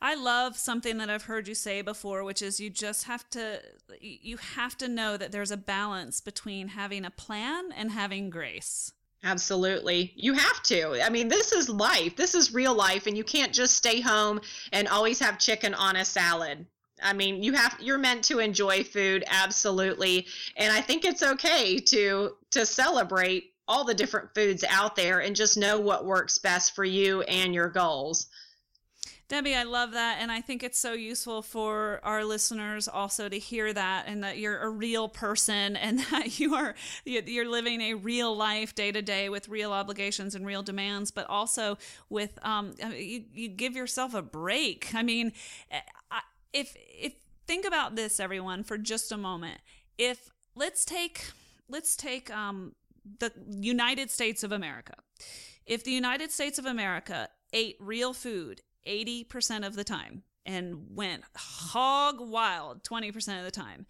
I 0.00 0.14
love 0.14 0.56
something 0.56 0.98
that 0.98 1.10
I've 1.10 1.24
heard 1.24 1.48
you 1.48 1.54
say 1.54 1.82
before, 1.82 2.24
which 2.24 2.42
is 2.42 2.60
you 2.60 2.70
just 2.70 3.04
have 3.04 3.28
to 3.30 3.60
you 4.00 4.36
have 4.36 4.76
to 4.78 4.88
know 4.88 5.16
that 5.16 5.32
there's 5.32 5.50
a 5.50 5.56
balance 5.56 6.20
between 6.20 6.68
having 6.68 7.04
a 7.04 7.10
plan 7.10 7.72
and 7.72 7.90
having 7.90 8.30
grace. 8.30 8.92
Absolutely. 9.24 10.12
You 10.14 10.34
have 10.34 10.62
to. 10.64 11.04
I 11.04 11.08
mean, 11.08 11.28
this 11.28 11.52
is 11.52 11.68
life. 11.68 12.16
This 12.16 12.34
is 12.34 12.54
real 12.54 12.74
life 12.74 13.06
and 13.06 13.16
you 13.16 13.24
can't 13.24 13.52
just 13.52 13.74
stay 13.74 14.00
home 14.00 14.40
and 14.72 14.86
always 14.88 15.18
have 15.20 15.38
chicken 15.38 15.74
on 15.74 15.96
a 15.96 16.04
salad. 16.04 16.66
I 17.02 17.12
mean, 17.12 17.42
you 17.42 17.52
have 17.54 17.76
you're 17.80 17.98
meant 17.98 18.24
to 18.24 18.38
enjoy 18.38 18.84
food 18.84 19.24
absolutely. 19.26 20.26
And 20.56 20.72
I 20.72 20.80
think 20.80 21.04
it's 21.04 21.22
okay 21.22 21.78
to 21.78 22.36
to 22.52 22.64
celebrate 22.64 23.52
all 23.68 23.84
the 23.84 23.94
different 23.94 24.34
foods 24.34 24.64
out 24.68 24.96
there 24.96 25.20
and 25.20 25.34
just 25.34 25.56
know 25.56 25.80
what 25.80 26.04
works 26.04 26.38
best 26.38 26.74
for 26.74 26.84
you 26.84 27.22
and 27.22 27.54
your 27.54 27.68
goals. 27.68 28.28
Debbie, 29.28 29.56
I 29.56 29.64
love 29.64 29.92
that. 29.92 30.18
And 30.20 30.30
I 30.30 30.40
think 30.40 30.62
it's 30.62 30.78
so 30.78 30.92
useful 30.92 31.42
for 31.42 32.00
our 32.04 32.24
listeners 32.24 32.86
also 32.86 33.28
to 33.28 33.38
hear 33.38 33.72
that 33.72 34.04
and 34.06 34.22
that 34.22 34.38
you're 34.38 34.60
a 34.60 34.68
real 34.68 35.08
person 35.08 35.76
and 35.76 35.98
that 36.10 36.38
you 36.38 36.54
are, 36.54 36.74
you're 37.04 37.48
living 37.48 37.80
a 37.80 37.94
real 37.94 38.36
life 38.36 38.74
day 38.74 38.92
to 38.92 39.02
day 39.02 39.28
with 39.28 39.48
real 39.48 39.72
obligations 39.72 40.34
and 40.34 40.46
real 40.46 40.62
demands, 40.62 41.10
but 41.10 41.28
also 41.28 41.76
with, 42.08 42.38
um, 42.44 42.74
you, 42.94 43.24
you 43.32 43.48
give 43.48 43.74
yourself 43.74 44.14
a 44.14 44.22
break. 44.22 44.94
I 44.94 45.02
mean, 45.02 45.32
eh, 45.72 45.80
if, 46.52 46.76
if, 46.76 47.14
think 47.48 47.66
about 47.66 47.96
this, 47.96 48.20
everyone, 48.20 48.62
for 48.62 48.78
just 48.78 49.10
a 49.10 49.16
moment. 49.16 49.60
If, 49.98 50.30
let's 50.54 50.84
take, 50.84 51.24
let's 51.68 51.96
take, 51.96 52.30
um, 52.30 52.74
the 53.18 53.32
United 53.48 54.10
States 54.10 54.42
of 54.42 54.52
America. 54.52 54.94
If 55.64 55.84
the 55.84 55.92
United 55.92 56.30
States 56.30 56.58
of 56.58 56.66
America 56.66 57.28
ate 57.52 57.76
real 57.80 58.12
food 58.12 58.62
80% 58.86 59.66
of 59.66 59.74
the 59.74 59.84
time 59.84 60.22
and 60.44 60.86
went 60.90 61.24
hog 61.36 62.16
wild 62.20 62.84
20% 62.84 63.38
of 63.38 63.44
the 63.44 63.50
time, 63.50 63.86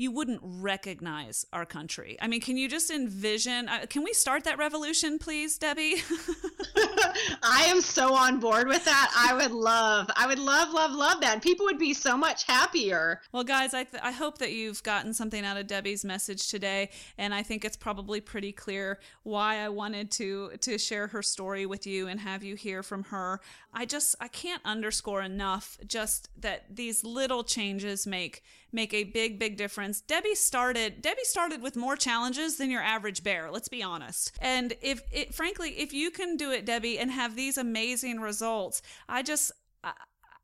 you 0.00 0.10
wouldn't 0.10 0.40
recognize 0.42 1.44
our 1.52 1.66
country. 1.66 2.16
I 2.22 2.26
mean, 2.26 2.40
can 2.40 2.56
you 2.56 2.70
just 2.70 2.90
envision? 2.90 3.68
Uh, 3.68 3.84
can 3.86 4.02
we 4.02 4.14
start 4.14 4.44
that 4.44 4.56
revolution, 4.56 5.18
please, 5.18 5.58
Debbie? 5.58 5.96
I 7.42 7.66
am 7.66 7.82
so 7.82 8.14
on 8.14 8.40
board 8.40 8.66
with 8.66 8.82
that. 8.86 9.12
I 9.14 9.34
would 9.34 9.52
love, 9.52 10.10
I 10.16 10.26
would 10.26 10.38
love, 10.38 10.72
love, 10.72 10.92
love 10.92 11.20
that. 11.20 11.42
People 11.42 11.66
would 11.66 11.78
be 11.78 11.92
so 11.92 12.16
much 12.16 12.44
happier. 12.44 13.20
Well, 13.32 13.44
guys, 13.44 13.74
I, 13.74 13.84
th- 13.84 14.02
I 14.02 14.10
hope 14.10 14.38
that 14.38 14.52
you've 14.52 14.82
gotten 14.82 15.12
something 15.12 15.44
out 15.44 15.58
of 15.58 15.66
Debbie's 15.66 16.02
message 16.02 16.48
today, 16.48 16.88
and 17.18 17.34
I 17.34 17.42
think 17.42 17.66
it's 17.66 17.76
probably 17.76 18.22
pretty 18.22 18.52
clear 18.52 19.00
why 19.24 19.58
I 19.58 19.68
wanted 19.68 20.10
to 20.12 20.52
to 20.60 20.78
share 20.78 21.08
her 21.08 21.22
story 21.22 21.66
with 21.66 21.86
you 21.86 22.08
and 22.08 22.20
have 22.20 22.42
you 22.42 22.54
hear 22.54 22.82
from 22.82 23.04
her. 23.04 23.42
I 23.74 23.84
just 23.84 24.16
I 24.18 24.28
can't 24.28 24.62
underscore 24.64 25.20
enough 25.20 25.76
just 25.86 26.30
that 26.40 26.74
these 26.74 27.04
little 27.04 27.44
changes 27.44 28.06
make 28.06 28.42
make 28.72 28.94
a 28.94 29.04
big, 29.04 29.38
big 29.38 29.56
difference. 29.56 30.00
Debbie 30.00 30.34
started 30.34 31.02
Debbie 31.02 31.24
started 31.24 31.62
with 31.62 31.76
more 31.76 31.96
challenges 31.96 32.56
than 32.56 32.70
your 32.70 32.82
average 32.82 33.22
bear, 33.22 33.50
let's 33.50 33.68
be 33.68 33.82
honest. 33.82 34.32
And 34.40 34.74
if 34.80 35.02
it 35.12 35.34
frankly, 35.34 35.70
if 35.78 35.92
you 35.92 36.10
can 36.10 36.36
do 36.36 36.50
it, 36.50 36.64
Debbie, 36.64 36.98
and 36.98 37.10
have 37.10 37.36
these 37.36 37.58
amazing 37.58 38.20
results, 38.20 38.82
I 39.08 39.22
just 39.22 39.52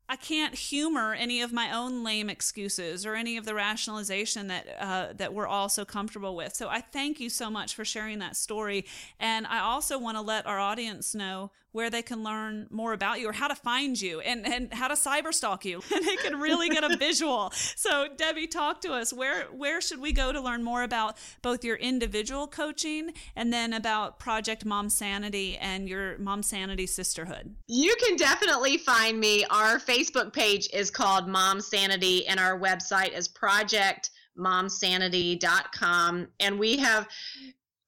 I, 0.09 0.15
can't 0.15 0.55
humor 0.55 1.13
any 1.13 1.41
of 1.41 1.51
my 1.51 1.75
own 1.75 2.03
lame 2.03 2.29
excuses 2.29 3.05
or 3.05 3.13
any 3.13 3.35
of 3.35 3.45
the 3.45 3.53
rationalization 3.53 4.47
that 4.47 4.65
uh, 4.79 5.07
that 5.17 5.33
we're 5.33 5.47
all 5.47 5.69
so 5.69 5.83
comfortable 5.83 6.35
with. 6.35 6.55
So 6.55 6.69
I 6.69 6.81
thank 6.81 7.19
you 7.19 7.29
so 7.29 7.49
much 7.49 7.75
for 7.75 7.83
sharing 7.83 8.19
that 8.19 8.37
story, 8.37 8.85
and 9.19 9.45
I 9.45 9.59
also 9.59 9.99
want 9.99 10.17
to 10.17 10.21
let 10.21 10.45
our 10.45 10.59
audience 10.59 11.13
know 11.13 11.51
where 11.71 11.89
they 11.89 12.01
can 12.01 12.23
learn 12.23 12.67
more 12.69 12.93
about 12.93 13.19
you 13.19 13.29
or 13.29 13.33
how 13.33 13.47
to 13.47 13.55
find 13.55 13.99
you 14.01 14.19
and, 14.21 14.45
and 14.45 14.73
how 14.73 14.87
to 14.87 14.95
cyber 14.95 15.33
stalk 15.33 15.65
you. 15.65 15.81
And 15.93 16.05
they 16.07 16.15
can 16.17 16.39
really 16.39 16.69
get 16.69 16.83
a 16.83 16.97
visual. 16.97 17.51
So 17.53 18.07
Debbie, 18.15 18.47
talk 18.47 18.81
to 18.81 18.93
us. 18.93 19.13
Where 19.13 19.45
where 19.45 19.81
should 19.81 19.99
we 19.99 20.11
go 20.11 20.31
to 20.31 20.41
learn 20.41 20.63
more 20.63 20.83
about 20.83 21.17
both 21.41 21.63
your 21.63 21.75
individual 21.75 22.47
coaching 22.47 23.13
and 23.35 23.51
then 23.51 23.73
about 23.73 24.19
Project 24.19 24.65
Mom 24.65 24.89
Sanity 24.89 25.57
and 25.57 25.87
your 25.87 26.17
Mom 26.17 26.41
Sanity 26.43 26.87
Sisterhood? 26.87 27.55
You 27.67 27.95
can 28.03 28.15
definitely 28.15 28.77
find 28.77 29.19
me. 29.19 29.45
Our 29.49 29.79
Facebook 29.79 30.33
page 30.33 30.69
is 30.73 30.89
called 30.89 31.27
Mom 31.27 31.61
Sanity 31.61 32.25
and 32.27 32.39
our 32.39 32.59
website 32.59 33.15
is 33.15 33.27
Project 33.27 34.11
momsanity.com 34.37 36.27
and 36.39 36.59
we 36.59 36.77
have 36.77 37.07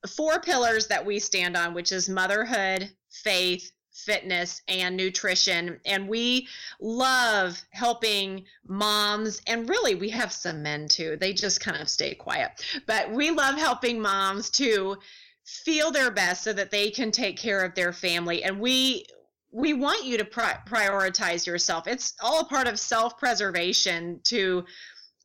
four 0.08 0.40
pillars 0.40 0.88
that 0.88 1.06
we 1.06 1.20
stand 1.20 1.56
on 1.56 1.74
which 1.74 1.92
is 1.92 2.10
motherhood 2.10 2.90
faith 3.24 3.72
fitness 4.00 4.62
and 4.68 4.96
nutrition. 4.96 5.80
And 5.86 6.08
we 6.08 6.48
love 6.80 7.62
helping 7.72 8.46
moms, 8.68 9.42
and 9.48 9.70
really, 9.70 9.96
we 9.96 10.10
have 10.10 10.32
some 10.32 10.64
men 10.64 10.88
too. 10.88 11.18
They 11.20 11.34
just 11.34 11.60
kind 11.60 11.82
of 11.82 11.90
stay 11.90 12.16
quiet. 12.16 12.52
But 12.86 13.12
we 13.12 13.32
love 13.32 13.56
helping 13.56 14.02
moms 14.02 14.50
to 14.52 14.98
feel 15.46 15.92
their 15.92 16.12
best 16.12 16.44
so 16.44 16.54
that 16.54 16.72
they 16.72 16.92
can 16.92 17.12
take 17.12 17.38
care 17.38 17.64
of 17.64 17.76
their 17.76 17.94
family. 17.94 18.44
And 18.44 18.60
we, 18.60 19.06
we 19.52 19.74
want 19.74 20.06
you 20.06 20.18
to 20.18 20.26
pri- 20.26 20.60
prioritize 20.68 21.46
yourself. 21.46 21.88
It's 21.88 22.14
all 22.22 22.42
a 22.42 22.46
part 22.46 22.68
of 22.68 22.80
self 22.80 23.18
preservation 23.18 24.20
to 24.26 24.66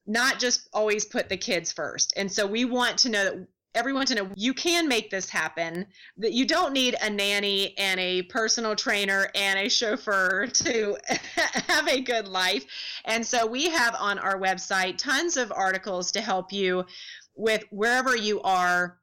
not 0.07 0.39
just 0.39 0.69
always 0.73 1.05
put 1.05 1.29
the 1.29 1.37
kids 1.37 1.73
first. 1.73 2.13
And 2.17 2.31
so 2.31 2.47
we 2.47 2.65
want 2.65 2.99
to 2.99 3.09
know 3.09 3.25
that 3.25 3.47
everyone 3.75 4.07
to 4.07 4.15
know 4.15 4.31
you 4.37 4.55
can 4.55 4.89
make 4.89 5.11
this 5.11 5.29
happen 5.29 5.87
that 6.17 6.33
you 6.33 6.47
don't 6.47 6.73
need 6.73 6.97
a 7.03 7.11
nanny 7.11 7.77
and 7.79 7.99
a 8.01 8.23
personal 8.23 8.77
trainer 8.77 9.29
and 9.35 9.59
a 9.59 9.69
chauffeur 9.69 10.47
to 10.53 10.97
have 11.69 11.89
a 11.89 12.01
good 12.01 12.29
life 12.29 12.65
and 13.05 13.25
so 13.25 13.47
we 13.47 13.69
have 13.69 13.95
on 13.99 14.19
our 14.19 14.39
website 14.39 14.97
tons 14.97 15.37
of 15.37 15.53
articles 15.53 16.13
to 16.13 16.21
help 16.21 16.53
you 16.53 16.85
with 17.37 17.65
wherever 17.71 18.17
you 18.17 18.41
are 18.43 18.99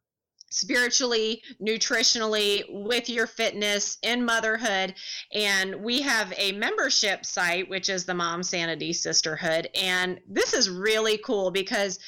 spiritually, 0.51 1.41
nutritionally, 1.61 2.63
with 2.69 3.09
your 3.09 3.26
fitness, 3.26 3.97
in 4.03 4.24
motherhood. 4.24 4.93
And 5.34 5.76
we 5.78 6.01
have 6.01 6.34
a 6.38 6.51
membership 6.51 7.26
site, 7.26 7.69
which 7.69 7.89
is 7.89 8.05
the 8.05 8.13
Mom 8.13 8.43
Sanity 8.43 8.93
Sisterhood. 8.93 9.69
And 9.74 10.19
this 10.30 10.53
is 10.53 10.69
really 10.69 11.17
cool 11.19 11.51
because 11.51 11.99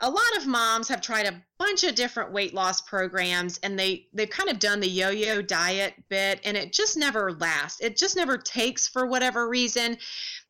a 0.00 0.10
lot 0.10 0.36
of 0.36 0.46
moms 0.46 0.88
have 0.88 1.00
tried 1.00 1.26
a 1.26 1.42
bunch 1.58 1.84
of 1.84 1.94
different 1.94 2.32
weight 2.32 2.54
loss 2.54 2.80
programs 2.80 3.58
and 3.62 3.78
they 3.78 4.06
they've 4.14 4.30
kind 4.30 4.48
of 4.48 4.58
done 4.58 4.80
the 4.80 4.88
yo-yo 4.88 5.42
diet 5.42 5.94
bit 6.08 6.40
and 6.44 6.56
it 6.56 6.72
just 6.72 6.96
never 6.96 7.32
lasts. 7.32 7.80
It 7.80 7.96
just 7.96 8.16
never 8.16 8.38
takes 8.38 8.88
for 8.88 9.06
whatever 9.06 9.48
reason. 9.48 9.98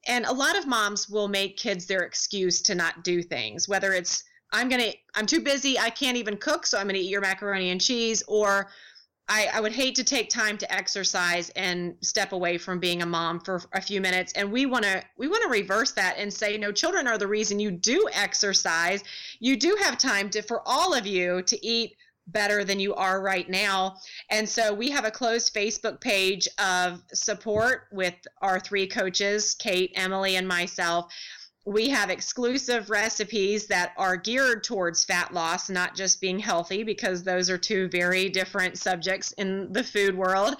And 0.06 0.24
a 0.24 0.32
lot 0.32 0.56
of 0.56 0.66
moms 0.66 1.08
will 1.08 1.28
make 1.28 1.56
kids 1.56 1.86
their 1.86 2.02
excuse 2.02 2.62
to 2.62 2.74
not 2.74 3.04
do 3.04 3.22
things 3.22 3.68
whether 3.68 3.92
it's 3.92 4.24
i'm 4.52 4.68
gonna 4.68 4.92
i'm 5.14 5.26
too 5.26 5.40
busy 5.40 5.78
i 5.78 5.90
can't 5.90 6.16
even 6.16 6.36
cook 6.36 6.66
so 6.66 6.78
i'm 6.78 6.86
gonna 6.86 6.98
eat 6.98 7.10
your 7.10 7.20
macaroni 7.20 7.70
and 7.70 7.80
cheese 7.80 8.22
or 8.26 8.68
I, 9.30 9.48
I 9.54 9.60
would 9.60 9.72
hate 9.72 9.94
to 9.94 10.04
take 10.04 10.28
time 10.28 10.58
to 10.58 10.74
exercise 10.74 11.50
and 11.50 11.94
step 12.00 12.32
away 12.32 12.58
from 12.58 12.80
being 12.80 13.00
a 13.00 13.06
mom 13.06 13.38
for 13.38 13.62
a 13.72 13.80
few 13.80 14.00
minutes. 14.00 14.32
And 14.32 14.50
we 14.50 14.66
want 14.66 14.84
to 14.84 15.02
we 15.16 15.28
want 15.28 15.44
to 15.44 15.48
reverse 15.48 15.92
that 15.92 16.16
and 16.18 16.32
say, 16.32 16.58
no, 16.58 16.72
children 16.72 17.06
are 17.06 17.16
the 17.16 17.28
reason 17.28 17.60
you 17.60 17.70
do 17.70 18.08
exercise. 18.12 19.04
You 19.38 19.56
do 19.56 19.76
have 19.82 19.96
time 19.96 20.30
to 20.30 20.42
for 20.42 20.62
all 20.66 20.92
of 20.92 21.06
you 21.06 21.42
to 21.42 21.64
eat 21.64 21.96
better 22.26 22.64
than 22.64 22.80
you 22.80 22.94
are 22.94 23.22
right 23.22 23.48
now. 23.48 23.96
And 24.30 24.48
so 24.48 24.74
we 24.74 24.90
have 24.90 25.04
a 25.04 25.10
closed 25.10 25.54
Facebook 25.54 26.00
page 26.00 26.48
of 26.58 27.02
support 27.12 27.88
with 27.92 28.14
our 28.42 28.58
three 28.58 28.88
coaches, 28.88 29.54
Kate, 29.54 29.92
Emily, 29.94 30.36
and 30.36 30.46
myself 30.46 31.12
we 31.66 31.88
have 31.88 32.10
exclusive 32.10 32.90
recipes 32.90 33.66
that 33.66 33.92
are 33.96 34.16
geared 34.16 34.64
towards 34.64 35.04
fat 35.04 35.32
loss, 35.34 35.68
not 35.68 35.94
just 35.94 36.20
being 36.20 36.38
healthy, 36.38 36.82
because 36.82 37.22
those 37.22 37.50
are 37.50 37.58
two 37.58 37.88
very 37.88 38.28
different 38.28 38.78
subjects 38.78 39.32
in 39.32 39.72
the 39.72 39.84
food 39.84 40.16
world. 40.16 40.56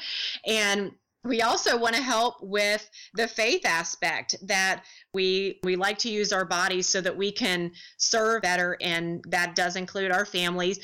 And 0.46 0.92
we 1.24 1.42
also 1.42 1.78
want 1.78 1.94
to 1.94 2.02
help 2.02 2.36
with 2.40 2.88
the 3.14 3.28
faith 3.28 3.66
aspect 3.66 4.36
that 4.42 4.84
we 5.12 5.58
we 5.62 5.76
like 5.76 5.98
to 5.98 6.10
use 6.10 6.32
our 6.32 6.44
bodies 6.44 6.88
so 6.88 7.00
that 7.00 7.16
we 7.16 7.30
can 7.30 7.72
serve 7.98 8.42
better 8.42 8.76
and 8.80 9.22
that 9.28 9.54
does 9.54 9.76
include 9.76 10.10
our 10.10 10.24
families 10.24 10.80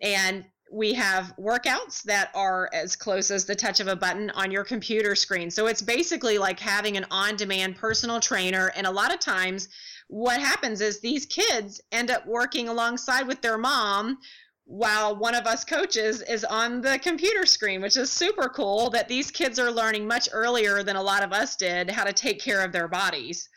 and 0.00 0.44
we 0.70 0.92
have 0.94 1.34
workouts 1.38 2.02
that 2.02 2.30
are 2.34 2.68
as 2.72 2.96
close 2.96 3.30
as 3.30 3.44
the 3.44 3.54
touch 3.54 3.80
of 3.80 3.88
a 3.88 3.96
button 3.96 4.30
on 4.30 4.50
your 4.50 4.64
computer 4.64 5.14
screen. 5.14 5.50
So 5.50 5.66
it's 5.66 5.82
basically 5.82 6.38
like 6.38 6.58
having 6.58 6.96
an 6.96 7.06
on 7.10 7.36
demand 7.36 7.76
personal 7.76 8.20
trainer. 8.20 8.72
And 8.74 8.86
a 8.86 8.90
lot 8.90 9.14
of 9.14 9.20
times 9.20 9.68
what 10.08 10.40
happens 10.40 10.80
is 10.80 11.00
these 11.00 11.26
kids 11.26 11.80
end 11.92 12.10
up 12.10 12.26
working 12.26 12.68
alongside 12.68 13.26
with 13.26 13.40
their 13.40 13.58
mom 13.58 14.18
while 14.64 15.16
one 15.16 15.36
of 15.36 15.46
us 15.46 15.64
coaches 15.64 16.22
is 16.22 16.44
on 16.44 16.80
the 16.80 16.98
computer 16.98 17.46
screen, 17.46 17.80
which 17.80 17.96
is 17.96 18.10
super 18.10 18.48
cool 18.48 18.90
that 18.90 19.06
these 19.06 19.30
kids 19.30 19.60
are 19.60 19.70
learning 19.70 20.06
much 20.08 20.28
earlier 20.32 20.82
than 20.82 20.96
a 20.96 21.02
lot 21.02 21.22
of 21.22 21.32
us 21.32 21.54
did 21.54 21.88
how 21.88 22.02
to 22.02 22.12
take 22.12 22.40
care 22.40 22.64
of 22.64 22.72
their 22.72 22.88
bodies. 22.88 23.48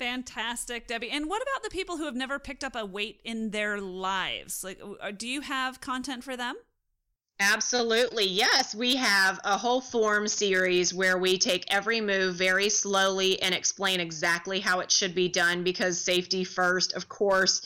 Fantastic, 0.00 0.86
Debbie. 0.86 1.10
And 1.10 1.28
what 1.28 1.42
about 1.42 1.62
the 1.62 1.68
people 1.68 1.98
who 1.98 2.06
have 2.06 2.16
never 2.16 2.38
picked 2.38 2.64
up 2.64 2.74
a 2.74 2.86
weight 2.86 3.20
in 3.22 3.50
their 3.50 3.78
lives? 3.78 4.64
Like, 4.64 4.80
uh, 4.82 5.10
do 5.10 5.28
you 5.28 5.42
have 5.42 5.82
content 5.82 6.24
for 6.24 6.38
them? 6.38 6.56
Absolutely. 7.38 8.24
Yes, 8.24 8.74
we 8.74 8.96
have 8.96 9.38
a 9.44 9.58
whole 9.58 9.82
form 9.82 10.26
series 10.26 10.94
where 10.94 11.18
we 11.18 11.36
take 11.36 11.66
every 11.68 12.00
move 12.00 12.34
very 12.34 12.70
slowly 12.70 13.42
and 13.42 13.54
explain 13.54 14.00
exactly 14.00 14.58
how 14.58 14.80
it 14.80 14.90
should 14.90 15.14
be 15.14 15.28
done 15.28 15.64
because 15.64 16.00
safety 16.00 16.44
first, 16.44 16.94
of 16.94 17.10
course 17.10 17.60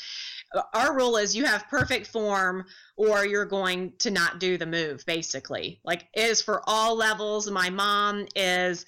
our 0.72 0.94
rule 0.94 1.16
is 1.16 1.34
you 1.34 1.44
have 1.44 1.68
perfect 1.68 2.06
form 2.06 2.64
or 2.96 3.26
you're 3.26 3.44
going 3.44 3.92
to 3.98 4.10
not 4.10 4.38
do 4.38 4.56
the 4.56 4.66
move 4.66 5.04
basically 5.06 5.80
like 5.84 6.06
it 6.14 6.30
is 6.30 6.42
for 6.42 6.62
all 6.66 6.96
levels 6.96 7.50
my 7.50 7.70
mom 7.70 8.26
is 8.36 8.86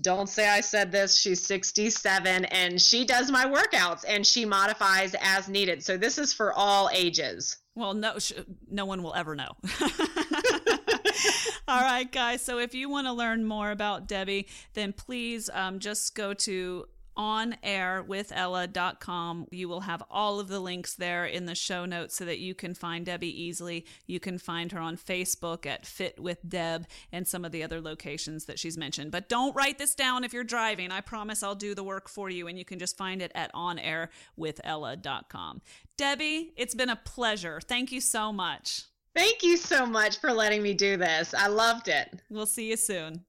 don't 0.00 0.28
say 0.28 0.48
I 0.48 0.60
said 0.60 0.92
this. 0.92 1.16
She's 1.18 1.44
67 1.46 2.44
and 2.46 2.80
she 2.80 3.04
does 3.04 3.30
my 3.30 3.44
workouts 3.46 4.04
and 4.06 4.26
she 4.26 4.44
modifies 4.44 5.14
as 5.20 5.48
needed. 5.48 5.82
So 5.82 5.96
this 5.96 6.18
is 6.18 6.32
for 6.32 6.52
all 6.52 6.90
ages. 6.92 7.56
Well, 7.74 7.94
no, 7.94 8.18
no 8.68 8.84
one 8.86 9.02
will 9.02 9.14
ever 9.14 9.36
know. 9.36 9.52
all 11.68 11.80
right, 11.80 12.10
guys. 12.10 12.42
So 12.42 12.58
if 12.58 12.74
you 12.74 12.88
want 12.88 13.06
to 13.06 13.12
learn 13.12 13.44
more 13.44 13.70
about 13.70 14.08
Debbie, 14.08 14.48
then 14.74 14.92
please 14.92 15.48
um, 15.52 15.78
just 15.78 16.14
go 16.14 16.34
to 16.34 16.86
onairwithella.com. 17.18 19.46
You 19.50 19.68
will 19.68 19.80
have 19.80 20.02
all 20.10 20.40
of 20.40 20.48
the 20.48 20.60
links 20.60 20.94
there 20.94 21.26
in 21.26 21.44
the 21.46 21.54
show 21.54 21.84
notes 21.84 22.16
so 22.16 22.24
that 22.24 22.38
you 22.38 22.54
can 22.54 22.72
find 22.74 23.04
Debbie 23.04 23.42
easily. 23.42 23.84
You 24.06 24.20
can 24.20 24.38
find 24.38 24.72
her 24.72 24.80
on 24.80 24.96
Facebook 24.96 25.66
at 25.66 25.84
Fit 25.84 26.20
with 26.20 26.38
Deb 26.48 26.86
and 27.12 27.26
some 27.26 27.44
of 27.44 27.50
the 27.52 27.64
other 27.64 27.80
locations 27.80 28.44
that 28.46 28.58
she's 28.58 28.78
mentioned. 28.78 29.10
But 29.10 29.28
don't 29.28 29.56
write 29.56 29.78
this 29.78 29.94
down 29.94 30.24
if 30.24 30.32
you're 30.32 30.44
driving. 30.44 30.92
I 30.92 31.00
promise 31.00 31.42
I'll 31.42 31.54
do 31.54 31.74
the 31.74 31.84
work 31.84 32.08
for 32.08 32.30
you 32.30 32.46
and 32.46 32.58
you 32.58 32.64
can 32.64 32.78
just 32.78 32.96
find 32.96 33.20
it 33.20 33.32
at 33.34 33.52
onairwithella.com. 33.52 35.60
Debbie, 35.96 36.52
it's 36.56 36.74
been 36.74 36.90
a 36.90 36.96
pleasure. 36.96 37.60
Thank 37.60 37.90
you 37.90 38.00
so 38.00 38.32
much. 38.32 38.84
Thank 39.14 39.42
you 39.42 39.56
so 39.56 39.84
much 39.84 40.20
for 40.20 40.32
letting 40.32 40.62
me 40.62 40.74
do 40.74 40.96
this. 40.96 41.34
I 41.34 41.48
loved 41.48 41.88
it. 41.88 42.20
We'll 42.30 42.46
see 42.46 42.70
you 42.70 42.76
soon. 42.76 43.24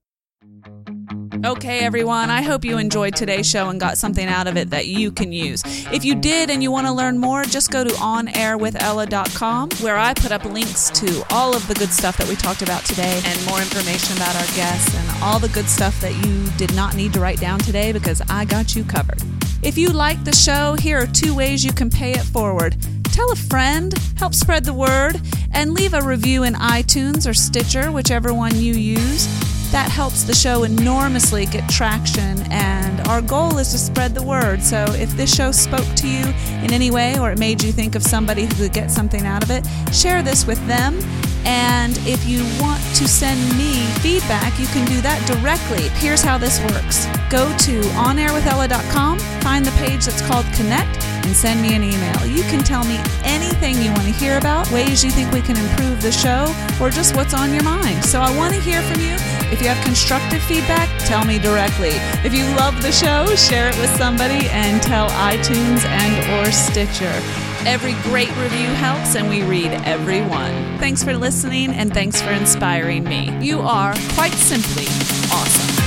Okay, 1.42 1.80
everyone, 1.80 2.28
I 2.28 2.42
hope 2.42 2.66
you 2.66 2.76
enjoyed 2.76 3.16
today's 3.16 3.48
show 3.48 3.70
and 3.70 3.80
got 3.80 3.96
something 3.96 4.28
out 4.28 4.46
of 4.46 4.58
it 4.58 4.70
that 4.70 4.88
you 4.88 5.10
can 5.10 5.32
use. 5.32 5.62
If 5.90 6.04
you 6.04 6.14
did 6.14 6.50
and 6.50 6.62
you 6.62 6.70
want 6.70 6.86
to 6.86 6.92
learn 6.92 7.16
more, 7.16 7.44
just 7.44 7.70
go 7.70 7.82
to 7.82 7.90
onairwithella.com 7.94 9.70
where 9.80 9.96
I 9.96 10.12
put 10.12 10.32
up 10.32 10.44
links 10.44 10.90
to 10.90 11.24
all 11.30 11.56
of 11.56 11.66
the 11.66 11.72
good 11.74 11.88
stuff 11.88 12.18
that 12.18 12.28
we 12.28 12.36
talked 12.36 12.60
about 12.60 12.84
today 12.84 13.22
and 13.24 13.46
more 13.46 13.58
information 13.58 14.18
about 14.18 14.36
our 14.36 14.54
guests 14.54 14.94
and 14.94 15.22
all 15.22 15.38
the 15.38 15.48
good 15.48 15.66
stuff 15.66 15.98
that 16.02 16.14
you 16.26 16.46
did 16.58 16.74
not 16.74 16.94
need 16.94 17.14
to 17.14 17.20
write 17.20 17.40
down 17.40 17.58
today 17.60 17.92
because 17.92 18.20
I 18.28 18.44
got 18.44 18.76
you 18.76 18.84
covered. 18.84 19.22
If 19.62 19.78
you 19.78 19.88
like 19.88 20.22
the 20.24 20.34
show, 20.34 20.74
here 20.74 20.98
are 20.98 21.06
two 21.06 21.34
ways 21.34 21.64
you 21.64 21.72
can 21.72 21.88
pay 21.88 22.12
it 22.12 22.22
forward. 22.22 22.76
Tell 23.04 23.32
a 23.32 23.36
friend, 23.36 23.94
help 24.18 24.34
spread 24.34 24.64
the 24.64 24.74
word, 24.74 25.18
and 25.54 25.72
leave 25.72 25.94
a 25.94 26.02
review 26.02 26.42
in 26.42 26.52
iTunes 26.52 27.26
or 27.28 27.32
Stitcher, 27.32 27.90
whichever 27.90 28.34
one 28.34 28.54
you 28.56 28.74
use 28.74 29.49
that 29.70 29.90
helps 29.90 30.24
the 30.24 30.34
show 30.34 30.64
enormously 30.64 31.46
get 31.46 31.68
traction. 31.68 32.40
And 32.50 33.06
our 33.08 33.22
goal 33.22 33.58
is 33.58 33.70
to 33.70 33.78
spread 33.78 34.14
the 34.14 34.22
word. 34.22 34.62
So 34.62 34.84
if 34.90 35.10
this 35.16 35.34
show 35.34 35.52
spoke 35.52 35.86
to 35.96 36.08
you 36.08 36.24
in 36.64 36.72
any 36.72 36.90
way 36.90 37.18
or 37.18 37.30
it 37.30 37.38
made 37.38 37.62
you 37.62 37.72
think 37.72 37.94
of 37.94 38.02
somebody 38.02 38.42
who 38.42 38.54
could 38.54 38.72
get 38.72 38.90
something 38.90 39.26
out 39.26 39.42
of 39.42 39.50
it, 39.50 39.64
share 39.94 40.22
this 40.22 40.46
with 40.46 40.64
them. 40.66 40.98
And 41.44 41.96
if 42.06 42.26
you 42.26 42.44
want 42.60 42.82
to 42.96 43.08
send 43.08 43.40
me 43.56 43.84
feedback, 44.00 44.58
you 44.58 44.66
can 44.68 44.86
do 44.86 45.00
that 45.00 45.20
directly. 45.26 45.88
Here's 46.00 46.22
how 46.22 46.38
this 46.38 46.60
works 46.60 47.06
go 47.30 47.46
to 47.58 47.80
onairwithella.com, 47.96 49.18
find 49.40 49.64
the 49.64 49.70
page 49.72 50.06
that's 50.06 50.22
called 50.22 50.46
Connect 50.54 51.04
and 51.24 51.36
send 51.36 51.62
me 51.62 51.74
an 51.74 51.82
email. 51.82 52.26
You 52.26 52.42
can 52.44 52.64
tell 52.64 52.84
me 52.84 52.98
anything 53.24 53.76
you 53.80 53.92
want 53.92 54.02
to 54.02 54.12
hear 54.12 54.36
about, 54.36 54.70
ways 54.72 55.04
you 55.04 55.10
think 55.10 55.30
we 55.30 55.40
can 55.40 55.56
improve 55.56 56.02
the 56.02 56.10
show, 56.10 56.52
or 56.80 56.90
just 56.90 57.14
what's 57.14 57.34
on 57.34 57.52
your 57.52 57.62
mind. 57.62 58.04
So 58.04 58.20
I 58.20 58.36
want 58.36 58.54
to 58.54 58.60
hear 58.60 58.82
from 58.82 59.00
you. 59.00 59.14
If 59.52 59.60
you 59.60 59.68
have 59.68 59.82
constructive 59.84 60.42
feedback, 60.42 60.88
tell 61.06 61.24
me 61.24 61.38
directly. 61.38 61.92
If 62.24 62.34
you 62.34 62.44
love 62.56 62.82
the 62.82 62.92
show, 62.92 63.26
share 63.36 63.68
it 63.68 63.78
with 63.78 63.94
somebody 63.96 64.48
and 64.48 64.82
tell 64.82 65.08
iTunes 65.10 65.84
and 65.84 66.40
or 66.40 66.50
Stitcher. 66.50 67.49
Every 67.66 67.92
great 68.10 68.34
review 68.36 68.68
helps 68.68 69.16
and 69.16 69.28
we 69.28 69.42
read 69.42 69.72
every 69.84 70.22
one. 70.22 70.78
Thanks 70.78 71.04
for 71.04 71.16
listening 71.16 71.70
and 71.70 71.92
thanks 71.92 72.20
for 72.20 72.30
inspiring 72.30 73.04
me. 73.04 73.30
You 73.44 73.60
are 73.60 73.94
quite 74.14 74.32
simply 74.32 74.86
awesome. 75.30 75.79